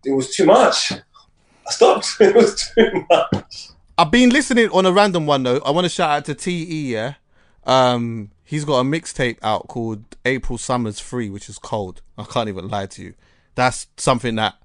[0.05, 0.91] It was too much.
[0.91, 2.07] I stopped.
[2.19, 3.69] It was too much.
[3.97, 5.59] I've been listening on a random one though.
[5.65, 6.91] I want to shout out to Te.
[6.91, 7.15] Yeah,
[7.63, 12.01] um, he's got a mixtape out called April Summers Free, which is cold.
[12.17, 13.13] I can't even lie to you.
[13.55, 14.55] That's something that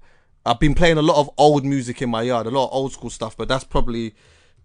[0.45, 2.93] I've been playing a lot of old music in my yard, a lot of old
[2.93, 3.37] school stuff.
[3.37, 4.13] But that's probably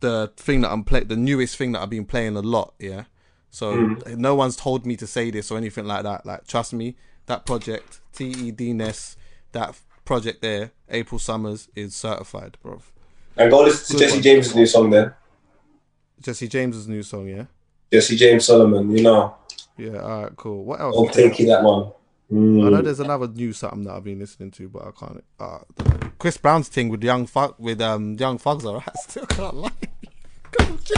[0.00, 2.74] the thing that I'm playing, the newest thing that I've been playing a lot.
[2.78, 3.04] Yeah,
[3.50, 3.74] so
[4.16, 6.26] no one's told me to say this or anything like that.
[6.26, 6.96] Like, trust me,
[7.26, 9.16] that project T E D Ness,
[9.52, 12.80] that project there, April Summers is certified, bro.
[13.36, 14.22] And go listen to Jesse one.
[14.22, 15.12] James' new song then.
[16.20, 17.44] Jesse James's new song, yeah.
[17.92, 19.36] Jesse James Solomon, you know.
[19.76, 20.64] Yeah, all right, cool.
[20.64, 21.14] What else?
[21.14, 21.92] Take you that one.
[22.28, 22.84] I know Mm.
[22.84, 25.24] there's another new something that I've been listening to, but I can't.
[25.38, 25.58] Uh,
[26.18, 28.96] Chris Brown's thing with young fuck with um young thugs, alright.
[28.96, 29.70] Still can't lie.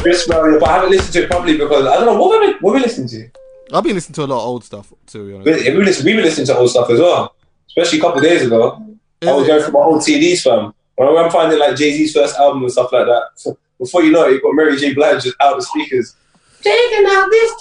[0.01, 2.53] Chris Brown, but I haven't listened to it probably because I don't know what we
[2.61, 3.29] what we listening to.
[3.73, 5.65] I've been listening to a lot of old stuff to be honest.
[5.67, 7.35] We, we listen, we've been listening to old stuff as well,
[7.69, 8.85] especially a couple of days ago.
[9.23, 10.73] I was Is going through my old CDs, fam.
[10.97, 13.23] When I'm finding like Jay Z's first album and stuff like that.
[13.37, 14.95] So before you know it, you've got Mary J.
[14.95, 16.15] Blige just out the speakers.
[16.61, 17.53] Taking out this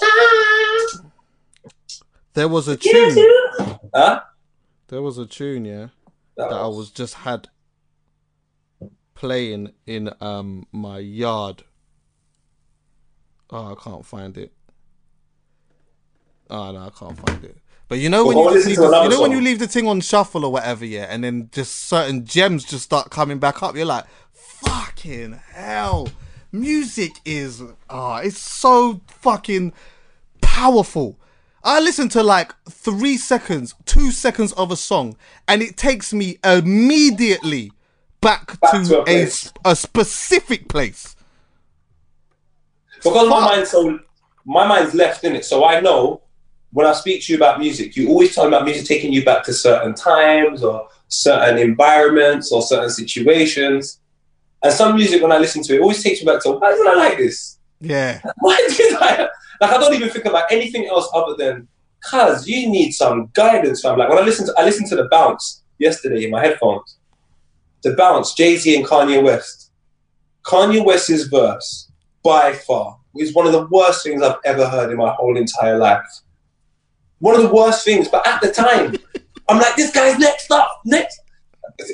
[1.00, 1.12] time.
[2.34, 3.16] There was a tune.
[3.94, 4.20] Huh?
[4.88, 5.88] There was a tune, yeah,
[6.36, 7.48] That that I was- was just had
[9.14, 11.64] playing in um my yard.
[13.50, 14.52] Oh, I can't find it.
[16.50, 17.56] Oh no, I can't find it.
[17.88, 20.00] But you know when you, leave the, you know when you leave the thing on
[20.02, 23.74] shuffle or whatever, yeah, and then just certain gems just start coming back up.
[23.74, 26.08] You're like, fucking hell,
[26.52, 29.72] music is ah, it's so fucking
[30.42, 31.18] powerful.
[31.64, 35.16] I listen to like three seconds, two seconds of a song,
[35.46, 37.72] and it takes me immediately
[38.20, 39.28] back, Back to, to a a,
[39.72, 41.16] a specific place.
[43.02, 43.98] Because my mind's so
[44.44, 45.44] my mind's left in it.
[45.44, 46.22] So I know
[46.72, 49.44] when I speak to you about music, you always talk about music taking you back
[49.44, 54.00] to certain times or certain environments or certain situations.
[54.62, 56.86] And some music, when I listen to it, always takes me back to why did
[56.86, 57.58] I like this?
[57.80, 59.28] Yeah, Why did I
[59.60, 59.72] like?
[59.72, 61.68] I don't even think about anything else other than,
[62.10, 63.98] cuz you need some guidance, fam.
[63.98, 66.96] Like when I listen to I listened to the bounce yesterday in my headphones.
[67.82, 69.70] The bounce, Jay Z and Kanye West.
[70.44, 71.87] Kanye West's verse,
[72.28, 75.78] by far, is one of the worst things I've ever heard in my whole entire
[75.78, 76.04] life.
[77.20, 78.96] One of the worst things, but at the time,
[79.48, 81.22] I'm like, this guy's next up, next.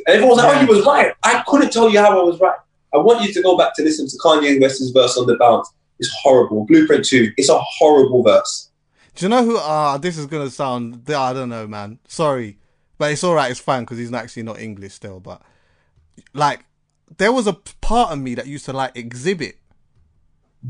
[0.09, 1.15] Everyone's was like, oh, you was right.
[1.23, 2.59] I couldn't tell you how I was right.
[2.93, 5.73] I want you to go back to listen to Kanye West's verse on the bounce.
[6.01, 6.67] It's horrible.
[6.67, 8.71] Blueprint 2, it's a horrible verse.
[9.15, 9.57] Do you know who?
[9.57, 11.09] Ah, this is gonna sound.
[11.09, 12.01] I don't know, man.
[12.09, 12.59] Sorry,
[12.99, 13.53] but it's all right.
[13.53, 15.21] It's fine because he's actually not English still.
[15.21, 15.41] But
[16.33, 16.65] like,
[17.19, 19.59] there was a part of me that used to like Exhibit.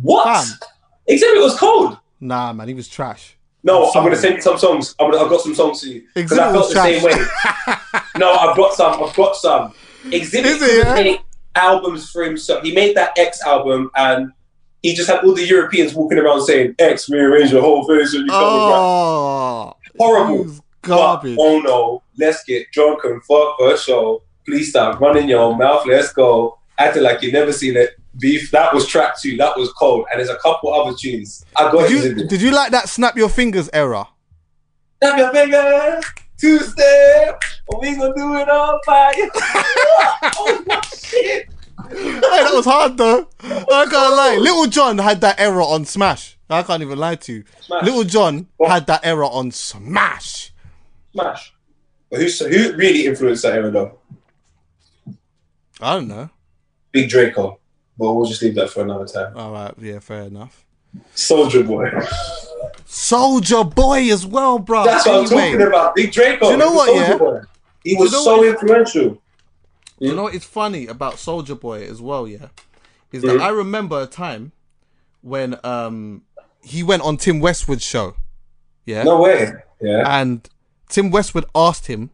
[0.00, 0.24] What?
[0.24, 0.58] Fam.
[1.06, 1.98] Exhibit was cold.
[2.20, 3.36] Nah, man, he was trash.
[3.62, 3.98] No, Sorry.
[3.98, 4.94] I'm gonna send some songs.
[5.00, 7.12] I'm gonna, I've got some songs for you because I felt the same way.
[8.18, 9.02] no, I've got some.
[9.02, 9.72] I've got some.
[10.12, 11.16] Exhibit yeah?
[11.54, 12.62] albums for himself.
[12.62, 14.32] He made that X album, and
[14.82, 18.22] he just had all the Europeans walking around saying X rearrange the whole version.
[18.22, 20.56] You got me right." Oh, Horrible.
[20.82, 21.36] garbage.
[21.36, 24.22] But, oh no, let's get drunk and fuck for a show.
[24.44, 25.86] Please stop running your mouth.
[25.86, 26.58] Let's go.
[26.76, 27.96] Acting like you never seen it.
[28.18, 28.50] Beef.
[28.50, 29.36] That was track two.
[29.36, 30.06] That was cold.
[30.10, 31.44] And there's a couple other tunes.
[31.56, 34.08] I got Did you did you like that snap your fingers era?
[35.02, 36.04] Snap your fingers,
[36.38, 37.42] two step,
[37.80, 39.12] we gonna do it on fire.
[40.36, 41.48] oh my shit!
[41.88, 43.28] hey, that was hard though.
[43.42, 44.14] I can't oh.
[44.16, 44.38] lie.
[44.40, 46.38] Lil Jon had that error on Smash.
[46.48, 47.44] I can't even lie to you.
[47.60, 47.84] Smash.
[47.84, 48.70] Lil Jon What?
[48.70, 50.52] had that error on Smash.
[51.12, 51.52] Smash.
[52.10, 53.98] But who who really influenced that era though?
[55.80, 56.30] I don't know.
[56.92, 57.58] Big Draco.
[57.98, 59.36] But we'll just leave that for another time.
[59.36, 60.64] All right, yeah, fair enough.
[61.14, 61.90] Soulja Boy.
[62.86, 64.84] Soulja Boy as well, bro.
[64.84, 65.94] That's what I'm talking about.
[65.94, 66.46] Big Draco.
[66.46, 67.18] Do you know what, Soulja yeah?
[67.18, 67.40] Boy.
[67.84, 68.48] He was you know so what?
[68.48, 69.22] influential.
[69.98, 72.48] You know what is funny about Soulja Boy as well, yeah?
[73.12, 74.52] Is that I remember a time
[75.22, 76.22] when um
[76.62, 78.16] he went on Tim Westwood's show.
[78.86, 79.04] Yeah.
[79.04, 79.52] No way.
[79.80, 80.20] Yeah.
[80.20, 80.48] and
[80.88, 82.10] Tim Westwood asked him,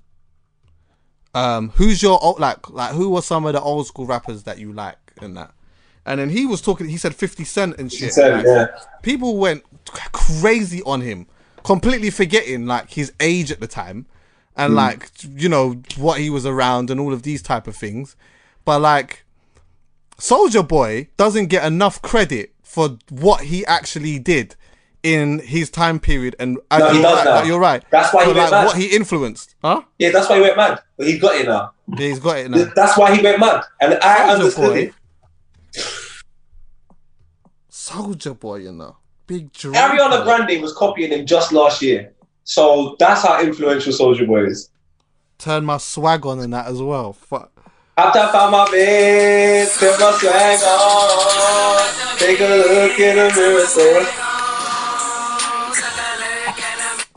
[1.34, 4.58] um, "Who's your old, like like who were some of the old school rappers that
[4.58, 5.52] you like and that?"
[6.06, 6.88] And then he was talking.
[6.88, 8.12] He said Fifty Cent and shit.
[8.12, 8.66] Cent, yeah.
[9.02, 9.64] People went
[10.12, 11.26] crazy on him,
[11.62, 14.06] completely forgetting like his age at the time,
[14.56, 14.76] and hmm.
[14.76, 18.16] like you know what he was around and all of these type of things.
[18.64, 19.24] But like,
[20.18, 24.54] Soulja Boy doesn't get enough credit for what he actually did
[25.02, 26.36] in his time period.
[26.38, 27.34] And No, he you're does right, now.
[27.34, 27.84] like, you're right.
[27.90, 28.66] That's why he went like mad.
[28.66, 29.82] what he influenced, huh?
[29.98, 30.80] Yeah, that's why he went mad.
[30.96, 31.72] But he got it now.
[31.88, 32.70] Yeah, he's got it now.
[32.76, 33.64] That's why he went mad.
[33.80, 34.78] And I Soulja understood Boy.
[34.78, 34.94] it.
[37.70, 39.74] Soulja Boy, you know, big dream.
[39.74, 42.12] Ariana Grande was copying him just last year.
[42.44, 44.70] So that's how influential Soulja Boy is.
[45.38, 47.12] Turn my swag on in that as well.
[47.12, 47.50] Fuck.
[47.96, 53.66] After I found my bed, put my swag on, take a look in the mirror,
[53.66, 54.26] say,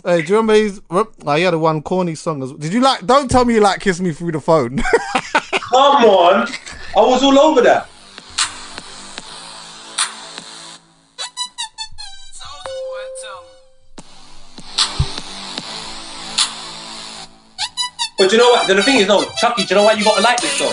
[0.06, 0.82] Hey, do you remember his?
[0.90, 2.44] Oh, he had a one corny song.
[2.44, 2.58] As, well.
[2.58, 3.06] did you like?
[3.06, 4.78] Don't tell me you like "Kiss Me Through the Phone."
[5.70, 6.48] Come on,
[6.98, 7.90] I was all over that.
[18.24, 18.68] But you know what?
[18.68, 19.66] The thing is, no, Chuckie.
[19.66, 20.70] Do you know why you gotta like this though?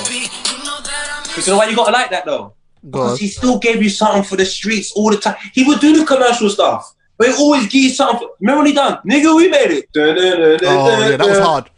[1.34, 2.54] But you know why you gotta like that though?
[2.84, 5.34] Because he still gave you something for the streets all the time.
[5.52, 8.20] He would do the commercial stuff, but he always give you something.
[8.20, 8.98] For, remember when he done?
[9.04, 9.88] Nigga, we made it.
[9.96, 11.70] oh yeah, that was hard.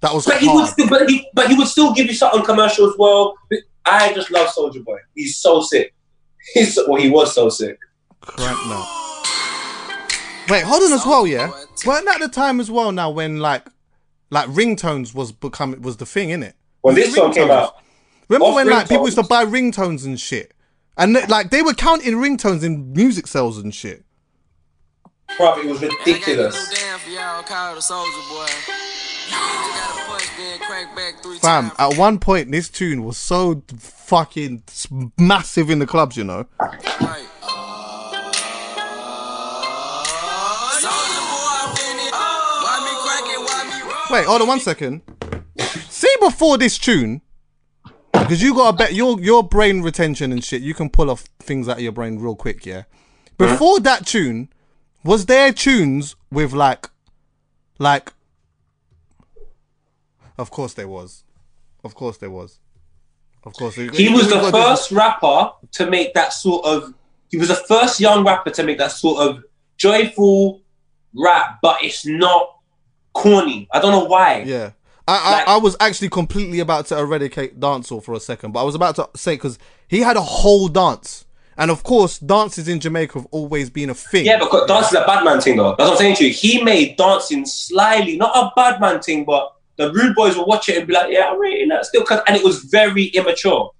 [0.00, 0.70] That was But he would hard.
[0.70, 3.36] still, but he, but he would still give you something commercial as well.
[3.84, 4.98] I just love Soulja Boy.
[5.14, 5.92] He's so sick.
[6.54, 7.78] He's well, he was so sick.
[8.38, 8.88] Now.
[10.48, 11.50] Wait, hold on as well, yeah.
[11.86, 13.66] Weren't that the time as well now when like,
[14.32, 16.54] like ringtones was become was the thing, innit?
[16.80, 17.76] When this song came out,
[18.28, 19.28] Remember Off when like people used to ringtones.
[19.28, 20.54] buy ringtones and shit,
[20.96, 24.04] and they- like they were counting ringtones in music sales and shit.
[25.38, 26.56] bruv, it was ridiculous.
[31.40, 34.62] Fam, at one point this tune was so fucking
[35.18, 36.46] massive in the clubs, you know.
[44.12, 45.00] Wait, hold on one second.
[45.88, 47.22] See before this tune,
[48.12, 50.60] because you got a bet your your brain retention and shit.
[50.60, 52.82] You can pull off things out of your brain real quick, yeah.
[53.38, 54.50] Before that tune,
[55.02, 56.90] was there tunes with like,
[57.78, 58.12] like?
[60.36, 61.24] Of course there was.
[61.82, 62.58] Of course there was.
[63.44, 63.76] Of course.
[63.76, 66.92] He was the first rapper to make that sort of.
[67.30, 69.42] He was the first young rapper to make that sort of
[69.78, 70.60] joyful
[71.14, 72.58] rap, but it's not
[73.14, 73.68] corny.
[73.72, 74.42] I don't know why.
[74.46, 74.72] Yeah.
[75.08, 78.60] I, I, Like- I was actually completely about to eradicate dancehall for a second, but
[78.60, 79.58] I was about to say because
[79.88, 81.24] he had a whole dance,
[81.58, 84.24] and of course, dances in Jamaica have always been a thing.
[84.26, 85.74] Yeah, but dance is a bad man thing, though.
[85.76, 86.32] That's what I'm saying to you.
[86.32, 90.68] He made dancing slyly, not a bad man thing, but the rude boys will watch
[90.68, 93.70] it and be like, "Yeah, I'm rating that still," 'cause- and it was very immature.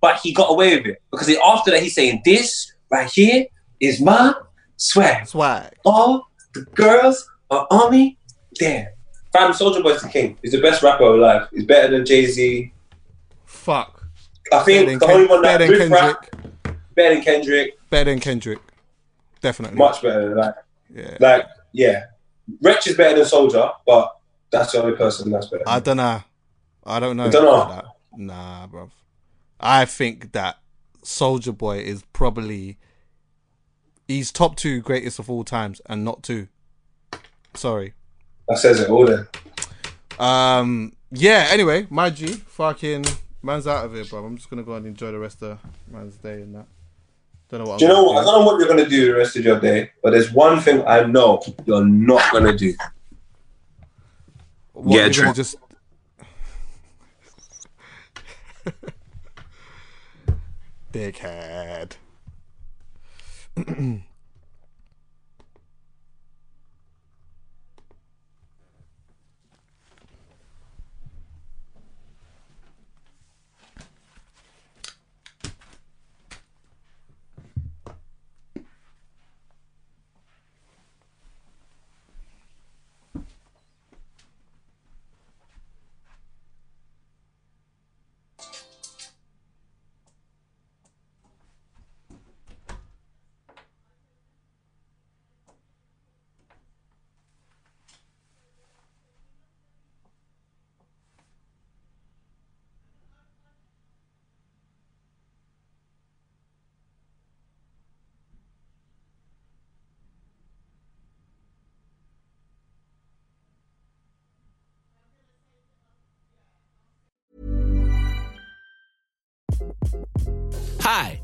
[0.00, 3.46] But he got away with it because he- after that, he's saying, "This right here
[3.80, 4.34] is my
[4.76, 5.26] swag.
[5.26, 5.72] swag.
[5.86, 8.18] All the girls are on me."
[8.54, 8.86] Damn,
[9.32, 10.38] fam, Soulja Boy's the king.
[10.42, 11.48] He's the best rapper alive.
[11.52, 12.72] He's better than Jay Z.
[13.44, 14.06] Fuck.
[14.52, 16.76] I Better think than, the Ken- only one that better than good rap, Kendrick.
[16.94, 18.58] better than Kendrick, Better than Kendrick.
[19.40, 19.76] Definitely.
[19.78, 20.34] much better.
[20.34, 20.54] Like,
[20.94, 21.16] Yeah.
[21.20, 22.04] like, yeah,
[22.62, 24.16] Wretch is better than Soulja, but
[24.50, 25.64] that's the only person that's better.
[25.66, 26.22] I don't know.
[26.84, 27.24] I don't know.
[27.26, 27.74] You don't know?
[27.74, 27.84] that.
[28.16, 28.90] Nah, bruv.
[29.58, 30.58] I think that
[31.02, 32.78] Soulja Boy is probably
[34.06, 36.48] he's top two greatest of all times, and not two.
[37.54, 37.94] Sorry.
[38.48, 39.26] That says it all then.
[40.18, 40.92] Um.
[41.10, 41.48] Yeah.
[41.50, 43.04] Anyway, my G, fucking
[43.42, 44.24] man's out of here, bro.
[44.24, 45.58] I'm just gonna go and enjoy the rest of
[45.90, 46.66] man's day and that.
[47.50, 47.78] Don't know what.
[47.78, 48.22] Do you I'm know gonna what?
[48.22, 50.60] I don't know what you're gonna do the rest of your day, but there's one
[50.60, 52.74] thing I know you're not gonna do.
[54.72, 55.22] What, Yeah, you're true.
[55.24, 55.56] gonna just.
[60.92, 61.92] Dickhead.